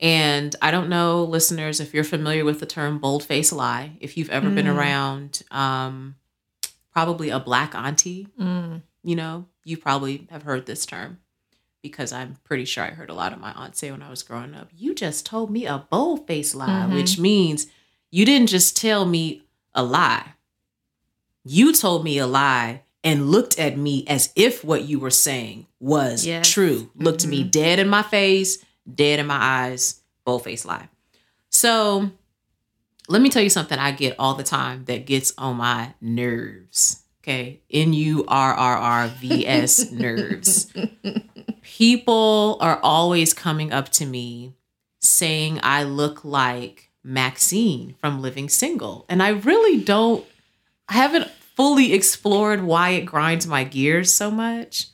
and 0.00 0.54
I 0.62 0.70
don't 0.70 0.88
know, 0.88 1.24
listeners, 1.24 1.78
if 1.80 1.92
you're 1.94 2.04
familiar 2.04 2.44
with 2.44 2.60
the 2.60 2.66
term 2.66 2.98
bold 2.98 3.22
faced 3.24 3.52
lie. 3.52 3.92
If 4.00 4.16
you've 4.16 4.30
ever 4.30 4.48
been 4.50 4.66
Mm. 4.66 4.76
around, 4.76 5.42
um, 5.50 6.16
probably 6.92 7.28
a 7.30 7.38
black 7.38 7.74
auntie 7.74 8.26
Mm. 8.38 8.82
you 9.02 9.14
know, 9.16 9.46
you 9.64 9.76
probably 9.76 10.26
have 10.30 10.42
heard 10.42 10.66
this 10.66 10.84
term 10.86 11.18
because 11.82 12.12
I'm 12.12 12.36
pretty 12.44 12.64
sure 12.64 12.84
I 12.84 12.90
heard 12.90 13.10
a 13.10 13.14
lot 13.14 13.32
of 13.32 13.40
my 13.40 13.52
aunts 13.52 13.78
say 13.78 13.90
when 13.90 14.02
I 14.02 14.10
was 14.10 14.22
growing 14.22 14.54
up, 14.54 14.68
you 14.76 14.94
just 14.94 15.24
told 15.24 15.50
me 15.50 15.66
a 15.66 15.78
bold 15.90 16.26
faced 16.26 16.54
lie, 16.54 16.86
Mhm. 16.88 16.94
which 16.94 17.18
means 17.18 17.66
you 18.10 18.24
didn't 18.24 18.48
just 18.48 18.76
tell 18.76 19.04
me 19.06 19.42
a 19.74 19.82
lie. 19.82 20.34
You 21.44 21.72
told 21.72 22.04
me 22.04 22.18
a 22.18 22.26
lie 22.26 22.82
and 23.02 23.30
looked 23.30 23.58
at 23.58 23.78
me 23.78 24.04
as 24.06 24.30
if 24.36 24.62
what 24.62 24.84
you 24.84 24.98
were 24.98 25.10
saying 25.10 25.66
was 25.78 26.26
Yes. 26.26 26.50
true. 26.50 26.90
Looked 26.96 27.26
me 27.26 27.42
dead 27.44 27.78
in 27.78 27.88
my 27.88 28.02
face, 28.02 28.58
dead 28.94 29.18
in 29.18 29.26
my 29.26 29.38
eyes, 29.38 30.00
bold 30.24 30.44
faced 30.44 30.66
lie. 30.66 30.88
So 31.50 32.10
let 33.08 33.22
me 33.22 33.28
tell 33.28 33.42
you 33.42 33.50
something 33.50 33.78
I 33.78 33.92
get 33.92 34.14
all 34.18 34.34
the 34.34 34.44
time 34.44 34.84
that 34.84 35.06
gets 35.06 35.32
on 35.36 35.56
my 35.56 35.94
nerves. 36.00 37.02
Okay. 37.22 37.60
N 37.70 37.92
U 37.92 38.24
R 38.28 38.54
R 38.54 38.76
R 38.76 39.08
V 39.08 39.46
S 39.46 39.90
nerves. 39.92 40.72
People 41.62 42.56
are 42.60 42.80
always 42.82 43.34
coming 43.34 43.72
up 43.72 43.90
to 43.90 44.06
me 44.06 44.54
saying 45.00 45.60
I 45.62 45.82
look 45.84 46.24
like 46.24 46.90
Maxine 47.02 47.94
from 48.00 48.22
Living 48.22 48.48
Single. 48.48 49.06
And 49.08 49.22
I 49.22 49.30
really 49.30 49.82
don't, 49.82 50.24
I 50.88 50.94
haven't 50.94 51.30
fully 51.56 51.92
explored 51.92 52.62
why 52.62 52.90
it 52.90 53.02
grinds 53.02 53.46
my 53.46 53.64
gears 53.64 54.12
so 54.12 54.30
much. 54.30 54.86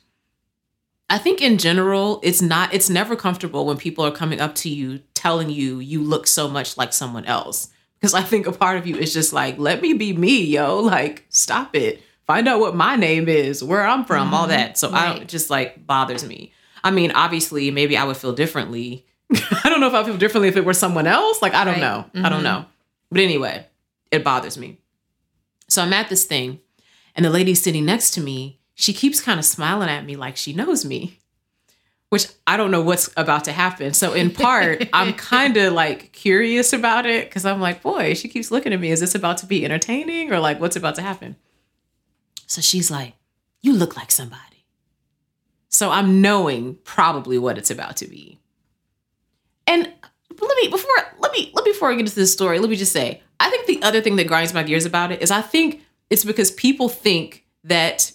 I 1.09 1.17
think 1.17 1.41
in 1.41 1.57
general, 1.57 2.19
it's 2.23 2.41
not, 2.41 2.73
it's 2.73 2.89
never 2.89 3.15
comfortable 3.15 3.65
when 3.65 3.77
people 3.77 4.05
are 4.05 4.11
coming 4.11 4.41
up 4.41 4.55
to 4.55 4.69
you 4.69 4.99
telling 5.13 5.49
you 5.49 5.79
you 5.79 6.01
look 6.03 6.27
so 6.27 6.47
much 6.49 6.77
like 6.77 6.91
someone 6.93 7.25
else. 7.25 7.69
Because 7.99 8.13
I 8.13 8.21
think 8.21 8.45
a 8.45 8.51
part 8.51 8.77
of 8.77 8.85
you 8.85 8.97
is 8.97 9.13
just 9.13 9.33
like, 9.33 9.57
let 9.57 9.81
me 9.81 9.93
be 9.93 10.13
me, 10.13 10.43
yo. 10.43 10.79
Like, 10.79 11.25
stop 11.29 11.75
it. 11.75 12.01
Find 12.27 12.47
out 12.47 12.59
what 12.59 12.75
my 12.75 12.95
name 12.97 13.29
is, 13.29 13.63
where 13.63 13.85
I'm 13.87 14.03
from, 14.05 14.33
all 14.33 14.47
that. 14.47 14.77
So 14.77 14.89
I 14.91 15.05
don't, 15.05 15.13
Right. 15.13 15.21
it 15.23 15.27
just 15.29 15.49
like 15.49 15.87
bothers 15.87 16.25
me. 16.25 16.51
I 16.83 16.91
mean, 16.91 17.11
obviously, 17.11 17.71
maybe 17.71 17.95
I 17.97 18.03
would 18.03 18.17
feel 18.17 18.33
differently. 18.33 19.05
I 19.63 19.69
don't 19.69 19.79
know 19.79 19.87
if 19.87 19.93
I 19.93 20.03
feel 20.03 20.17
differently 20.17 20.49
if 20.49 20.57
it 20.57 20.65
were 20.65 20.73
someone 20.73 21.07
else. 21.07 21.41
Like, 21.41 21.53
I 21.53 21.63
don't 21.63 21.75
Right. 21.75 21.81
know. 21.81 22.05
I 22.23 22.29
don't 22.29 22.41
Mhm. 22.41 22.43
know. 22.43 22.65
But 23.11 23.21
anyway, 23.21 23.65
it 24.11 24.23
bothers 24.25 24.57
me. 24.57 24.77
So 25.69 25.81
I'm 25.81 25.93
at 25.93 26.09
this 26.09 26.25
thing, 26.25 26.59
and 27.15 27.25
the 27.25 27.29
lady 27.29 27.55
sitting 27.55 27.85
next 27.85 28.11
to 28.11 28.21
me, 28.21 28.56
she 28.79 28.93
keeps 28.93 29.19
kind 29.19 29.39
of 29.39 29.45
smiling 29.45 29.89
at 29.89 30.05
me 30.05 30.15
like 30.15 30.37
she 30.37 30.53
knows 30.53 30.85
me, 30.85 31.17
which 32.09 32.27
I 32.45 32.57
don't 32.57 32.69
know 32.69 32.83
what's 32.83 33.09
about 33.17 33.45
to 33.45 33.51
happen. 33.51 33.93
So, 33.93 34.13
in 34.13 34.29
part, 34.29 34.87
I'm 34.93 35.13
kind 35.15 35.57
of 35.57 35.73
like 35.73 36.11
curious 36.13 36.73
about 36.73 37.07
it 37.07 37.27
because 37.27 37.43
I'm 37.43 37.59
like, 37.59 37.81
boy, 37.81 38.13
she 38.13 38.27
keeps 38.27 38.51
looking 38.51 38.73
at 38.73 38.79
me. 38.79 38.91
Is 38.91 38.99
this 38.99 39.15
about 39.15 39.39
to 39.39 39.47
be 39.47 39.65
entertaining 39.65 40.31
or 40.31 40.39
like 40.39 40.61
what's 40.61 40.75
about 40.75 40.93
to 40.95 41.01
happen? 41.01 41.37
So 42.45 42.61
she's 42.61 42.91
like, 42.91 43.15
You 43.63 43.73
look 43.73 43.97
like 43.97 44.11
somebody. 44.11 44.67
So 45.69 45.89
I'm 45.89 46.21
knowing 46.21 46.77
probably 46.83 47.39
what 47.39 47.57
it's 47.57 47.71
about 47.71 47.97
to 47.97 48.07
be. 48.07 48.39
And 49.65 49.91
let 50.39 50.57
me 50.61 50.67
before 50.67 50.93
let 51.17 51.31
me 51.31 51.51
let 51.55 51.65
me 51.65 51.71
before 51.71 51.89
I 51.89 51.93
get 51.93 52.01
into 52.01 52.13
this 52.13 52.31
story, 52.31 52.59
let 52.59 52.69
me 52.69 52.75
just 52.75 52.93
say, 52.93 53.23
I 53.39 53.49
think 53.49 53.65
the 53.65 53.81
other 53.81 54.01
thing 54.01 54.17
that 54.17 54.27
grinds 54.27 54.53
my 54.53 54.61
gears 54.61 54.85
about 54.85 55.11
it 55.11 55.23
is 55.23 55.31
I 55.31 55.41
think 55.41 55.81
it's 56.11 56.23
because 56.23 56.51
people 56.51 56.89
think 56.89 57.43
that 57.63 58.11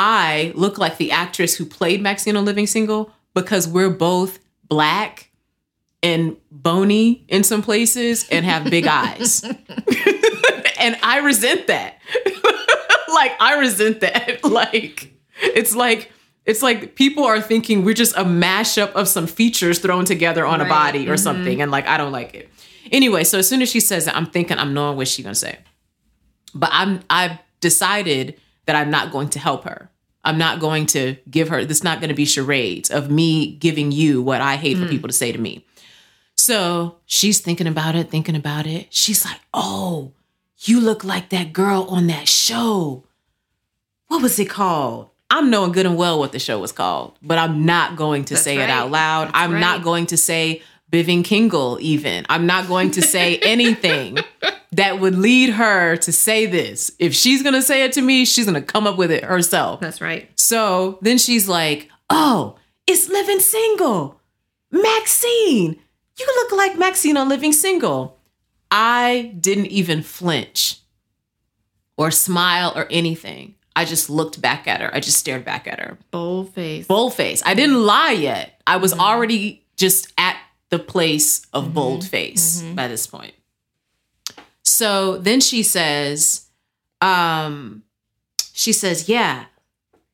I 0.00 0.52
look 0.54 0.78
like 0.78 0.96
the 0.96 1.10
actress 1.10 1.56
who 1.56 1.66
played 1.66 2.00
Maxine 2.00 2.36
on 2.36 2.44
Living 2.44 2.68
Single 2.68 3.10
because 3.34 3.66
we're 3.66 3.90
both 3.90 4.38
black 4.68 5.32
and 6.04 6.36
bony 6.52 7.24
in 7.26 7.42
some 7.42 7.62
places 7.62 8.24
and 8.30 8.46
have 8.46 8.70
big 8.70 8.86
eyes. 8.88 9.42
and 10.78 10.96
I 11.02 11.18
resent 11.24 11.66
that. 11.66 11.98
like 13.12 13.32
I 13.40 13.56
resent 13.58 13.98
that. 14.02 14.44
Like 14.44 15.12
it's 15.42 15.74
like 15.74 16.12
it's 16.46 16.62
like 16.62 16.94
people 16.94 17.24
are 17.24 17.40
thinking 17.40 17.84
we're 17.84 17.92
just 17.92 18.16
a 18.16 18.22
mashup 18.22 18.92
of 18.92 19.08
some 19.08 19.26
features 19.26 19.80
thrown 19.80 20.04
together 20.04 20.46
on 20.46 20.60
a 20.60 20.64
body 20.68 21.08
or 21.08 21.14
mm-hmm. 21.14 21.24
something 21.24 21.60
and 21.60 21.72
like 21.72 21.88
I 21.88 21.96
don't 21.96 22.12
like 22.12 22.36
it. 22.36 22.48
Anyway, 22.92 23.24
so 23.24 23.38
as 23.38 23.48
soon 23.48 23.62
as 23.62 23.68
she 23.68 23.80
says 23.80 24.04
that, 24.04 24.14
I'm 24.14 24.26
thinking 24.26 24.58
I'm 24.58 24.74
knowing 24.74 24.96
what 24.96 25.08
she's 25.08 25.24
gonna 25.24 25.34
say. 25.34 25.58
But 26.54 26.70
I'm 26.72 27.00
I've 27.10 27.36
decided 27.60 28.40
that 28.68 28.76
I'm 28.76 28.90
not 28.90 29.10
going 29.10 29.30
to 29.30 29.38
help 29.38 29.64
her. 29.64 29.90
I'm 30.24 30.36
not 30.36 30.60
going 30.60 30.84
to 30.88 31.16
give 31.30 31.48
her 31.48 31.64
this 31.64 31.82
not 31.82 32.00
going 32.00 32.10
to 32.10 32.14
be 32.14 32.26
charades 32.26 32.90
of 32.90 33.10
me 33.10 33.52
giving 33.56 33.92
you 33.92 34.20
what 34.20 34.42
I 34.42 34.56
hate 34.56 34.76
for 34.76 34.84
hmm. 34.84 34.90
people 34.90 35.08
to 35.08 35.14
say 35.14 35.32
to 35.32 35.38
me. 35.38 35.64
So 36.36 36.98
she's 37.06 37.40
thinking 37.40 37.66
about 37.66 37.96
it, 37.96 38.10
thinking 38.10 38.36
about 38.36 38.66
it. 38.66 38.88
She's 38.90 39.24
like, 39.24 39.40
"Oh, 39.54 40.12
you 40.58 40.80
look 40.80 41.02
like 41.02 41.30
that 41.30 41.54
girl 41.54 41.84
on 41.88 42.08
that 42.08 42.28
show. 42.28 43.04
What 44.08 44.20
was 44.20 44.38
it 44.38 44.50
called?" 44.50 45.08
I'm 45.30 45.48
knowing 45.48 45.72
good 45.72 45.86
and 45.86 45.96
well 45.96 46.18
what 46.18 46.32
the 46.32 46.38
show 46.38 46.58
was 46.58 46.72
called, 46.72 47.18
but 47.22 47.38
I'm 47.38 47.64
not 47.64 47.96
going 47.96 48.26
to 48.26 48.34
That's 48.34 48.44
say 48.44 48.58
it 48.58 48.68
out 48.68 48.90
loud. 48.90 49.28
That's 49.28 49.38
I'm 49.38 49.60
not 49.60 49.82
going 49.82 50.04
to 50.06 50.18
say 50.18 50.60
Living 50.92 51.24
Single 51.24 51.78
even. 51.80 52.26
I'm 52.28 52.44
not 52.44 52.68
going 52.68 52.90
to 52.92 53.02
say 53.02 53.38
anything 53.42 54.18
that 54.72 55.00
would 55.00 55.16
lead 55.16 55.50
her 55.50 55.96
to 55.96 56.12
say 56.12 56.46
this. 56.46 56.92
If 56.98 57.14
she's 57.14 57.42
going 57.42 57.54
to 57.54 57.62
say 57.62 57.84
it 57.84 57.92
to 57.92 58.02
me, 58.02 58.24
she's 58.24 58.44
going 58.44 58.54
to 58.54 58.62
come 58.62 58.86
up 58.86 58.96
with 58.96 59.10
it 59.10 59.24
herself. 59.24 59.80
That's 59.80 60.00
right. 60.00 60.28
So 60.36 60.98
then 61.02 61.18
she's 61.18 61.48
like, 61.48 61.88
"Oh, 62.10 62.56
it's 62.86 63.08
Living 63.08 63.40
Single. 63.40 64.20
Maxine. 64.70 65.78
You 66.18 66.26
look 66.26 66.52
like 66.52 66.78
Maxine 66.78 67.16
on 67.16 67.28
Living 67.28 67.52
Single." 67.52 68.18
I 68.70 69.34
didn't 69.40 69.68
even 69.68 70.02
flinch 70.02 70.80
or 71.96 72.10
smile 72.10 72.72
or 72.76 72.86
anything. 72.90 73.54
I 73.74 73.84
just 73.84 74.10
looked 74.10 74.40
back 74.40 74.66
at 74.66 74.80
her. 74.80 74.94
I 74.94 75.00
just 75.00 75.18
stared 75.18 75.44
back 75.44 75.66
at 75.66 75.78
her. 75.78 75.98
Bold 76.10 76.52
face. 76.52 76.86
Bold 76.86 77.14
face. 77.14 77.42
I 77.46 77.54
didn't 77.54 77.82
lie 77.82 78.12
yet. 78.12 78.60
I 78.66 78.76
was 78.76 78.92
mm-hmm. 78.92 79.00
already 79.00 79.64
just 79.76 80.12
at 80.18 80.36
the 80.70 80.78
place 80.78 81.46
of 81.52 81.64
mm-hmm. 81.64 81.74
bold 81.74 82.04
face 82.04 82.60
mm-hmm. 82.60 82.74
by 82.74 82.88
this 82.88 83.06
point. 83.06 83.34
So 84.68 85.16
then 85.18 85.40
she 85.40 85.62
says, 85.62 86.46
um, 87.00 87.82
she 88.52 88.72
says, 88.72 89.08
yeah, 89.08 89.46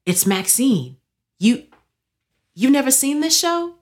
it's 0.07 0.27
Maxine. 0.27 0.97
You 1.39 1.65
you've 2.55 2.73
never 2.73 2.91
seen 2.91 3.21
this 3.21 3.37
show? 3.39 3.75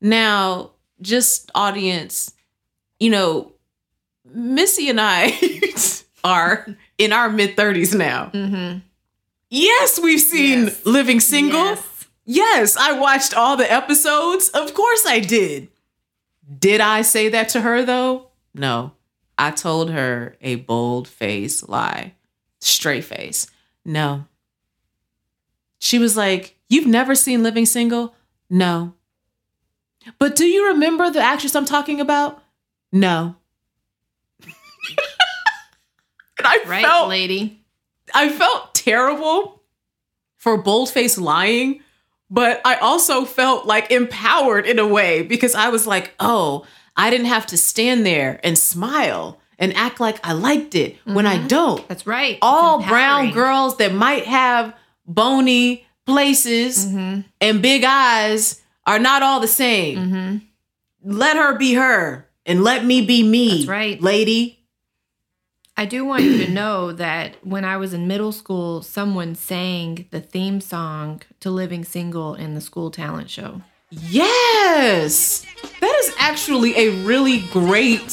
Now, 0.00 0.72
just 1.00 1.50
audience, 1.54 2.32
you 2.98 3.10
know, 3.10 3.52
Missi 4.34 4.88
and 4.90 5.00
I 5.00 5.38
are 6.24 6.66
in 6.98 7.12
our 7.12 7.30
mid 7.30 7.56
30s 7.56 7.96
now. 7.96 8.30
Mm-hmm. 8.34 8.78
Yes, 9.48 9.98
we've 10.02 10.20
seen 10.20 10.64
Yes. 10.64 10.86
Living 10.86 11.20
Single. 11.20 11.60
Yes. 11.64 11.86
Yes, 12.24 12.76
I 12.76 12.92
watched 12.92 13.34
all 13.34 13.56
the 13.56 13.70
episodes. 13.70 14.48
Of 14.50 14.74
course 14.74 15.04
I 15.06 15.20
did. 15.20 15.68
Did 16.58 16.80
I 16.80 17.02
say 17.02 17.28
that 17.30 17.48
to 17.50 17.60
her 17.60 17.84
though? 17.84 18.28
No. 18.54 18.92
I 19.40 19.50
told 19.52 19.90
her 19.90 20.36
a 20.42 20.56
bold 20.56 21.08
face 21.08 21.66
lie. 21.66 22.12
Straight 22.60 23.04
face. 23.04 23.46
No. 23.86 24.26
She 25.78 25.98
was 25.98 26.14
like, 26.14 26.56
You've 26.68 26.86
never 26.86 27.14
seen 27.14 27.42
Living 27.42 27.64
Single? 27.64 28.14
No. 28.50 28.92
But 30.18 30.36
do 30.36 30.44
you 30.44 30.68
remember 30.68 31.10
the 31.10 31.20
actress 31.20 31.56
I'm 31.56 31.64
talking 31.64 32.00
about? 32.00 32.42
No. 32.92 33.34
I 36.44 36.60
Right, 36.66 36.84
felt 36.84 37.08
lady. 37.08 37.64
I 38.14 38.28
felt 38.28 38.74
terrible 38.74 39.62
for 40.36 40.56
bold 40.56 40.64
boldface 40.64 41.16
lying, 41.18 41.80
but 42.30 42.60
I 42.64 42.76
also 42.76 43.24
felt 43.24 43.66
like 43.66 43.90
empowered 43.90 44.66
in 44.66 44.78
a 44.78 44.86
way 44.86 45.22
because 45.22 45.54
I 45.54 45.68
was 45.70 45.86
like, 45.86 46.14
oh, 46.20 46.66
I 47.00 47.08
didn't 47.10 47.26
have 47.26 47.46
to 47.46 47.56
stand 47.56 48.04
there 48.04 48.38
and 48.44 48.58
smile 48.58 49.40
and 49.58 49.74
act 49.76 50.00
like 50.00 50.18
I 50.26 50.32
liked 50.34 50.74
it 50.74 50.96
when 51.04 51.26
I 51.26 51.36
don't. 51.46 51.86
That's 51.88 52.06
right. 52.06 52.38
All 52.42 52.82
brown 52.82 53.30
girls 53.32 53.76
that 53.78 53.92
might 53.94 54.26
have 54.26 54.74
bony 55.06 55.86
places 56.06 56.86
Mhm. 56.86 57.24
and 57.40 57.62
big 57.62 57.84
eyes 57.84 58.60
are 58.86 58.98
not 58.98 59.22
all 59.22 59.40
the 59.40 59.48
same. 59.48 59.96
Mhm. 59.98 60.40
Let 61.02 61.36
her 61.36 61.56
be 61.56 61.74
her 61.74 62.28
and 62.44 62.62
let 62.64 62.84
me 62.84 63.00
be 63.00 63.22
me. 63.22 63.48
That's 63.58 63.66
right. 63.68 64.00
Lady. 64.02 64.58
I 65.76 65.86
do 65.86 66.04
want 66.04 66.24
you 66.24 66.44
to 66.44 66.50
know 66.60 66.92
that 66.92 67.36
when 67.42 67.64
I 67.64 67.76
was 67.78 67.94
in 67.94 68.06
middle 68.06 68.32
school, 68.32 68.82
someone 68.82 69.34
sang 69.34 70.06
the 70.10 70.20
theme 70.20 70.60
song 70.60 71.22
to 71.40 71.50
Living 71.50 71.84
Single 71.84 72.34
in 72.34 72.54
the 72.54 72.60
school 72.60 72.90
talent 72.90 73.30
show. 73.30 73.62
Yes. 73.90 75.44
That 75.80 76.00
is 76.04 76.14
actually 76.18 76.76
a 76.76 76.90
really 77.04 77.40
great 77.52 78.10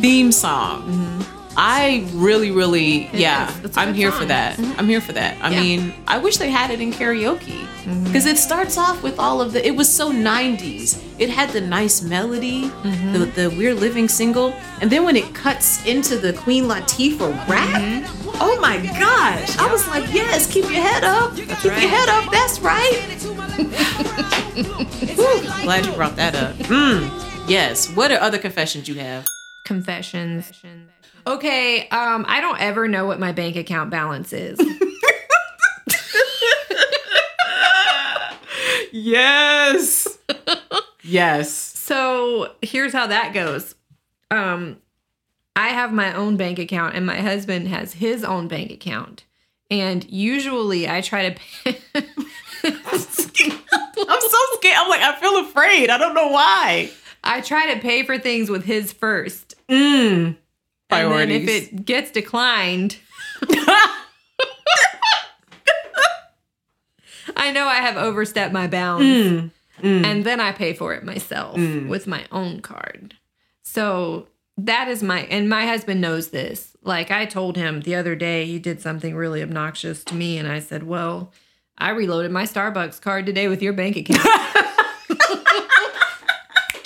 theme 0.00 0.32
song. 0.32 0.82
Mm-hmm. 0.82 1.39
I 1.62 2.08
really, 2.14 2.50
really, 2.50 3.10
yeah, 3.12 3.50
is. 3.50 3.64
It's 3.66 3.76
a 3.76 3.80
I'm 3.80 3.88
good 3.88 3.96
here 3.96 4.10
for 4.10 4.20
song. 4.20 4.28
that. 4.28 4.58
I'm 4.78 4.88
here 4.88 5.02
for 5.02 5.12
that. 5.12 5.36
I 5.42 5.50
Yeah. 5.50 5.60
mean, 5.60 5.94
I 6.08 6.16
wish 6.16 6.38
they 6.38 6.48
had 6.50 6.70
it 6.70 6.80
in 6.80 6.90
karaoke 6.90 7.60
mm-hmm. 7.84 8.04
because 8.04 8.24
it 8.24 8.38
starts 8.38 8.78
off 8.78 9.02
with 9.02 9.18
all 9.18 9.42
of 9.42 9.52
the, 9.52 9.60
it 9.66 9.76
was 9.76 9.86
so 9.94 10.10
90s. 10.10 10.98
It 11.18 11.28
had 11.28 11.50
the 11.50 11.60
nice 11.60 12.00
melody, 12.00 12.62
mm-hmm. 12.62 13.12
the, 13.12 13.26
the 13.26 13.50
We're 13.50 13.74
Living 13.74 14.08
single, 14.08 14.54
and 14.80 14.90
then 14.90 15.04
when 15.04 15.16
it 15.16 15.34
cuts 15.34 15.84
into 15.84 16.16
the 16.16 16.32
Queen 16.32 16.64
Latifah 16.64 17.46
rap, 17.46 17.82
mm-hmm. 17.82 18.30
oh 18.40 18.58
my 18.62 18.78
gosh, 18.98 19.58
I 19.58 19.70
was 19.70 19.86
like, 19.88 20.10
yes, 20.14 20.50
keep 20.50 20.64
your 20.64 20.80
head 20.80 21.04
up. 21.04 21.36
keep 21.36 21.46
right. 21.50 21.82
your 21.82 21.90
head 21.90 22.08
up. 22.08 22.32
That's 22.32 22.58
right. 22.60 23.02
Whew, 25.14 25.42
glad 25.62 25.84
you 25.84 25.92
brought 25.92 26.16
that 26.16 26.34
up. 26.34 26.56
Mm, 26.56 27.10
yes. 27.50 27.94
What 27.94 28.10
are 28.10 28.18
other 28.18 28.38
confessions 28.38 28.88
you 28.88 28.94
have? 28.94 29.26
Confessions. 29.64 30.50
Okay, 31.30 31.88
um, 31.90 32.24
I 32.28 32.40
don't 32.40 32.60
ever 32.60 32.88
know 32.88 33.06
what 33.06 33.20
my 33.20 33.30
bank 33.30 33.54
account 33.56 33.90
balance 33.90 34.32
is. 34.32 34.58
Yes. 38.92 40.18
yes. 41.04 41.52
So 41.52 42.52
here's 42.60 42.92
how 42.92 43.06
that 43.06 43.32
goes. 43.32 43.76
Um, 44.32 44.78
I 45.54 45.68
have 45.68 45.92
my 45.92 46.12
own 46.14 46.36
bank 46.36 46.58
account, 46.58 46.96
and 46.96 47.06
my 47.06 47.20
husband 47.20 47.68
has 47.68 47.92
his 47.94 48.24
own 48.24 48.48
bank 48.48 48.72
account. 48.72 49.24
And 49.70 50.04
usually, 50.10 50.88
I 50.88 51.00
try 51.02 51.30
to 51.30 51.40
pay. 51.40 51.78
I'm 52.64 52.72
so 54.20 54.38
scared. 54.54 54.76
I'm 54.76 54.88
like, 54.88 55.02
I 55.02 55.16
feel 55.20 55.38
afraid. 55.38 55.88
I 55.88 55.96
don't 55.98 56.14
know 56.14 56.28
why. 56.28 56.90
I 57.22 57.40
try 57.42 57.72
to 57.74 57.80
pay 57.80 58.02
for 58.02 58.18
things 58.18 58.50
with 58.50 58.64
his 58.64 58.92
first, 58.92 59.54
Mm. 59.68 60.36
And 60.90 61.12
then 61.12 61.30
if 61.30 61.48
it 61.48 61.84
gets 61.84 62.10
declined, 62.10 62.96
I 67.36 67.52
know 67.52 67.66
I 67.66 67.76
have 67.76 67.96
overstepped 67.96 68.52
my 68.52 68.66
bounds. 68.66 69.04
Mm. 69.06 69.50
Mm. 69.80 70.04
and 70.04 70.24
then 70.24 70.40
I 70.40 70.52
pay 70.52 70.74
for 70.74 70.92
it 70.92 71.04
myself 71.04 71.56
Mm. 71.56 71.88
with 71.88 72.06
my 72.06 72.26
own 72.30 72.60
card. 72.60 73.14
So 73.62 74.26
that 74.58 74.88
is 74.88 75.02
my 75.02 75.20
and 75.22 75.48
my 75.48 75.64
husband 75.64 76.02
knows 76.02 76.28
this. 76.28 76.76
Like 76.82 77.10
I 77.10 77.24
told 77.24 77.56
him 77.56 77.80
the 77.80 77.94
other 77.94 78.14
day 78.14 78.44
he 78.44 78.58
did 78.58 78.82
something 78.82 79.16
really 79.16 79.42
obnoxious 79.42 80.04
to 80.04 80.14
me 80.14 80.36
and 80.36 80.46
I 80.52 80.58
said, 80.58 80.82
"Well, 80.82 81.32
I 81.78 81.90
reloaded 81.92 82.30
my 82.30 82.42
Starbucks 82.42 83.00
card 83.00 83.24
today 83.24 83.48
with 83.48 83.62
your 83.62 83.72
bank 83.72 83.96
account." 83.96 84.20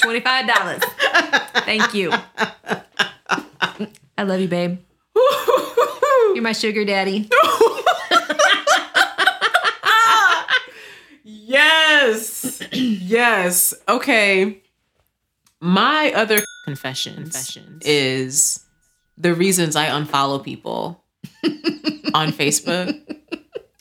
$25. 0.05 0.83
Thank 1.65 1.95
you. 1.95 2.13
I 4.17 4.23
love 4.23 4.41
you, 4.41 4.49
babe. 4.49 4.79
You're 6.35 6.43
my 6.43 6.53
sugar 6.53 6.85
daddy. 6.85 7.29
yes. 11.25 12.63
yes. 12.73 13.75
Okay. 13.89 14.63
My 15.61 16.13
other 16.13 16.41
confessions, 16.65 17.33
confessions, 17.33 17.83
is 17.85 18.65
the 19.17 19.35
reasons 19.35 19.77
I 19.77 19.89
unfollow 19.89 20.43
people 20.43 21.03
on 22.15 22.33
Facebook. 22.33 23.01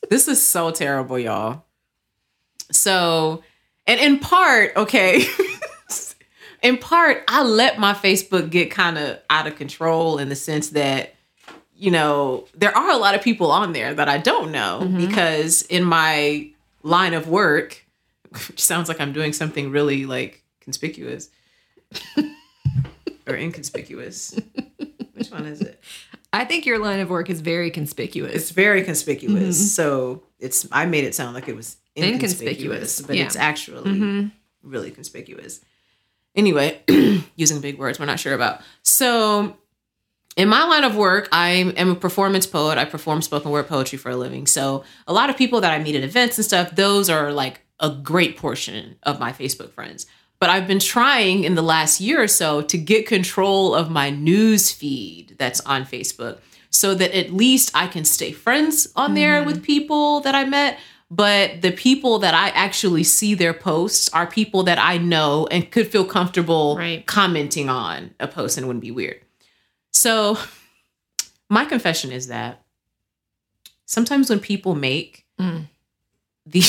This 0.10 0.28
is 0.28 0.46
so 0.46 0.72
terrible, 0.72 1.20
y'all. 1.20 1.66
So, 2.72 3.44
and 3.86 4.00
in 4.00 4.20
part, 4.20 4.76
okay 4.76 5.26
in 6.64 6.78
part, 6.78 7.24
I 7.28 7.44
let 7.44 7.78
my 7.78 7.94
Facebook 7.94 8.50
get 8.50 8.72
kind 8.72 8.98
of 8.98 9.20
out 9.30 9.46
of 9.46 9.58
control 9.58 10.18
in 10.18 10.30
the 10.30 10.36
sense 10.36 10.70
that, 10.70 11.14
you 11.76 11.92
know, 11.92 12.48
there 12.56 12.76
are 12.76 12.90
a 12.92 12.98
lot 12.98 13.16
of 13.16 13.22
people 13.22 13.52
on 13.52 13.74
there 13.74 13.94
that 13.94 14.08
I 14.08 14.18
don't 14.18 14.52
know 14.52 14.80
mm-hmm. 14.82 15.06
because 15.06 15.64
in 15.64 15.84
my 15.84 16.50
line 16.82 17.14
of 17.14 17.28
work, 17.28 17.86
which 18.32 18.60
sounds 18.64 18.88
like 18.88 19.02
I'm 19.02 19.12
doing 19.12 19.34
something 19.34 19.72
really 19.72 20.06
like 20.06 20.42
conspicuous 20.62 21.30
or 23.28 23.36
inconspicuous. 23.36 24.40
Which 25.14 25.30
one 25.30 25.46
is 25.46 25.60
it? 25.62 25.84
I 26.32 26.46
think 26.46 26.66
your 26.66 26.80
line 26.80 27.02
of 27.02 27.10
work 27.10 27.30
is 27.30 27.42
very 27.42 27.72
conspicuous. 27.72 28.34
It's 28.34 28.50
very 28.52 28.84
conspicuous. 28.84 29.58
Mm-hmm. 29.58 29.66
So 29.66 30.24
it's 30.40 30.66
I 30.72 30.86
made 30.86 31.04
it 31.04 31.14
sound 31.14 31.36
like 31.36 31.50
it 31.50 31.56
was 31.56 31.76
inconspicuous, 31.96 32.42
Inconspicuous, 32.42 33.02
but 33.02 33.16
yeah. 33.18 33.26
it's 33.26 33.36
actually 33.36 33.92
mm-hmm. 33.92 34.28
really 34.64 34.92
conspicuous. 34.92 35.60
Anyway, 36.36 36.82
using 37.36 37.62
big 37.62 37.78
words 37.78 38.00
we're 38.00 38.06
not 38.06 38.20
sure 38.20 38.34
about. 38.34 38.62
So 38.82 39.58
in 40.36 40.50
my 40.50 40.64
line 40.64 40.84
of 40.84 40.96
work, 40.96 41.30
I 41.32 41.50
am 41.50 41.92
a 41.92 41.96
performance 41.96 42.48
poet. 42.48 42.78
I 42.78 42.86
perform 42.86 43.22
spoken 43.22 43.52
word 43.52 43.68
poetry 43.68 43.98
for 43.98 44.10
a 44.10 44.16
living. 44.16 44.48
So 44.48 44.84
a 45.08 45.14
lot 45.14 45.30
of 45.30 45.38
people 45.38 45.62
that 45.62 45.72
I 45.72 45.82
meet 45.82 45.96
at 45.96 46.04
events 46.04 46.38
and 46.38 46.46
stuff, 46.46 46.76
those 46.76 47.10
are 47.10 47.32
like 47.32 47.62
a 47.80 47.90
great 47.90 48.38
portion 48.38 48.96
of 49.04 49.20
my 49.20 49.32
Facebook 49.32 49.72
friends. 49.72 50.08
But 50.40 50.50
I've 50.50 50.68
been 50.68 50.80
trying 50.80 51.44
in 51.44 51.56
the 51.56 51.62
last 51.62 52.02
year 52.02 52.22
or 52.22 52.28
so 52.28 52.62
to 52.64 52.78
get 52.78 53.08
control 53.08 53.76
of 53.76 53.90
my 53.90 54.10
news 54.10 54.72
feed 54.72 55.36
that's 55.38 55.62
on 55.62 55.86
Facebook 55.86 56.40
so 56.70 56.96
that 56.96 57.16
at 57.16 57.32
least 57.32 57.72
I 57.76 57.88
can 57.88 58.04
stay 58.04 58.32
friends 58.32 58.88
on 58.96 59.14
there 59.14 59.38
mm-hmm. 59.38 59.46
with 59.46 59.64
people 59.64 60.22
that 60.22 60.34
I 60.34 60.44
met. 60.44 60.80
But 61.16 61.62
the 61.62 61.72
people 61.72 62.18
that 62.20 62.34
I 62.34 62.50
actually 62.50 63.04
see 63.04 63.36
their 63.36 63.54
posts 63.54 64.10
are 64.14 64.26
people 64.26 64.64
that 64.64 64.80
I 64.80 64.98
know 64.98 65.48
and 65.52 65.70
could 65.70 65.88
feel 65.92 66.06
comfortable 66.06 66.76
Right. 66.78 67.06
commenting 67.06 67.70
on 67.70 68.16
a 68.20 68.28
post 68.28 68.58
and 68.58 68.64
it 68.64 68.68
wouldn't 68.68 68.82
be 68.82 68.90
weird. 68.92 69.22
So, 69.92 70.40
my 71.50 71.66
confession 71.66 72.12
is 72.12 72.28
that 72.28 72.64
sometimes 73.86 74.30
when 74.30 74.40
people 74.40 74.74
make 74.76 75.26
Mm. 75.40 75.68
the 76.48 76.64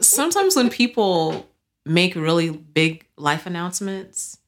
sometimes 0.00 0.56
when 0.56 0.70
people 0.70 1.46
make 1.84 2.14
really 2.14 2.50
big 2.50 3.06
life 3.16 3.46
announcements, 3.46 4.38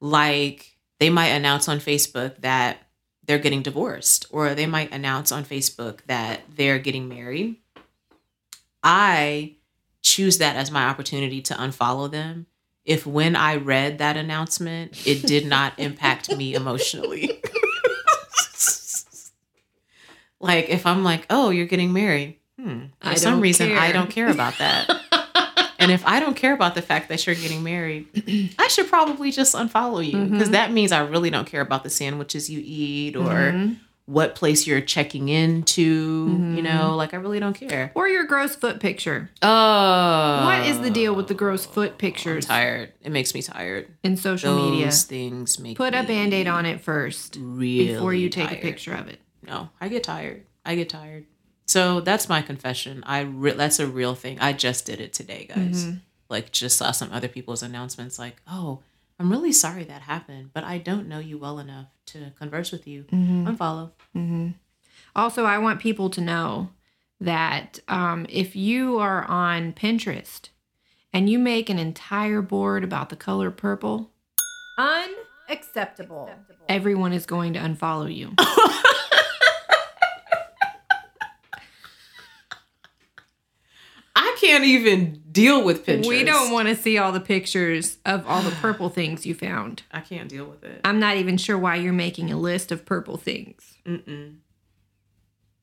like 0.00 0.76
they 1.00 1.10
might 1.10 1.28
announce 1.28 1.68
on 1.68 1.78
Facebook 1.78 2.40
that 2.42 2.81
they're 3.24 3.38
getting 3.38 3.62
divorced, 3.62 4.26
or 4.30 4.54
they 4.54 4.66
might 4.66 4.92
announce 4.92 5.30
on 5.30 5.44
Facebook 5.44 6.00
that 6.06 6.40
they're 6.54 6.78
getting 6.78 7.08
married. 7.08 7.56
I 8.82 9.54
choose 10.02 10.38
that 10.38 10.56
as 10.56 10.70
my 10.70 10.84
opportunity 10.86 11.40
to 11.42 11.54
unfollow 11.54 12.10
them 12.10 12.46
if 12.84 13.06
when 13.06 13.36
I 13.36 13.56
read 13.56 13.98
that 13.98 14.16
announcement, 14.16 15.06
it 15.06 15.22
did 15.22 15.46
not 15.46 15.74
impact 15.78 16.34
me 16.34 16.54
emotionally. 16.54 17.40
like 20.40 20.68
if 20.68 20.86
I'm 20.86 21.04
like, 21.04 21.26
oh, 21.30 21.50
you're 21.50 21.66
getting 21.66 21.92
married. 21.92 22.38
Hmm. 22.60 22.86
For 23.00 23.08
I 23.08 23.14
some 23.14 23.40
reason, 23.40 23.72
I 23.72 23.92
don't 23.92 24.10
care 24.10 24.28
about 24.28 24.58
that. 24.58 24.90
and 25.82 25.90
if 25.92 26.06
I 26.06 26.20
don't 26.20 26.36
care 26.36 26.54
about 26.54 26.74
the 26.74 26.82
fact 26.82 27.08
that 27.10 27.26
you're 27.26 27.34
getting 27.36 27.62
married, 27.62 28.06
I 28.58 28.68
should 28.68 28.88
probably 28.88 29.30
just 29.30 29.54
unfollow 29.54 30.04
you 30.04 30.12
because 30.26 30.44
Mm-hmm. 30.44 30.52
that 30.52 30.72
means 30.72 30.92
I 30.92 31.00
really 31.00 31.30
don't 31.30 31.46
care 31.46 31.60
about 31.60 31.84
the 31.84 31.90
sandwiches 31.90 32.48
you 32.48 32.60
eat 32.64 33.16
or 33.16 33.28
Mhm. 33.52 33.76
what 34.06 34.34
place 34.34 34.66
you're 34.66 34.80
checking 34.80 35.28
into. 35.28 36.26
Mm-hmm. 36.28 36.56
You 36.56 36.62
know, 36.62 36.96
like 36.96 37.14
I 37.14 37.18
really 37.18 37.38
don't 37.40 37.54
care. 37.54 37.92
Or 37.94 38.08
your 38.08 38.24
gross 38.24 38.54
foot 38.56 38.80
picture. 38.80 39.30
Oh, 39.42 40.44
what 40.44 40.66
is 40.66 40.80
the 40.80 40.90
deal 40.90 41.14
with 41.14 41.28
the 41.28 41.34
gross 41.34 41.64
foot 41.66 41.92
I'm 41.92 41.96
pictures 41.98 42.46
tired. 42.46 42.92
It 43.02 43.10
makes 43.12 43.34
me 43.34 43.42
tired. 43.42 43.88
in 44.02 44.16
social 44.16 44.54
Those 44.56 44.70
media? 44.72 44.90
things 44.90 45.58
make 45.58 45.76
Put 45.76 45.94
a 45.94 46.02
band 46.02 46.34
aid 46.34 46.46
on 46.48 46.66
it 46.66 46.80
first 46.80 47.36
really 47.40 47.92
before 47.94 48.12
you 48.14 48.28
take 48.28 48.48
tired. 48.48 48.58
a 48.58 48.62
picture 48.62 48.94
of 48.94 49.08
it. 49.08 49.20
No, 49.46 49.68
I 49.80 49.88
get 49.88 50.04
tired. 50.04 50.42
I 50.64 50.74
get 50.76 50.88
tired. 50.88 51.26
So 51.72 52.02
that's 52.02 52.28
my 52.28 52.42
confession. 52.42 53.02
I 53.06 53.20
re- 53.20 53.54
that's 53.54 53.80
a 53.80 53.86
real 53.86 54.14
thing. 54.14 54.38
I 54.40 54.52
just 54.52 54.84
did 54.84 55.00
it 55.00 55.14
today, 55.14 55.46
guys. 55.48 55.86
Mm-hmm. 55.86 55.96
Like 56.28 56.52
just 56.52 56.76
saw 56.76 56.90
some 56.90 57.10
other 57.10 57.28
people's 57.28 57.62
announcements 57.62 58.18
like, 58.18 58.42
"Oh, 58.46 58.80
I'm 59.18 59.30
really 59.30 59.52
sorry 59.52 59.84
that 59.84 60.02
happened, 60.02 60.50
but 60.52 60.64
I 60.64 60.76
don't 60.76 61.08
know 61.08 61.18
you 61.18 61.38
well 61.38 61.58
enough 61.58 61.86
to 62.08 62.32
converse 62.38 62.72
with 62.72 62.86
you. 62.86 63.04
Mm-hmm. 63.04 63.48
Unfollow." 63.48 64.52
Also, 65.16 65.46
I 65.46 65.56
want 65.56 65.80
people 65.80 66.10
to 66.10 66.20
know 66.20 66.68
that 67.22 67.78
um, 67.88 68.26
if 68.28 68.54
you 68.54 68.98
are 68.98 69.24
on 69.24 69.72
Pinterest 69.72 70.50
and 71.10 71.30
you 71.30 71.38
make 71.38 71.70
an 71.70 71.78
entire 71.78 72.42
board 72.42 72.84
about 72.84 73.08
the 73.08 73.16
color 73.16 73.50
purple, 73.50 74.10
unacceptable. 74.76 76.28
Everyone 76.68 77.14
is 77.14 77.24
going 77.24 77.54
to 77.54 77.60
unfollow 77.60 78.14
you. 78.14 78.34
I 84.14 84.31
can't 84.42 84.64
even 84.64 85.22
deal 85.30 85.64
with 85.64 85.86
Pinterest. 85.86 86.06
We 86.08 86.24
don't 86.24 86.50
want 86.52 86.68
to 86.68 86.74
see 86.76 86.98
all 86.98 87.12
the 87.12 87.20
pictures 87.20 87.98
of 88.04 88.26
all 88.26 88.42
the 88.42 88.50
purple 88.60 88.88
things 88.90 89.24
you 89.24 89.34
found. 89.34 89.82
I 89.92 90.00
can't 90.00 90.28
deal 90.28 90.44
with 90.44 90.62
it. 90.64 90.80
I'm 90.84 90.98
not 91.00 91.16
even 91.16 91.36
sure 91.38 91.56
why 91.56 91.76
you're 91.76 91.92
making 91.92 92.30
a 92.30 92.36
list 92.36 92.70
of 92.72 92.84
purple 92.84 93.16
things. 93.16 93.78
Mm-mm. 93.86 94.36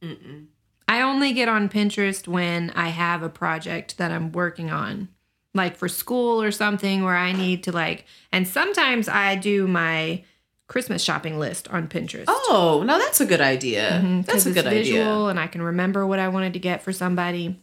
Mm-mm. 0.01 0.45
I 0.87 1.01
only 1.01 1.33
get 1.33 1.47
on 1.49 1.69
Pinterest 1.69 2.27
when 2.27 2.71
I 2.71 2.87
have 2.89 3.21
a 3.21 3.29
project 3.29 3.97
that 3.97 4.11
I'm 4.11 4.31
working 4.31 4.71
on, 4.71 5.09
like 5.53 5.75
for 5.77 5.87
school 5.87 6.41
or 6.41 6.51
something 6.51 7.03
where 7.03 7.15
I 7.17 7.31
need 7.31 7.63
to 7.65 7.71
like, 7.71 8.05
and 8.31 8.47
sometimes 8.47 9.07
I 9.07 9.35
do 9.35 9.67
my 9.67 10.23
Christmas 10.67 11.03
shopping 11.03 11.37
list 11.37 11.67
on 11.67 11.87
Pinterest. 11.87 12.25
Oh, 12.27 12.83
no, 12.85 12.97
that's 12.97 13.21
a 13.21 13.25
good 13.25 13.41
idea. 13.41 14.01
Mhm, 14.03 14.25
That's 14.25 14.45
a 14.45 14.49
it's 14.49 14.61
good 14.61 14.69
visual 14.69 15.01
idea. 15.01 15.29
and 15.31 15.39
I 15.39 15.47
can 15.47 15.61
remember 15.61 16.05
what 16.07 16.19
I 16.19 16.27
wanted 16.29 16.53
to 16.53 16.59
get 16.59 16.81
for 16.81 16.91
somebody. 16.93 17.59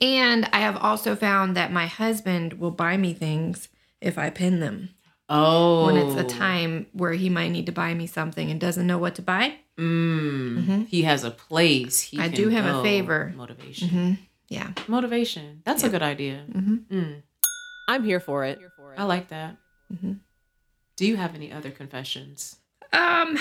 And 0.00 0.48
I 0.52 0.60
have 0.60 0.76
also 0.76 1.14
found 1.16 1.56
that 1.56 1.72
my 1.72 1.86
husband 1.86 2.54
will 2.54 2.70
buy 2.70 2.96
me 2.96 3.12
things 3.14 3.68
if 4.00 4.18
I 4.18 4.30
pin 4.30 4.60
them 4.60 4.90
Oh, 5.28 5.84
when 5.84 5.96
it's 5.96 6.14
a 6.14 6.24
time 6.24 6.86
where 6.92 7.12
he 7.12 7.28
might 7.28 7.48
need 7.48 7.66
to 7.66 7.72
buy 7.72 7.92
me 7.94 8.06
something 8.06 8.50
and 8.50 8.60
doesn't 8.60 8.86
know 8.86 8.98
what 8.98 9.16
to 9.16 9.22
buy. 9.22 9.56
Mm, 9.78 10.86
He 10.86 11.02
has 11.02 11.24
a 11.24 11.30
place. 11.30 12.00
He 12.00 12.16
Mm-hmm. 12.18 12.24
I 12.24 12.28
can 12.28 12.36
do 12.36 12.48
have 12.50 12.64
a 12.64 12.82
favor. 12.82 13.32
Motivation. 13.36 13.88
hmm 13.88 14.12
Yeah. 14.48 14.70
Motivation. 14.86 15.62
That's 15.64 15.82
a 15.84 15.88
good 15.88 16.02
idea. 16.02 16.44
Mhm. 16.48 16.84
Mm. 16.86 17.22
I'm 17.88 18.04
here 18.04 18.20
for 18.20 18.44
it. 18.44 18.60
I 18.96 19.04
like 19.04 19.28
that. 19.28 19.56
Mhm. 19.92 20.20
Do 20.96 21.06
you 21.06 21.16
have 21.16 21.34
any 21.34 21.52
other 21.52 21.70
confessions? 21.70 22.56
Um, 22.92 23.36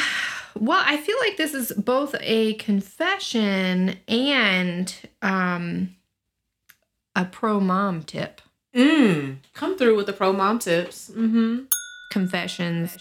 well, 0.60 0.84
I 0.86 0.98
feel 0.98 1.18
like 1.20 1.38
this 1.38 1.54
is 1.54 1.72
both 1.72 2.16
a 2.20 2.56
confession 2.56 3.98
and 4.08 4.94
um 5.22 5.95
a 7.16 7.26
pro 7.26 7.60
mom 7.60 8.04
tip. 8.04 8.42
Mm. 8.76 9.38
Come 9.54 9.78
through 9.78 9.96
with 9.96 10.06
the 10.06 10.14
pro 10.14 10.34
mom 10.34 10.60
tips. 10.60 11.10
Mm-hmm. 11.10 11.64
Confessions. 12.12 12.98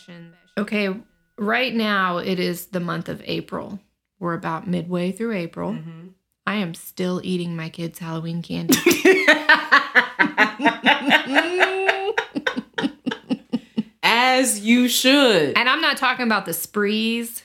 Okay, 0.57 0.95
right 1.37 1.75
now 1.75 2.19
it 2.19 2.39
is 2.39 2.67
the 2.67 2.81
month 2.81 3.09
of 3.09 3.21
April. 3.25 3.81
We're 4.21 4.35
about 4.35 4.69
midway 4.69 5.11
through 5.13 5.33
April. 5.33 5.73
Mm-hmm. 5.73 6.09
I 6.47 6.57
am 6.57 6.75
still 6.75 7.21
eating 7.25 7.57
my 7.57 7.71
kids' 7.71 7.99
Halloween 7.99 8.43
candy. 8.43 8.75
As 14.03 14.61
you 14.61 14.89
should. 14.89 15.57
and 15.57 15.69
I'm 15.69 15.81
not 15.81 15.97
talking 15.97 16.27
about 16.27 16.45
the 16.45 16.53
sprees 16.53 17.43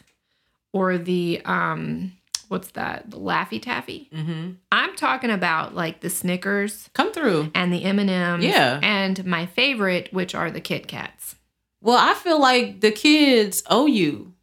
or 0.74 0.97
the 0.97 1.41
um 1.45 2.11
what's 2.50 2.72
that? 2.72 3.10
The 3.10 3.18
Laffy 3.18 3.62
Taffy. 3.62 4.10
Mm-hmm. 4.14 4.52
I'm 4.72 4.95
talking 4.97 5.32
about 5.32 5.74
like 5.74 6.02
the 6.02 6.10
Snickers 6.10 6.89
Come 6.93 7.14
through. 7.14 7.52
and 7.56 7.72
the 7.74 7.84
M&Ms 7.86 8.43
Yeah. 8.43 8.80
and 8.84 9.24
my 9.26 9.45
favorite 9.45 10.10
which 10.12 10.36
are 10.36 10.52
the 10.52 10.62
Kit 10.62 10.88
Kats. 10.88 11.36
Well, 11.82 11.97
I 11.97 12.14
feel 12.14 12.39
like 12.41 12.82
the 12.82 12.91
kids 12.91 13.64
owe 13.70 13.86
you. 13.86 14.34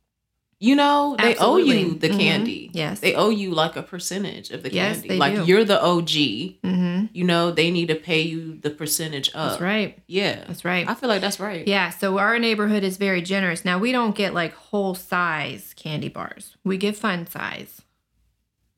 You 0.59 0.75
know, 0.75 1.17
they 1.19 1.37
owe 1.37 1.59
you 1.59 1.93
the 1.93 2.09
Mhm. 2.09 2.19
candy. 2.19 2.71
Yes. 2.73 3.01
They 3.01 3.15
owe 3.15 3.29
you 3.29 3.51
like 3.51 3.77
a 3.77 3.83
percentage 3.83 4.49
of 4.51 4.63
the 4.63 4.73
Yes, 4.73 5.01
candy. 5.01 5.17
like 5.19 5.35
do. 5.35 5.45
you're 5.45 5.67
the 5.67 5.79
OG. 5.85 6.59
Mhm. 6.65 7.11
You 7.13 7.25
know, 7.25 7.51
they 7.51 7.71
need 7.71 7.89
to 7.89 7.95
pay 7.95 8.23
you 8.23 8.57
the 8.63 8.71
percentage 8.71 9.29
up. 9.35 9.51
That's 9.51 9.61
right. 9.61 9.99
Yeah. 10.07 10.45
That's 10.47 10.65
right. 10.65 10.89
I 10.89 10.95
feel 10.95 11.11
like 11.11 11.21
that's 11.21 11.39
right. 11.39 11.69
Yeah, 11.69 11.91
so 11.91 12.17
our 12.17 12.39
neighborhood 12.39 12.85
is 12.85 12.97
very 12.97 13.21
generous. 13.21 13.67
Now 13.67 13.77
we 13.79 13.93
don't 13.93 14.15
get 14.17 14.33
like 14.33 14.55
whole 14.55 14.95
size 14.95 15.75
candy 15.77 16.09
bars. 16.09 16.57
We 16.65 16.79
get 16.79 16.97
fun 16.97 17.27
size. 17.27 17.83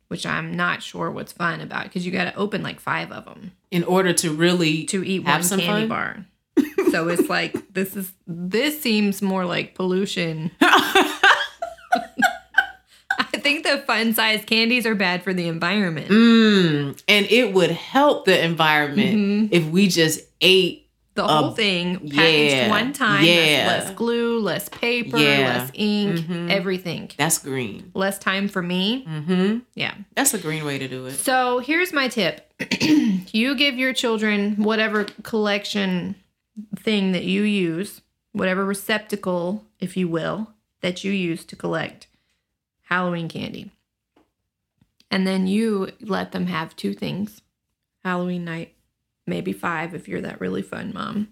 Which 0.09 0.27
I'm 0.27 0.55
not 0.57 0.83
sure 0.83 1.11
what's 1.11 1.33
fun 1.33 1.61
about 1.61 1.85
because 1.85 2.05
you 2.05 2.13
got 2.13 2.25
to 2.25 2.35
open 2.37 2.63
like 2.63 2.81
five 2.81 3.13
of 3.13 3.25
them 3.27 3.53
In 3.71 3.85
order 3.85 4.13
to 4.15 4.33
really 4.33 4.85
to 4.87 5.05
eat 5.05 5.25
have 5.27 5.41
one 5.41 5.43
some 5.45 5.61
candy 5.61 5.89
fun? 5.89 5.89
bar. 5.89 6.27
so 6.91 7.09
it's 7.09 7.29
like 7.29 7.55
this 7.73 7.95
is 7.97 8.11
this 8.27 8.81
seems 8.83 9.23
more 9.23 9.45
like 9.45 9.75
pollution. 9.75 10.51
I 13.21 13.41
think 13.41 13.65
the 13.65 13.79
fun 13.87 14.15
size 14.15 14.45
candies 14.45 14.85
are 14.87 14.95
bad 14.95 15.23
for 15.23 15.33
the 15.33 15.49
environment. 15.49 16.09
Mm, 16.09 17.03
and 17.09 17.27
it 17.27 17.53
would 17.55 17.71
help 17.71 18.25
the 18.27 18.43
environment 18.45 19.17
Mm-hmm. 19.17 19.47
if 19.55 19.67
we 19.67 19.89
just 19.89 20.21
ate. 20.41 20.88
The 21.19 21.27
whole 21.27 21.47
Um, 21.47 21.55
thing 21.57 21.95
packaged 22.11 22.55
yeah, 22.55 22.69
one 22.71 22.93
time. 22.93 23.25
yeah. 23.25 23.33
Less, 23.67 23.85
less 23.87 23.95
glue, 23.97 24.39
less 24.39 24.69
paper, 24.69 25.19
Yeah. 25.19 25.39
less 25.65 25.71
ink, 25.75 26.21
Mhm. 26.21 26.49
everything. 26.49 27.11
That's 27.17 27.39
green. 27.39 27.91
Less 27.93 28.21
time 28.21 28.47
for 28.47 28.63
me. 28.63 29.05
Mm-hmm. 29.05 29.59
Yeah. 29.75 29.95
That's 30.15 30.33
a 30.35 30.39
green 30.39 30.65
way 30.65 30.79
to 30.79 30.87
do 30.87 31.07
it. 31.07 31.15
So 31.17 31.59
here's 31.59 31.93
my 31.93 32.07
tip 32.07 32.53
you 33.33 33.57
give 33.57 33.77
your 33.77 33.93
children 33.93 34.63
whatever 34.63 35.07
collection 35.25 36.15
thing 36.77 37.11
that 37.11 37.25
you 37.25 37.43
use, 37.43 38.01
whatever 38.31 38.65
receptacle, 38.65 39.65
if 39.81 39.97
you 39.97 40.07
will, 40.07 40.53
that 40.83 41.03
you 41.03 41.11
use 41.11 41.45
to 41.47 41.57
collect 41.57 42.07
Halloween 42.83 43.29
candy. 43.29 43.73
And 45.11 45.27
then 45.27 45.49
you 45.49 45.91
let 46.01 46.31
them 46.31 46.47
have 46.47 46.77
two 46.77 46.95
things 46.95 47.43
Halloween 48.05 48.45
night, 48.45 48.75
maybe 49.29 49.53
five 49.53 49.95
if 49.95 50.09
you're 50.09 50.21
that 50.23 50.41
really 50.41 50.63
fun 50.63 50.93
mom. 50.93 51.29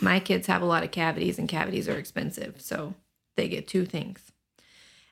My 0.00 0.20
kids 0.20 0.46
have 0.46 0.62
a 0.62 0.66
lot 0.66 0.84
of 0.84 0.90
cavities, 0.90 1.38
and 1.38 1.48
cavities 1.48 1.88
are 1.88 1.98
expensive. 1.98 2.60
So 2.60 2.94
they 3.36 3.48
get 3.48 3.68
two 3.68 3.84
things. 3.84 4.32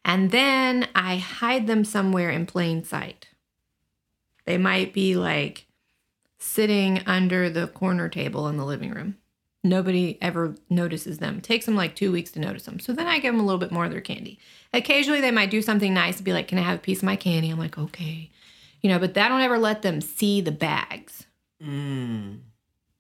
And 0.05 0.30
then 0.30 0.88
I 0.94 1.16
hide 1.16 1.66
them 1.66 1.84
somewhere 1.84 2.30
in 2.30 2.46
plain 2.46 2.84
sight. 2.84 3.28
They 4.46 4.59
might 4.59 4.92
be 4.92 5.14
like 5.14 5.66
sitting 6.38 7.03
under 7.07 7.51
the 7.51 7.66
corner 7.68 8.09
table 8.09 8.48
in 8.48 8.57
the 8.57 8.64
living 8.64 8.90
room. 8.90 9.18
Nobody 9.62 10.16
ever 10.22 10.55
notices 10.70 11.18
them. 11.18 11.36
It 11.36 11.44
takes 11.44 11.66
them 11.66 11.76
like 11.76 11.94
two 11.94 12.11
weeks 12.11 12.32
to 12.32 12.40
notice 12.40 12.62
them. 12.62 12.80
So 12.80 12.94
then 12.94 13.07
I 13.07 13.18
give 13.18 13.34
them 13.34 13.40
a 13.40 13.44
little 13.44 13.59
bit 13.59 13.70
more 13.70 13.84
of 13.84 13.90
their 13.90 14.01
candy. 14.01 14.38
Occasionally 14.72 15.20
they 15.20 15.30
might 15.30 15.51
do 15.51 15.61
something 15.61 15.92
nice 15.92 16.16
and 16.16 16.24
be 16.24 16.32
like, 16.32 16.48
Can 16.48 16.59
I 16.59 16.62
have 16.62 16.78
a 16.78 16.82
piece 16.82 16.98
of 16.98 17.05
my 17.05 17.16
candy? 17.16 17.51
I'm 17.51 17.59
like, 17.59 17.76
Okay. 17.76 18.30
You 18.80 18.88
know, 18.88 18.98
but 18.98 19.16
I 19.18 19.28
don't 19.28 19.42
ever 19.42 19.59
let 19.59 19.82
them 19.82 20.01
see 20.01 20.40
the 20.40 20.53
bags 20.53 21.26
Mm. 21.62 22.40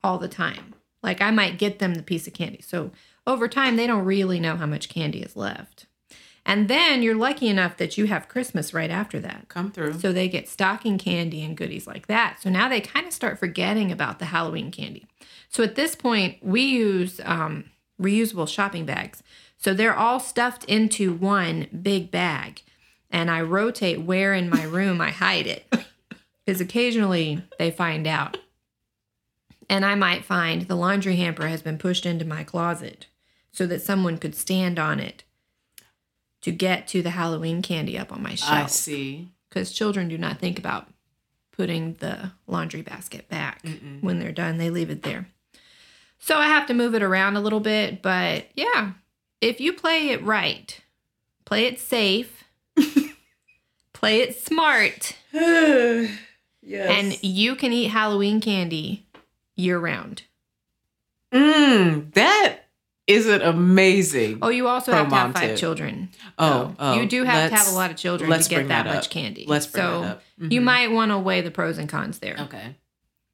all 0.04 0.18
the 0.18 0.28
time. 0.28 0.74
Like 1.02 1.20
I 1.20 1.30
might 1.30 1.58
get 1.58 1.78
them 1.78 1.94
the 1.94 2.02
piece 2.02 2.26
of 2.26 2.34
candy. 2.34 2.60
So 2.62 2.90
over 3.26 3.48
time, 3.48 3.76
they 3.76 3.86
don't 3.86 4.04
really 4.04 4.40
know 4.40 4.56
how 4.56 4.66
much 4.66 4.88
candy 4.88 5.22
is 5.22 5.36
left. 5.36 5.86
And 6.44 6.68
then 6.68 7.02
you're 7.02 7.14
lucky 7.14 7.48
enough 7.48 7.76
that 7.76 7.96
you 7.98 8.06
have 8.06 8.28
Christmas 8.28 8.72
right 8.74 8.90
after 8.90 9.20
that. 9.20 9.48
Come 9.48 9.70
through. 9.70 10.00
So 10.00 10.12
they 10.12 10.28
get 10.28 10.48
stocking 10.48 10.98
candy 10.98 11.42
and 11.42 11.56
goodies 11.56 11.86
like 11.86 12.06
that. 12.06 12.40
So 12.42 12.50
now 12.50 12.68
they 12.68 12.80
kind 12.80 13.06
of 13.06 13.12
start 13.12 13.38
forgetting 13.38 13.92
about 13.92 14.18
the 14.18 14.24
Halloween 14.26 14.70
candy. 14.70 15.06
So 15.48 15.62
at 15.62 15.74
this 15.74 15.94
point, 15.94 16.38
we 16.42 16.62
use 16.62 17.20
um, 17.24 17.64
reusable 18.00 18.48
shopping 18.48 18.86
bags. 18.86 19.22
So 19.58 19.74
they're 19.74 19.96
all 19.96 20.18
stuffed 20.18 20.64
into 20.64 21.12
one 21.12 21.66
big 21.82 22.10
bag. 22.10 22.62
And 23.10 23.30
I 23.30 23.42
rotate 23.42 24.02
where 24.02 24.32
in 24.34 24.48
my 24.48 24.64
room 24.64 25.00
I 25.00 25.10
hide 25.10 25.46
it. 25.46 25.66
Because 26.44 26.60
occasionally 26.60 27.42
they 27.58 27.70
find 27.70 28.06
out. 28.06 28.38
And 29.70 29.84
I 29.84 29.94
might 29.94 30.24
find 30.24 30.62
the 30.62 30.74
laundry 30.74 31.14
hamper 31.14 31.46
has 31.46 31.62
been 31.62 31.78
pushed 31.78 32.04
into 32.04 32.24
my 32.24 32.42
closet 32.42 33.06
so 33.52 33.68
that 33.68 33.80
someone 33.80 34.18
could 34.18 34.34
stand 34.34 34.80
on 34.80 34.98
it 34.98 35.22
to 36.40 36.50
get 36.50 36.88
to 36.88 37.02
the 37.02 37.10
Halloween 37.10 37.62
candy 37.62 37.96
up 37.96 38.12
on 38.12 38.20
my 38.20 38.34
shelf 38.34 38.64
I 38.64 38.66
see. 38.66 39.28
because 39.48 39.70
children 39.70 40.08
do 40.08 40.18
not 40.18 40.40
think 40.40 40.58
about 40.58 40.88
putting 41.52 41.94
the 41.94 42.32
laundry 42.48 42.82
basket 42.82 43.28
back 43.28 43.64
when 44.00 44.18
they're 44.18 44.32
done. 44.32 44.58
They 44.58 44.70
leave 44.70 44.90
it 44.90 45.04
there. 45.04 45.28
So 46.18 46.36
I 46.36 46.48
have 46.48 46.66
to 46.66 46.74
move 46.74 46.96
it 46.96 47.02
around 47.02 47.36
a 47.36 47.40
little 47.40 47.60
bit, 47.60 48.02
but 48.02 48.46
yeah, 48.56 48.94
if 49.40 49.60
you 49.60 49.72
play 49.72 50.08
it 50.08 50.22
right, 50.24 50.80
play 51.44 51.66
it 51.66 51.78
safe, 51.78 52.42
play 53.92 54.20
it 54.20 54.36
smart, 54.36 55.16
yes. 55.32 56.10
and 56.62 57.22
you 57.22 57.54
can 57.54 57.72
eat 57.72 57.88
Halloween 57.88 58.40
candy 58.40 59.06
year 59.60 59.78
round. 59.78 60.22
mm, 61.32 62.12
that 62.14 62.56
is 63.06 63.26
an 63.26 63.42
amazing. 63.42 64.38
Oh, 64.42 64.48
you 64.48 64.68
also 64.68 64.92
have 64.92 65.08
to 65.08 65.14
have 65.14 65.32
five 65.34 65.42
tip. 65.50 65.56
children. 65.58 66.10
Oh, 66.38 66.48
So 66.48 66.74
oh, 66.78 67.00
you 67.00 67.06
do 67.06 67.24
have 67.24 67.50
to 67.50 67.56
have 67.56 67.68
a 67.68 67.72
lot 67.72 67.90
of 67.90 67.96
children 67.96 68.30
let's 68.30 68.46
to 68.48 68.54
get 68.54 68.68
that, 68.68 68.84
that 68.84 68.94
much 68.94 69.10
candy. 69.10 69.44
Let's 69.48 69.66
bring 69.66 69.82
so 69.84 70.00
that 70.02 70.10
up. 70.16 70.22
you 70.38 70.60
Mhm. 70.60 70.64
might 70.64 70.90
want 70.92 71.10
to 71.10 71.18
weigh 71.18 71.40
the 71.40 71.50
pros 71.50 71.78
and 71.78 71.88
cons 71.88 72.18
there. 72.20 72.36
Okay. 72.40 72.76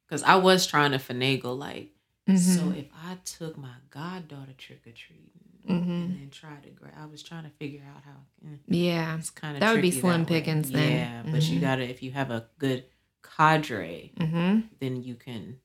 Because 0.07 0.23
I 0.23 0.35
was 0.35 0.65
trying 0.65 0.91
to 0.91 0.97
finagle, 0.97 1.57
like, 1.57 1.91
Mhm. 2.27 2.37
so 2.39 2.71
if 2.71 2.85
I 3.05 3.15
took 3.25 3.57
my 3.57 3.75
goddaughter 3.89 4.53
trick 4.57 4.81
or 4.87 4.91
treating 4.91 5.29
Mhm. 5.67 5.71
and 6.05 6.19
then 6.21 6.29
tried 6.31 6.63
to, 6.63 6.69
gra- 6.69 6.93
I 6.97 7.05
was 7.05 7.21
trying 7.21 7.43
to 7.43 7.49
figure 7.51 7.83
out 7.93 8.03
how. 8.03 8.21
eh, 8.45 8.55
Yeah. 8.67 9.17
It's 9.17 9.29
kind 9.29 9.55
of 9.57 9.59
That 9.61 9.73
would 9.73 9.81
be 9.81 9.91
slim 9.91 10.25
pickings 10.25 10.71
then. 10.71 10.91
Yeah, 11.25 11.31
but 11.31 11.43
you 11.43 11.57
Mhm. 11.59 11.61
gotta 11.61 11.83
if 11.89 12.01
you 12.01 12.11
have 12.11 12.31
a 12.31 12.47
good 12.57 12.85
cadre, 13.21 14.11
Mm-hmm. 14.19 14.59
then 14.79 15.03
you 15.03 15.15
can 15.15 15.59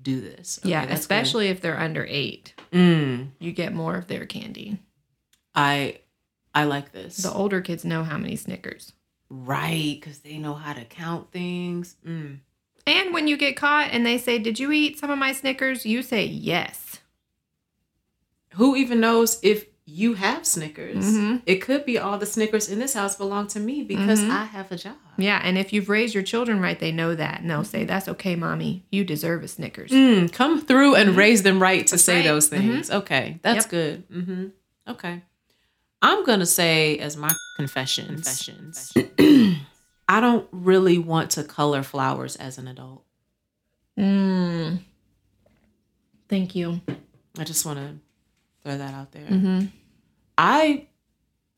do 0.00 0.20
this. 0.20 0.58
Okay, 0.60 0.70
yeah, 0.70 0.84
especially 0.84 1.48
if 1.48 1.60
they're 1.60 1.78
under 1.78 2.06
eight, 2.08 2.54
Mm, 2.72 3.30
you 3.38 3.52
get 3.52 3.72
more 3.74 3.96
of 3.96 4.06
their 4.08 4.26
candy. 4.26 4.78
I 5.54 6.00
I 6.54 6.64
like 6.64 6.92
this. 6.92 7.16
The 7.18 7.32
older 7.32 7.60
kids 7.60 7.84
know 7.84 8.04
how 8.04 8.18
many 8.18 8.36
Snickers. 8.36 8.92
right, 9.30 9.98
because 10.00 10.18
they 10.20 10.38
know 10.38 10.54
how 10.54 10.72
to 10.72 10.84
count 10.84 11.30
things. 11.32 11.96
Mm. 12.06 12.38
And 12.86 13.12
when 13.12 13.28
you 13.28 13.36
get 13.36 13.56
caught 13.56 13.90
and 13.92 14.04
they 14.06 14.16
say, 14.18 14.38
Did 14.38 14.58
you 14.58 14.72
eat 14.72 14.98
some 14.98 15.10
of 15.10 15.18
my 15.18 15.32
Snickers? 15.32 15.84
You 15.86 16.02
say 16.02 16.24
yes. 16.26 17.00
Who 18.54 18.76
even 18.76 19.00
knows 19.00 19.38
if 19.42 19.66
you 19.90 20.12
have 20.14 20.44
Snickers? 20.46 21.02
Mhm. 21.04 21.40
It 21.46 21.56
could 21.62 21.86
be 21.86 21.98
all 21.98 22.18
the 22.18 22.26
Snickers 22.26 22.68
in 22.68 22.78
this 22.78 22.92
house 22.92 23.16
belong 23.16 23.46
to 23.48 23.58
me 23.60 23.82
because 23.82 24.20
Mhm. 24.20 24.30
I 24.30 24.44
have 24.44 24.70
a 24.70 24.76
job. 24.76 24.96
Yeah. 25.16 25.40
And 25.42 25.56
if 25.56 25.72
you've 25.72 25.88
raised 25.88 26.12
your 26.14 26.22
children 26.22 26.60
right, 26.60 26.78
they 26.78 26.92
know 26.92 27.14
that. 27.14 27.40
And 27.40 27.48
they'll 27.50 27.64
say, 27.64 27.84
That's 27.84 28.06
okay, 28.08 28.36
mommy. 28.36 28.84
You 28.90 29.02
deserve 29.04 29.42
a 29.42 29.48
Snickers. 29.48 29.90
Mm, 29.90 30.30
come 30.30 30.60
through 30.60 30.94
and 30.96 31.16
raise 31.16 31.42
them 31.42 31.60
right 31.62 31.86
to 31.86 31.92
That's 31.92 32.04
say 32.04 32.16
right. 32.16 32.24
those 32.24 32.48
things. 32.48 32.90
Okay, 32.90 33.38
that's 33.42 33.64
Yep. 33.64 33.70
good. 33.70 34.04
hmm 34.12 34.44
Okay, 34.86 35.22
I'm 36.02 36.24
gonna 36.24 36.46
say 36.46 36.98
as 36.98 37.16
my 37.16 37.32
confessions. 37.56 38.22
Confessions. 38.92 38.92
I 40.08 40.20
don't 40.20 40.46
really 40.52 40.98
want 40.98 41.30
to 41.32 41.44
color 41.44 41.82
flowers 41.82 42.36
as 42.36 42.56
an 42.58 42.68
adult. 42.68 43.04
Mm. 43.98 44.80
Thank 46.28 46.54
you. 46.54 46.80
I 47.38 47.44
just 47.44 47.64
want 47.66 47.78
to 47.78 47.94
throw 48.68 48.78
that 48.78 48.94
out 48.94 49.12
there. 49.12 49.26
Mm-hmm. 49.26 49.66
I, 50.36 50.86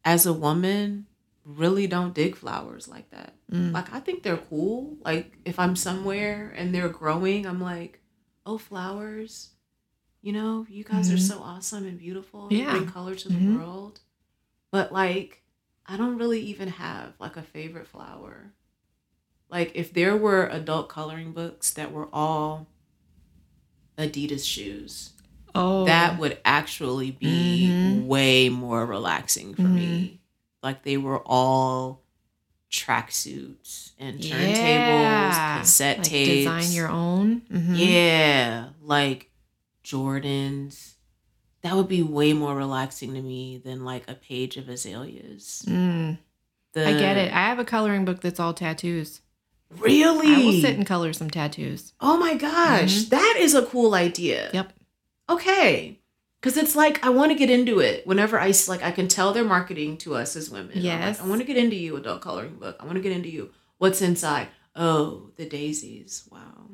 as 0.04 0.26
a 0.26 0.32
woman, 0.32 1.06
really 1.44 1.86
don't 1.86 2.14
dig 2.14 2.36
flowers 2.36 2.86
like 2.88 3.10
that. 3.10 3.34
Mm. 3.52 3.72
Like 3.72 3.92
I 3.92 4.00
think 4.00 4.22
they're 4.22 4.36
cool. 4.36 4.96
Like 5.04 5.36
if 5.44 5.58
I'm 5.58 5.74
somewhere 5.76 6.54
and 6.56 6.74
they're 6.74 6.88
growing, 6.88 7.46
I'm 7.46 7.60
like, 7.60 8.00
oh, 8.46 8.58
flowers. 8.58 9.50
You 10.22 10.32
know, 10.34 10.66
you 10.68 10.84
guys 10.84 11.10
are 11.10 11.16
Mhm. 11.16 11.28
so 11.28 11.38
awesome 11.40 11.84
and 11.86 11.98
beautiful. 11.98 12.48
You 12.50 12.58
Yeah. 12.58 12.72
bring 12.72 12.86
color 12.86 13.14
to 13.14 13.28
the 13.28 13.34
Mhm. 13.34 13.56
world. 13.58 14.00
But 14.70 14.92
like, 14.92 15.42
I 15.86 15.96
don't 15.96 16.18
really 16.18 16.40
even 16.42 16.68
have 16.68 17.14
like 17.18 17.36
a 17.36 17.42
favorite 17.42 17.88
flower. 17.88 18.52
Like 19.48 19.72
if 19.74 19.92
there 19.92 20.16
were 20.16 20.46
adult 20.46 20.88
coloring 20.88 21.32
books 21.32 21.72
that 21.72 21.90
were 21.90 22.08
all 22.12 22.68
Adidas 23.98 24.44
shoes, 24.46 25.10
Oh, 25.54 25.84
that 25.86 26.18
would 26.18 26.38
actually 26.44 27.10
be 27.10 27.68
Mhm. 27.68 28.06
way 28.06 28.48
more 28.48 28.84
relaxing 28.86 29.54
for 29.54 29.62
me. 29.62 30.20
Like 30.62 30.82
they 30.84 30.96
were 30.96 31.20
all 31.26 32.02
tracksuits 32.70 33.92
and 33.98 34.18
turntables, 34.20 34.30
Yeah. 34.56 35.58
cassette 35.60 35.98
like 35.98 36.06
tapes. 36.06 36.28
design 36.44 36.72
your 36.72 36.88
own. 36.88 37.42
Mhm. 37.52 37.74
Yeah, 37.78 38.68
like 38.82 39.30
Jordans. 39.84 40.94
That 41.62 41.76
would 41.76 41.88
be 41.88 42.02
way 42.02 42.32
more 42.32 42.56
relaxing 42.56 43.12
to 43.14 43.20
me 43.22 43.58
than 43.62 43.84
like 43.84 44.08
a 44.08 44.14
page 44.14 44.56
of 44.56 44.68
azaleas. 44.68 45.62
Mm. 45.66 46.18
The, 46.72 46.88
I 46.88 46.92
get 46.92 47.16
it. 47.16 47.32
I 47.32 47.48
have 47.48 47.58
a 47.58 47.64
coloring 47.64 48.04
book 48.04 48.20
that's 48.20 48.40
all 48.40 48.54
tattoos. 48.54 49.20
Really? 49.78 50.34
I 50.34 50.38
will 50.38 50.60
sit 50.60 50.76
and 50.76 50.86
color 50.86 51.12
some 51.12 51.30
tattoos. 51.30 51.92
oh 52.00 52.16
my 52.16 52.34
gosh, 52.34 53.04
that 53.04 53.36
is 53.38 53.54
a 53.54 53.62
cool 53.66 53.94
idea. 53.94 54.46
Mm-hmm. 54.46 54.56
Yep. 54.56 54.72
Okay 55.30 55.98
because 56.40 56.56
it's 56.56 56.74
like 56.76 57.04
i 57.04 57.08
want 57.08 57.30
to 57.32 57.38
get 57.38 57.50
into 57.50 57.78
it 57.80 58.06
whenever 58.06 58.38
I 58.38 58.52
like 58.68 58.82
i 58.82 58.90
can 58.90 59.08
tell 59.08 59.32
they're 59.32 59.44
marketing 59.44 59.96
to 59.98 60.14
us 60.16 60.36
as 60.36 60.50
women 60.50 60.70
I'm 60.72 60.76
like, 60.76 60.84
Yes. 60.84 61.20
i 61.20 61.26
want 61.26 61.40
to 61.40 61.46
get 61.46 61.56
into 61.56 61.76
you 61.76 61.96
adult 61.96 62.20
coloring 62.20 62.56
book 62.56 62.76
i 62.80 62.84
want 62.84 62.96
to 62.96 63.02
get 63.02 63.12
into 63.12 63.28
you 63.30 63.50
what's 63.78 64.02
inside 64.02 64.48
oh 64.76 65.30
the 65.36 65.46
daisies 65.46 66.24
wow 66.30 66.66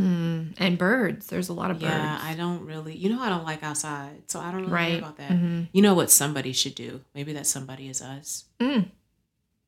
Mm. 0.00 0.54
And 0.56 0.78
birds. 0.78 1.26
There's 1.26 1.50
a 1.50 1.52
lot 1.52 1.70
of 1.70 1.78
birds. 1.78 1.92
yeah 1.92 2.18
i 2.22 2.34
don't 2.34 2.64
really 2.64 2.96
you 2.96 3.10
know 3.10 3.20
i 3.20 3.28
don't 3.28 3.44
like 3.44 3.62
outside 3.62 4.22
so 4.30 4.40
i 4.40 4.50
don't 4.50 4.62
really 4.62 4.72
right. 4.72 4.98
about 4.98 5.18
that 5.18 5.30
Mhm. 5.30 5.68
you 5.74 5.82
know 5.82 5.92
what 5.92 6.10
somebody 6.10 6.52
should 6.54 6.74
do 6.74 7.02
maybe 7.14 7.34
that 7.34 7.46
somebody 7.46 7.86
is 7.90 8.00
us 8.00 8.46
Mm. 8.58 8.88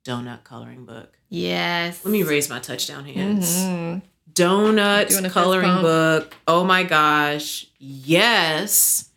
donut 0.07 0.43
coloring 0.45 0.85
book. 0.87 1.19
Yes. 1.29 2.03
Let 2.05 2.13
me 2.13 2.23
raise 2.23 2.49
my 2.51 2.59
touchdown 2.61 3.05
hands. 3.05 3.47
Mhm. 3.57 4.03
Donut 4.35 5.09
Doing 5.09 5.21
a 5.21 5.23
fist 5.23 5.35
coloring 5.35 5.83
book. 5.83 6.35
Oh 6.47 6.65
my 6.65 6.83
gosh. 6.85 7.67
Yes. 7.79 9.11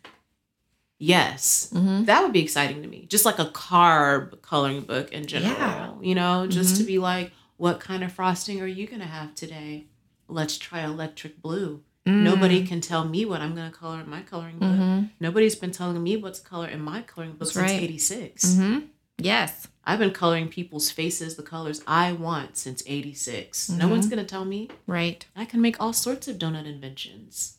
Yes. 0.98 1.70
Mhm. 1.74 2.06
That 2.06 2.22
would 2.22 2.32
be 2.32 2.40
exciting 2.42 2.82
to 2.82 2.88
me. 2.88 3.06
Just 3.08 3.24
like 3.24 3.38
a 3.38 3.46
carb 3.46 4.40
coloring 4.42 4.80
book 4.82 5.12
in 5.12 5.26
general. 5.26 5.52
Yeah. 5.52 5.92
You 6.00 6.14
know, 6.14 6.46
just 6.46 6.76
to 6.76 6.82
Mhm. 6.82 6.86
be 6.86 6.98
like, 6.98 7.32
what 7.58 7.80
kind 7.80 8.02
of 8.02 8.12
frosting 8.12 8.60
are 8.60 8.66
you 8.66 8.86
going 8.86 9.00
to 9.00 9.06
have 9.06 9.34
today? 9.34 9.86
Let's 10.28 10.56
try 10.58 10.80
electric 10.84 11.40
blue. 11.42 11.82
Mm. 12.06 12.22
Nobody 12.22 12.66
can 12.66 12.80
tell 12.80 13.04
me 13.04 13.24
what 13.24 13.40
I'm 13.40 13.54
going 13.54 13.70
to 13.70 13.76
color 13.76 14.00
in 14.00 14.08
my 14.08 14.22
coloring 14.22 14.58
book. 14.58 14.68
Mhm. 14.70 15.10
Nobody's 15.20 15.54
been 15.56 15.70
telling 15.72 16.02
me 16.02 16.16
what's 16.16 16.40
color 16.40 16.68
in 16.68 16.80
my 16.80 17.02
coloring 17.02 17.32
book 17.32 17.40
That's 17.40 17.52
since 17.52 17.70
right. 17.72 17.82
86. 17.82 18.44
Mhm. 18.54 18.84
Yes. 19.18 19.66
I've 19.88 20.00
been 20.00 20.10
coloring 20.10 20.48
people's 20.48 20.90
faces 20.90 21.36
the 21.36 21.42
colors 21.44 21.80
I 21.86 22.12
want 22.12 22.56
since 22.56 22.82
86. 22.86 23.68
No 23.68 23.86
Mhm. 23.86 23.90
one's 23.90 24.06
going 24.08 24.18
to 24.18 24.24
tell 24.28 24.44
me. 24.44 24.68
Right. 24.86 25.24
I 25.36 25.44
can 25.44 25.60
make 25.60 25.80
all 25.80 25.92
sorts 25.92 26.26
of 26.26 26.38
donut 26.38 26.66
inventions. 26.66 27.54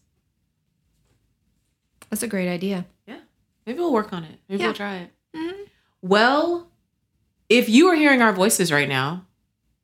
That's 2.10 2.24
a 2.24 2.28
great 2.28 2.50
idea. 2.50 2.86
Yeah. 3.06 3.20
Maybe 3.66 3.80
we'll 3.80 3.94
work 3.94 4.14
on 4.14 4.24
it. 4.24 4.40
Maybe 4.50 4.62
Yeah. 4.62 4.68
we'll 4.68 4.76
try 4.76 4.96
it. 4.98 5.12
Mhm. 5.36 5.54
Well, 6.02 6.70
if 7.50 7.70
you 7.70 7.88
are 7.88 7.96
hearing 7.96 8.22
our 8.22 8.34
voices 8.34 8.72
right 8.72 8.90
now, 8.90 9.26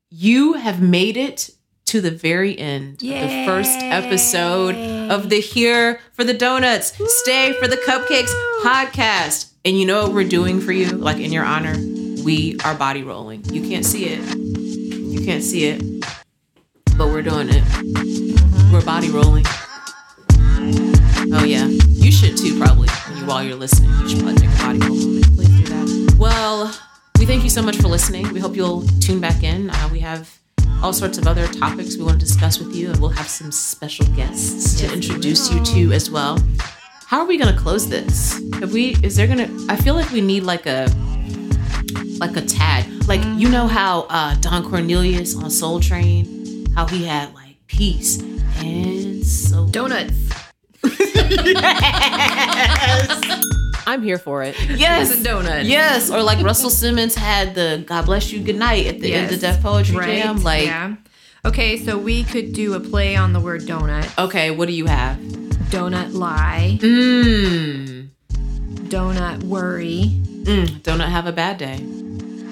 you 0.09 0.53
have 0.53 0.81
made 0.81 1.17
it 1.17 1.49
to 1.85 2.01
the 2.01 2.11
very 2.11 2.57
end 2.57 2.93
of 2.95 2.99
the 2.99 3.43
first 3.45 3.77
episode 3.79 4.75
of 5.11 5.29
the 5.29 5.39
Here 5.41 5.99
for 6.13 6.23
the 6.23 6.33
Donuts, 6.33 6.93
Stay 7.21 7.53
for 7.53 7.67
the 7.67 7.77
Cupcakes 7.77 8.33
podcast. 8.63 9.51
And 9.65 9.79
you 9.79 9.85
know 9.85 10.03
what 10.03 10.13
we're 10.13 10.27
doing 10.27 10.59
for 10.59 10.71
you, 10.73 10.87
like 10.89 11.17
in 11.17 11.31
your 11.31 11.45
honor? 11.45 11.75
We 12.23 12.57
are 12.63 12.73
body 12.73 13.03
rolling. 13.03 13.43
You 13.53 13.67
can't 13.67 13.85
see 13.85 14.05
it. 14.05 14.37
You 14.37 15.25
can't 15.25 15.43
see 15.43 15.65
it. 15.65 16.05
But 16.97 17.07
we're 17.07 17.21
doing 17.21 17.49
it. 17.49 17.63
We're 18.71 18.85
body 18.85 19.09
rolling. 19.09 19.45
Oh 21.33 21.43
yeah. 21.45 21.67
You 21.67 22.11
should 22.11 22.37
too, 22.37 22.57
probably. 22.57 22.87
When 22.87 23.17
you 23.17 23.25
while 23.25 23.43
you're 23.43 23.57
listening. 23.57 23.91
You 23.99 24.07
should 24.07 24.19
probably 24.19 24.37
take 24.37 24.49
a 24.49 24.57
body 24.57 24.79
roll 24.79 24.95
moment. 24.95 25.35
Please 25.35 25.49
do 25.49 25.65
that. 25.65 26.15
Well, 26.17 26.73
we 27.19 27.25
thank 27.25 27.43
you 27.43 27.49
so 27.49 27.61
much 27.61 27.75
for 27.75 27.89
listening. 27.89 28.31
We 28.31 28.39
hope 28.39 28.55
you'll 28.55 28.83
tune 29.01 29.19
back 29.19 29.43
in. 29.43 29.69
Uh, 29.69 29.89
we 29.91 29.99
have 29.99 30.39
all 30.81 30.93
sorts 30.93 31.17
of 31.17 31.27
other 31.27 31.47
topics 31.47 31.97
we 31.97 32.03
want 32.03 32.19
to 32.21 32.25
discuss 32.25 32.57
with 32.57 32.73
you, 32.73 32.89
and 32.89 33.01
we'll 33.01 33.09
have 33.09 33.27
some 33.27 33.51
special 33.51 34.05
guests 34.15 34.79
to 34.79 34.85
Yes, 34.85 34.93
introduce 34.93 35.51
you 35.51 35.61
to 35.63 35.93
as 35.93 36.09
well. 36.09 36.39
How 37.05 37.19
are 37.19 37.25
we 37.25 37.37
gonna 37.37 37.57
close 37.57 37.89
this? 37.89 38.41
Have 38.59 38.71
we 38.71 38.95
is 39.03 39.17
there 39.17 39.27
gonna 39.27 39.49
I 39.67 39.75
feel 39.75 39.93
like 39.93 40.09
we 40.11 40.21
need 40.21 40.43
like 40.43 40.65
a 40.65 40.87
like 42.19 42.35
a 42.37 42.41
tad. 42.41 42.85
Like 43.07 43.21
you 43.39 43.49
know 43.49 43.67
how 43.67 44.01
uh 44.09 44.35
Don 44.35 44.63
Cornelius 44.69 45.35
on 45.35 45.49
Soul 45.49 45.79
Train, 45.79 46.65
how 46.75 46.85
he 46.87 47.03
had 47.05 47.33
like 47.33 47.57
peace 47.67 48.21
and 48.59 49.25
so 49.25 49.67
Donuts. 49.67 50.13
I'm 53.85 54.01
here 54.01 54.17
for 54.17 54.43
it. 54.43 54.55
Yes. 54.69 55.13
and 55.13 55.23
donuts. 55.25 55.67
Yes. 55.67 56.09
Or 56.09 56.23
like 56.23 56.43
Russell 56.43 56.69
Simmons 56.69 57.15
had 57.15 57.53
the 57.55 57.83
God 57.85 58.05
bless 58.05 58.31
you, 58.31 58.41
good 58.41 58.55
night 58.55 58.87
at 58.87 58.99
the 59.01 59.13
end 59.13 59.25
of 59.33 59.41
Yes. 59.41 59.55
Def 59.55 59.61
Poetry 59.63 59.97
Right. 59.97 60.23
Jam. 60.23 60.37
Like, 60.41 60.65
yeah. 60.65 60.95
Okay, 61.45 61.77
so 61.77 61.97
we 61.97 62.23
could 62.23 62.53
do 62.53 62.73
a 62.75 62.79
play 62.79 63.17
on 63.17 63.33
the 63.33 63.39
word 63.41 63.63
donut. 63.63 64.07
okay, 64.17 64.51
what 64.51 64.67
do 64.69 64.73
you 64.73 64.85
have? 64.85 65.17
Donut 65.69 66.13
lie. 66.13 66.77
Mmm. 66.81 68.07
Donut 68.87 69.43
worry. 69.43 70.21
Mm. 70.43 70.83
Don't 70.83 70.99
have 70.99 71.25
a 71.25 71.31
bad 71.31 71.57
day. 71.57 71.79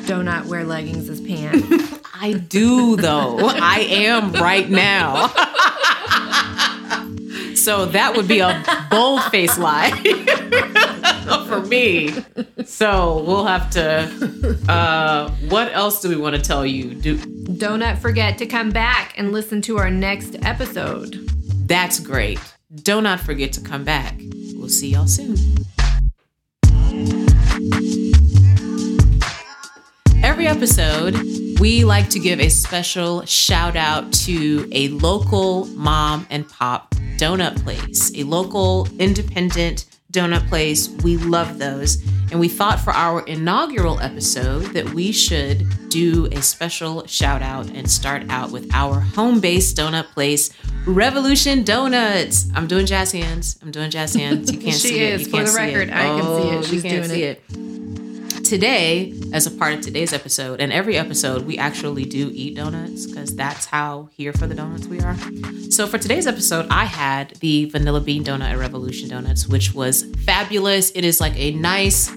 Donut 0.06 0.46
wear 0.46 0.64
leggings 0.64 1.10
as 1.10 1.22
pants. 1.22 2.00
I 2.14 2.34
do 2.34 2.96
though. 2.98 3.38
I 3.40 3.80
am 3.90 4.32
right 4.34 4.70
now. 4.70 5.28
so 7.56 7.86
that 7.88 8.14
would 8.16 8.28
be 8.28 8.40
a 8.40 8.64
bold 8.90 9.22
face 9.26 9.58
lie 9.58 9.92
for 11.48 11.62
me. 11.62 12.14
So 12.66 13.24
we'll 13.26 13.46
have 13.46 13.70
to. 13.72 14.58
Uh, 14.70 15.30
what 15.50 15.72
else 15.74 16.02
do 16.02 16.10
we 16.10 16.16
want 16.16 16.36
to 16.36 16.42
tell 16.42 16.66
you? 16.66 16.96
Do 16.96 17.18
Do 17.18 17.78
not 17.78 18.00
forget 18.00 18.38
to 18.40 18.46
come 18.46 18.72
back 18.72 19.14
and 19.18 19.32
listen 19.32 19.62
to 19.64 19.78
our 19.78 19.92
next 19.92 20.36
episode. 20.44 21.16
that's 21.68 22.00
great. 22.00 22.40
Do 22.74 23.02
not 23.02 23.20
forget 23.20 23.54
to 23.54 23.62
come 23.62 23.84
back. 23.84 24.16
We'll 24.56 24.70
see 24.70 24.90
y'all 24.90 25.08
soon. 25.08 25.36
Every 30.32 30.48
episode, 30.48 31.16
we 31.60 31.84
like 31.84 32.10
to 32.12 32.18
give 32.18 32.40
a 32.40 32.48
special 32.48 33.26
shout 33.26 33.76
out 33.76 34.14
to 34.14 34.66
a 34.72 34.88
local 34.88 35.66
mom 35.76 36.26
and 36.30 36.48
pop 36.48 36.96
donut 37.18 37.62
place, 37.62 38.18
a 38.18 38.24
local 38.24 38.88
independent 38.98 39.88
donut 40.14 40.48
place. 40.48 40.88
We 41.04 41.18
love 41.18 41.60
those. 41.60 42.02
And 42.32 42.40
we 42.40 42.48
thought 42.48 42.80
for 42.80 42.92
our 42.94 43.26
inaugural 43.28 44.00
episode 44.00 44.68
that 44.74 44.94
we 44.94 45.12
should 45.12 45.68
do 45.90 46.30
a 46.32 46.42
special 46.42 47.06
shout 47.08 47.42
out 47.42 47.70
and 47.70 47.92
start 47.92 48.24
out 48.30 48.52
with 48.52 48.74
our 48.74 49.02
home 49.02 49.42
based 49.42 49.76
donut 49.76 50.06
place, 50.14 50.50
Revolution 50.88 51.66
Donuts. 51.66 52.48
I'm 52.56 52.68
doing 52.68 52.86
jazz 52.86 53.12
hands. 53.12 53.60
I'm 53.62 53.72
doing 53.72 53.92
jazz 53.92 54.16
hands. 54.16 54.50
You 54.50 54.60
can't 54.62 54.76
see 54.78 54.98
it. 54.98 55.20
is. 55.22 55.28
You 55.28 55.32
For 55.32 55.44
the 55.44 55.58
record, 55.58 55.90
it. 55.90 55.94
I 55.94 56.04
can 56.04 56.24
see 56.24 56.48
it. 56.48 56.56
Oh, 56.56 56.62
She's 56.62 56.72
you 56.72 56.82
can't 56.90 57.04
doing 57.04 57.10
see 57.10 57.24
it. 57.24 57.44
it 57.50 58.01
today 58.52 59.14
as 59.32 59.48
a 59.48 59.52
part 59.52 59.74
of 59.74 59.80
today's 59.80 60.12
episode 60.12 60.60
and 60.60 60.74
every 60.74 60.98
episode 60.98 61.46
we 61.46 61.58
actually 61.58 62.04
do 62.04 62.30
eat 62.34 62.54
donuts 62.54 63.06
because 63.06 63.34
that's 63.34 63.66
how 63.66 64.10
here 64.12 64.34
for 64.34 64.46
the 64.46 64.54
donuts 64.54 64.88
we 64.88 65.00
are. 65.00 65.16
So 65.70 65.88
for 65.88 65.98
today's 65.98 66.28
episode 66.28 66.68
i 66.70 66.84
had 66.84 67.30
the 67.40 67.64
vanilla 67.70 68.02
bean 68.02 68.26
donut 68.26 68.52
at 68.52 68.58
revolution 68.58 69.08
donuts 69.08 69.48
which 69.48 69.74
was 69.74 70.04
fabulous. 70.26 70.92
It 70.92 71.06
is 71.06 71.22
like 71.22 71.32
a 71.38 71.52
nice 71.52 72.12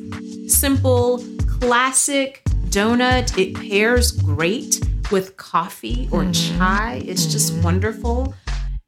simple 0.49 1.23
classic 1.61 2.43
donut. 2.71 3.39
It 3.39 3.55
pairs 3.55 4.11
great 4.11 4.81
with 5.13 5.37
coffee 5.37 6.09
or 6.11 6.23
mm-hmm. 6.23 6.59
chai. 6.59 7.03
It's 7.07 7.27
just 7.27 7.53
mm-hmm. 7.53 7.63
wonderful 7.63 8.35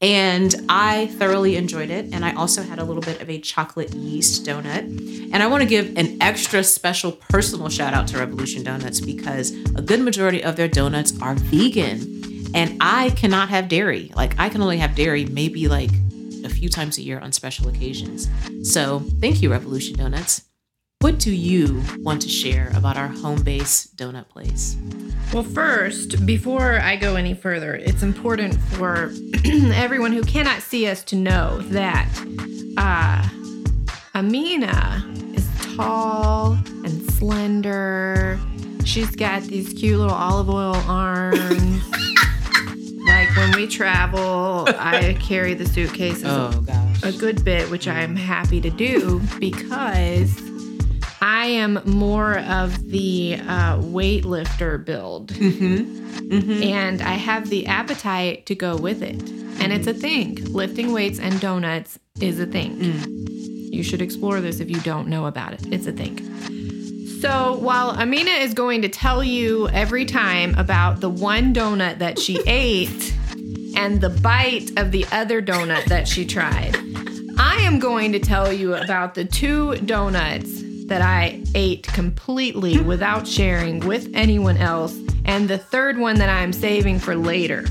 and 0.00 0.54
I 0.68 1.06
thoroughly 1.06 1.56
enjoyed 1.56 1.90
it. 1.90 2.12
And 2.12 2.24
I 2.24 2.34
also 2.34 2.62
had 2.62 2.78
a 2.78 2.84
little 2.84 3.02
bit 3.02 3.22
of 3.22 3.30
a 3.30 3.40
chocolate 3.40 3.94
yeast 3.94 4.44
donut. 4.44 4.84
And 5.32 5.42
I 5.42 5.46
want 5.46 5.62
to 5.62 5.68
give 5.68 5.96
an 5.96 6.18
extra 6.20 6.62
special 6.62 7.12
personal 7.12 7.68
shout 7.68 7.94
out 7.94 8.06
to 8.08 8.18
Revolution 8.18 8.62
Donuts 8.62 9.00
because 9.00 9.52
a 9.74 9.82
good 9.82 10.00
majority 10.00 10.44
of 10.44 10.56
their 10.56 10.68
donuts 10.68 11.18
are 11.22 11.34
vegan. 11.34 12.52
And 12.54 12.76
I 12.80 13.10
cannot 13.10 13.48
have 13.48 13.68
dairy. 13.68 14.12
Like, 14.14 14.38
I 14.38 14.48
can 14.48 14.62
only 14.62 14.78
have 14.78 14.94
dairy 14.94 15.24
maybe 15.24 15.68
like 15.68 15.90
a 16.44 16.48
few 16.48 16.68
times 16.68 16.98
a 16.98 17.02
year 17.02 17.18
on 17.18 17.32
special 17.32 17.68
occasions. 17.68 18.28
So, 18.62 19.00
thank 19.20 19.42
you, 19.42 19.50
Revolution 19.50 19.96
Donuts. 19.96 20.42
What 21.06 21.20
do 21.20 21.30
you 21.32 21.84
want 22.00 22.20
to 22.22 22.28
share 22.28 22.72
about 22.74 22.96
our 22.96 23.06
home 23.06 23.40
base 23.40 23.86
donut 23.94 24.28
place? 24.28 24.76
Well, 25.32 25.44
first, 25.44 26.26
before 26.26 26.80
I 26.80 26.96
go 26.96 27.14
any 27.14 27.32
further, 27.32 27.76
it's 27.76 28.02
important 28.02 28.58
for 28.72 29.12
everyone 29.72 30.10
who 30.10 30.24
cannot 30.24 30.62
see 30.62 30.88
us 30.88 31.04
to 31.04 31.14
know 31.14 31.60
that 31.68 32.08
uh, 32.76 33.22
Amena 34.16 35.04
is 35.36 35.48
tall 35.76 36.54
and 36.84 37.08
slender. 37.12 38.40
She's 38.84 39.14
got 39.14 39.44
these 39.44 39.72
cute 39.74 40.00
little 40.00 40.12
olive 40.12 40.50
oil 40.50 40.74
arms. 40.88 41.88
like 43.06 43.36
when 43.36 43.52
we 43.54 43.68
travel, 43.68 44.66
I 44.76 45.16
carry 45.20 45.54
the 45.54 45.66
suitcases 45.66 46.24
Oh, 46.26 46.64
gosh. 46.66 47.04
a 47.04 47.12
good 47.12 47.44
bit, 47.44 47.70
which 47.70 47.86
I'm 47.86 48.16
happy 48.16 48.60
to 48.60 48.70
do 48.70 49.20
because 49.38 50.36
I 51.26 51.46
am 51.46 51.80
more 51.84 52.38
of 52.38 52.88
the 52.88 53.34
uh, 53.34 53.78
weightlifter 53.78 54.82
build. 54.84 55.32
Mm-hmm. 55.32 56.28
Mm-hmm. 56.28 56.62
And 56.62 57.02
I 57.02 57.14
have 57.14 57.50
the 57.50 57.66
appetite 57.66 58.46
to 58.46 58.54
go 58.54 58.76
with 58.76 59.02
it. 59.02 59.28
And 59.60 59.72
it's 59.72 59.88
a 59.88 59.92
thing. 59.92 60.36
Lifting 60.44 60.92
weights 60.92 61.18
and 61.18 61.40
donuts 61.40 61.98
is 62.20 62.38
a 62.38 62.46
thing. 62.46 62.76
Mm. 62.76 63.74
You 63.74 63.82
should 63.82 64.02
explore 64.02 64.40
this 64.40 64.60
if 64.60 64.70
you 64.70 64.78
don't 64.82 65.08
know 65.08 65.26
about 65.26 65.52
it. 65.52 65.66
It's 65.72 65.88
a 65.88 65.92
thing. 65.92 66.16
So 67.20 67.56
while 67.56 67.96
Amena 67.96 68.30
is 68.30 68.54
going 68.54 68.82
to 68.82 68.88
tell 68.88 69.24
you 69.24 69.68
every 69.70 70.04
time 70.04 70.54
about 70.54 71.00
the 71.00 71.10
one 71.10 71.52
donut 71.52 71.98
that 71.98 72.20
she 72.20 72.40
ate 72.46 73.12
and 73.76 74.00
the 74.00 74.10
bite 74.10 74.70
of 74.76 74.92
the 74.92 75.04
other 75.10 75.42
donut 75.42 75.86
that 75.86 76.06
she 76.06 76.24
tried, 76.24 76.76
I 77.36 77.56
am 77.62 77.80
going 77.80 78.12
to 78.12 78.20
tell 78.20 78.52
you 78.52 78.76
about 78.76 79.16
the 79.16 79.24
two 79.24 79.74
donuts 79.78 80.62
that 80.86 81.02
I 81.02 81.42
ate 81.54 81.82
completely 81.82 82.80
without 82.80 83.26
sharing 83.26 83.80
with 83.80 84.08
anyone 84.14 84.56
else, 84.56 84.96
and 85.24 85.48
the 85.48 85.58
third 85.58 85.98
one 85.98 86.16
that 86.18 86.28
I'm 86.28 86.52
saving 86.52 87.00
for 87.00 87.16
later. 87.16 87.64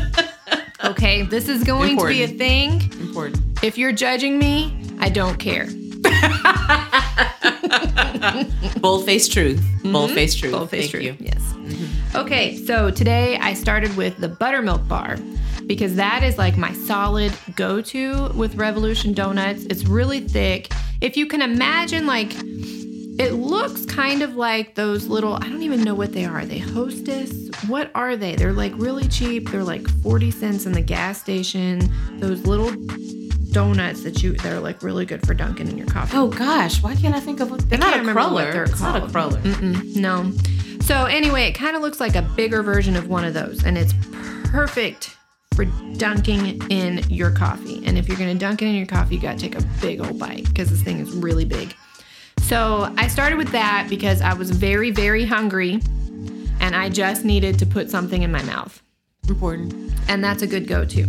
okay, 0.84 1.22
this 1.22 1.48
is 1.48 1.62
going 1.64 1.96
to 1.96 2.08
be 2.08 2.24
a 2.24 2.28
thing. 2.28 2.82
Important. 3.00 3.40
If 3.62 3.78
you're 3.78 3.92
judging 3.92 4.38
me, 4.38 4.76
I 4.98 5.08
don't 5.08 5.38
care. 5.38 5.66
Bold 8.80 9.04
faced 9.04 9.32
truth. 9.32 9.58
Mm-hmm. 9.58 9.92
Bold 9.92 10.10
faced 10.10 10.38
truth. 10.38 10.52
Bold 10.52 10.70
face 10.70 10.90
truth. 10.90 11.04
you. 11.04 11.16
Yes. 11.20 11.40
Okay, 12.14 12.56
so 12.56 12.90
today 12.90 13.36
I 13.38 13.54
started 13.54 13.96
with 13.96 14.16
the 14.18 14.28
buttermilk 14.28 14.86
bar 14.88 15.16
because 15.66 15.96
that 15.96 16.22
is 16.22 16.38
like 16.38 16.56
my 16.56 16.72
solid 16.72 17.32
go 17.54 17.80
to 17.82 18.28
with 18.34 18.54
Revolution 18.54 19.12
Donuts. 19.12 19.64
It's 19.64 19.84
really 19.84 20.20
thick. 20.20 20.72
If 21.00 21.16
you 21.16 21.26
can 21.26 21.42
imagine, 21.42 22.06
like, 22.06 22.32
it 23.18 23.32
looks 23.32 23.86
kind 23.86 24.22
of 24.22 24.36
like 24.36 24.74
those 24.74 25.06
little, 25.06 25.34
I 25.34 25.48
don't 25.48 25.62
even 25.62 25.82
know 25.82 25.94
what 25.94 26.12
they 26.12 26.24
are. 26.24 26.40
Are 26.40 26.44
they 26.44 26.58
hostess? 26.58 27.32
What 27.66 27.90
are 27.94 28.16
they? 28.16 28.36
They're 28.36 28.52
like 28.52 28.72
really 28.76 29.08
cheap. 29.08 29.50
They're 29.50 29.64
like 29.64 29.88
40 30.02 30.30
cents 30.30 30.66
in 30.66 30.72
the 30.72 30.82
gas 30.82 31.20
station. 31.20 31.90
Those 32.18 32.46
little 32.46 32.72
donuts 33.52 34.02
that 34.02 34.22
you, 34.22 34.34
they're 34.34 34.60
like 34.60 34.82
really 34.82 35.06
good 35.06 35.26
for 35.26 35.32
dunking 35.32 35.68
in 35.68 35.78
your 35.78 35.86
coffee. 35.86 36.14
Oh 36.14 36.28
gosh, 36.28 36.82
why 36.82 36.94
can't 36.94 37.14
I 37.14 37.20
think 37.20 37.40
of 37.40 37.50
what 37.50 37.66
they're 37.70 37.78
not 37.78 37.98
a 37.98 38.12
cruller. 38.12 38.52
they're 38.52 38.64
It's 38.64 38.80
not 38.80 39.02
a 39.02 39.08
cruller. 39.08 39.40
No. 39.62 40.30
So 40.82 41.06
anyway, 41.06 41.48
it 41.48 41.52
kind 41.52 41.74
of 41.74 41.80
looks 41.80 41.98
like 41.98 42.14
a 42.16 42.22
bigger 42.22 42.62
version 42.62 42.96
of 42.96 43.08
one 43.08 43.24
of 43.24 43.32
those, 43.32 43.64
and 43.64 43.78
it's 43.78 43.94
perfect 44.44 45.15
for 45.56 45.64
dunking 45.96 46.60
in 46.70 47.02
your 47.08 47.30
coffee. 47.30 47.82
And 47.86 47.96
if 47.96 48.06
you're 48.06 48.18
gonna 48.18 48.34
dunk 48.34 48.62
it 48.62 48.66
in 48.66 48.74
your 48.74 48.86
coffee, 48.86 49.16
you 49.16 49.20
gotta 49.20 49.38
take 49.38 49.58
a 49.58 49.62
big 49.80 50.00
old 50.00 50.18
bite 50.18 50.44
because 50.44 50.68
this 50.68 50.82
thing 50.82 51.00
is 51.00 51.10
really 51.10 51.46
big. 51.46 51.74
So 52.42 52.94
I 52.96 53.08
started 53.08 53.38
with 53.38 53.50
that 53.52 53.86
because 53.88 54.20
I 54.20 54.34
was 54.34 54.50
very, 54.50 54.90
very 54.90 55.24
hungry, 55.24 55.80
and 56.60 56.76
I 56.76 56.88
just 56.88 57.24
needed 57.24 57.58
to 57.58 57.66
put 57.66 57.90
something 57.90 58.22
in 58.22 58.30
my 58.30 58.42
mouth 58.42 58.82
Important. 59.28 59.92
and 60.08 60.22
that's 60.22 60.42
a 60.42 60.46
good 60.46 60.68
go-to. 60.68 61.08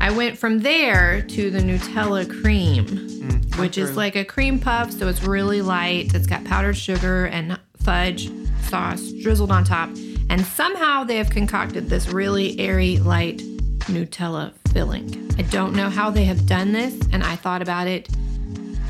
I 0.00 0.10
went 0.10 0.36
from 0.36 0.60
there 0.60 1.22
to 1.22 1.50
the 1.50 1.60
Nutella 1.60 2.28
cream, 2.40 2.86
mm, 2.86 3.58
which 3.58 3.78
is 3.78 3.96
like 3.96 4.16
a 4.16 4.24
cream 4.24 4.58
puff, 4.58 4.90
so 4.90 5.08
it's 5.08 5.22
really 5.22 5.62
light. 5.62 6.12
It's 6.14 6.26
got 6.26 6.44
powdered 6.44 6.76
sugar 6.76 7.26
and 7.26 7.58
fudge 7.76 8.30
sauce 8.62 9.12
drizzled 9.22 9.52
on 9.52 9.62
top, 9.64 9.90
and 10.28 10.44
somehow 10.44 11.04
they 11.04 11.16
have 11.18 11.30
concocted 11.30 11.88
this 11.88 12.08
really 12.08 12.58
airy, 12.58 12.98
light 12.98 13.42
Nutella 13.86 14.52
filling. 14.72 15.30
I 15.38 15.42
don't 15.42 15.74
know 15.74 15.90
how 15.90 16.10
they 16.10 16.24
have 16.24 16.46
done 16.46 16.72
this, 16.72 16.98
and 17.12 17.22
I 17.22 17.36
thought 17.36 17.62
about 17.62 17.86
it. 17.86 18.08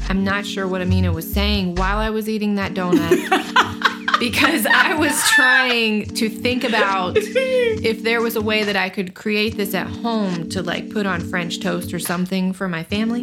I'm 0.09 0.25
not 0.25 0.45
sure 0.45 0.69
what 0.69 0.81
Amena 0.81 1.13
was 1.13 1.31
saying 1.31 1.77
while 1.77 1.99
I 1.99 2.11
was 2.11 2.29
eating 2.29 2.57
that 2.57 2.75
donut 2.75 4.19
because 4.19 4.67
I 4.67 4.95
was 4.95 5.19
trying 5.31 6.07
to 6.15 6.29
think 6.29 6.65
about 6.65 7.17
if 7.19 8.03
there 8.03 8.21
was 8.21 8.37
a 8.37 8.43
way 8.43 8.65
that 8.65 8.77
I 8.77 8.89
could 8.91 9.15
create 9.15 9.57
this 9.57 9.75
at 9.75 9.87
home 9.87 10.49
to 10.51 10.63
like 10.63 10.91
put 10.91 11.07
on 11.07 11.21
French 11.21 11.61
toast 11.61 11.95
or 11.95 11.99
something 11.99 12.53
for 12.53 12.69
my 12.69 12.83
family, 12.85 13.23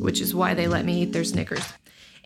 which 0.00 0.20
is 0.20 0.34
why 0.34 0.54
they 0.54 0.66
let 0.66 0.84
me 0.84 1.02
eat 1.02 1.12
their 1.12 1.24
Snickers. 1.24 1.72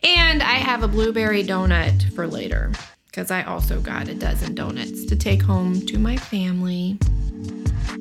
And 0.03 0.43
I 0.43 0.55
have 0.55 0.83
a 0.83 0.87
blueberry 0.87 1.43
donut 1.43 2.13
for 2.13 2.27
later 2.27 2.71
because 3.07 3.31
I 3.31 3.43
also 3.43 3.81
got 3.81 4.07
a 4.09 4.13
dozen 4.13 4.53
donuts 4.53 5.05
to 5.05 5.15
take 5.15 5.41
home 5.41 5.81
to 5.87 5.97
my 5.97 6.17
family 6.17 6.99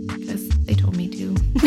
because 0.06 0.45
they 0.66 0.74
told 0.74 0.96
me 0.96 1.08
to. 1.08 1.36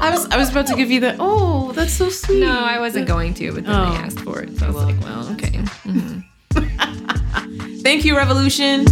I 0.00 0.10
was 0.12 0.26
I 0.30 0.36
was 0.36 0.50
about 0.50 0.66
to 0.68 0.74
give 0.76 0.90
you 0.90 1.00
the 1.00 1.16
oh 1.18 1.72
that's 1.72 1.92
so 1.94 2.08
sweet. 2.10 2.40
No, 2.40 2.52
I 2.64 2.78
wasn't 2.78 3.06
going 3.08 3.34
to, 3.34 3.52
but 3.52 3.64
then 3.64 3.74
Oh. 3.74 3.90
they 3.92 3.96
asked 3.98 4.20
for 4.20 4.40
it. 4.42 4.56
So 4.58 4.66
I 4.66 4.68
was 4.68 4.76
Well, 4.76 4.86
like, 4.86 5.00
well, 5.02 5.20
well, 5.24 5.32
okay. 5.32 5.50
Mhm. 5.88 6.24
Thank 7.82 8.04
you, 8.04 8.16
Revolution. 8.16 8.84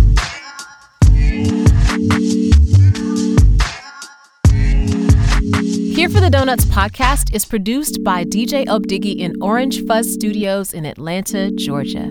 Here 5.96 6.10
for 6.10 6.20
the 6.20 6.28
Donuts 6.30 6.66
podcast 6.66 7.34
is 7.34 7.46
produced 7.46 8.04
by 8.04 8.24
DJ 8.24 8.66
Opdiggy 8.66 9.16
in 9.18 9.32
Orange 9.40 9.84
Fuzz 9.86 10.12
Studios 10.12 10.74
in 10.74 10.84
Atlanta, 10.84 11.50
Georgia. 11.52 12.10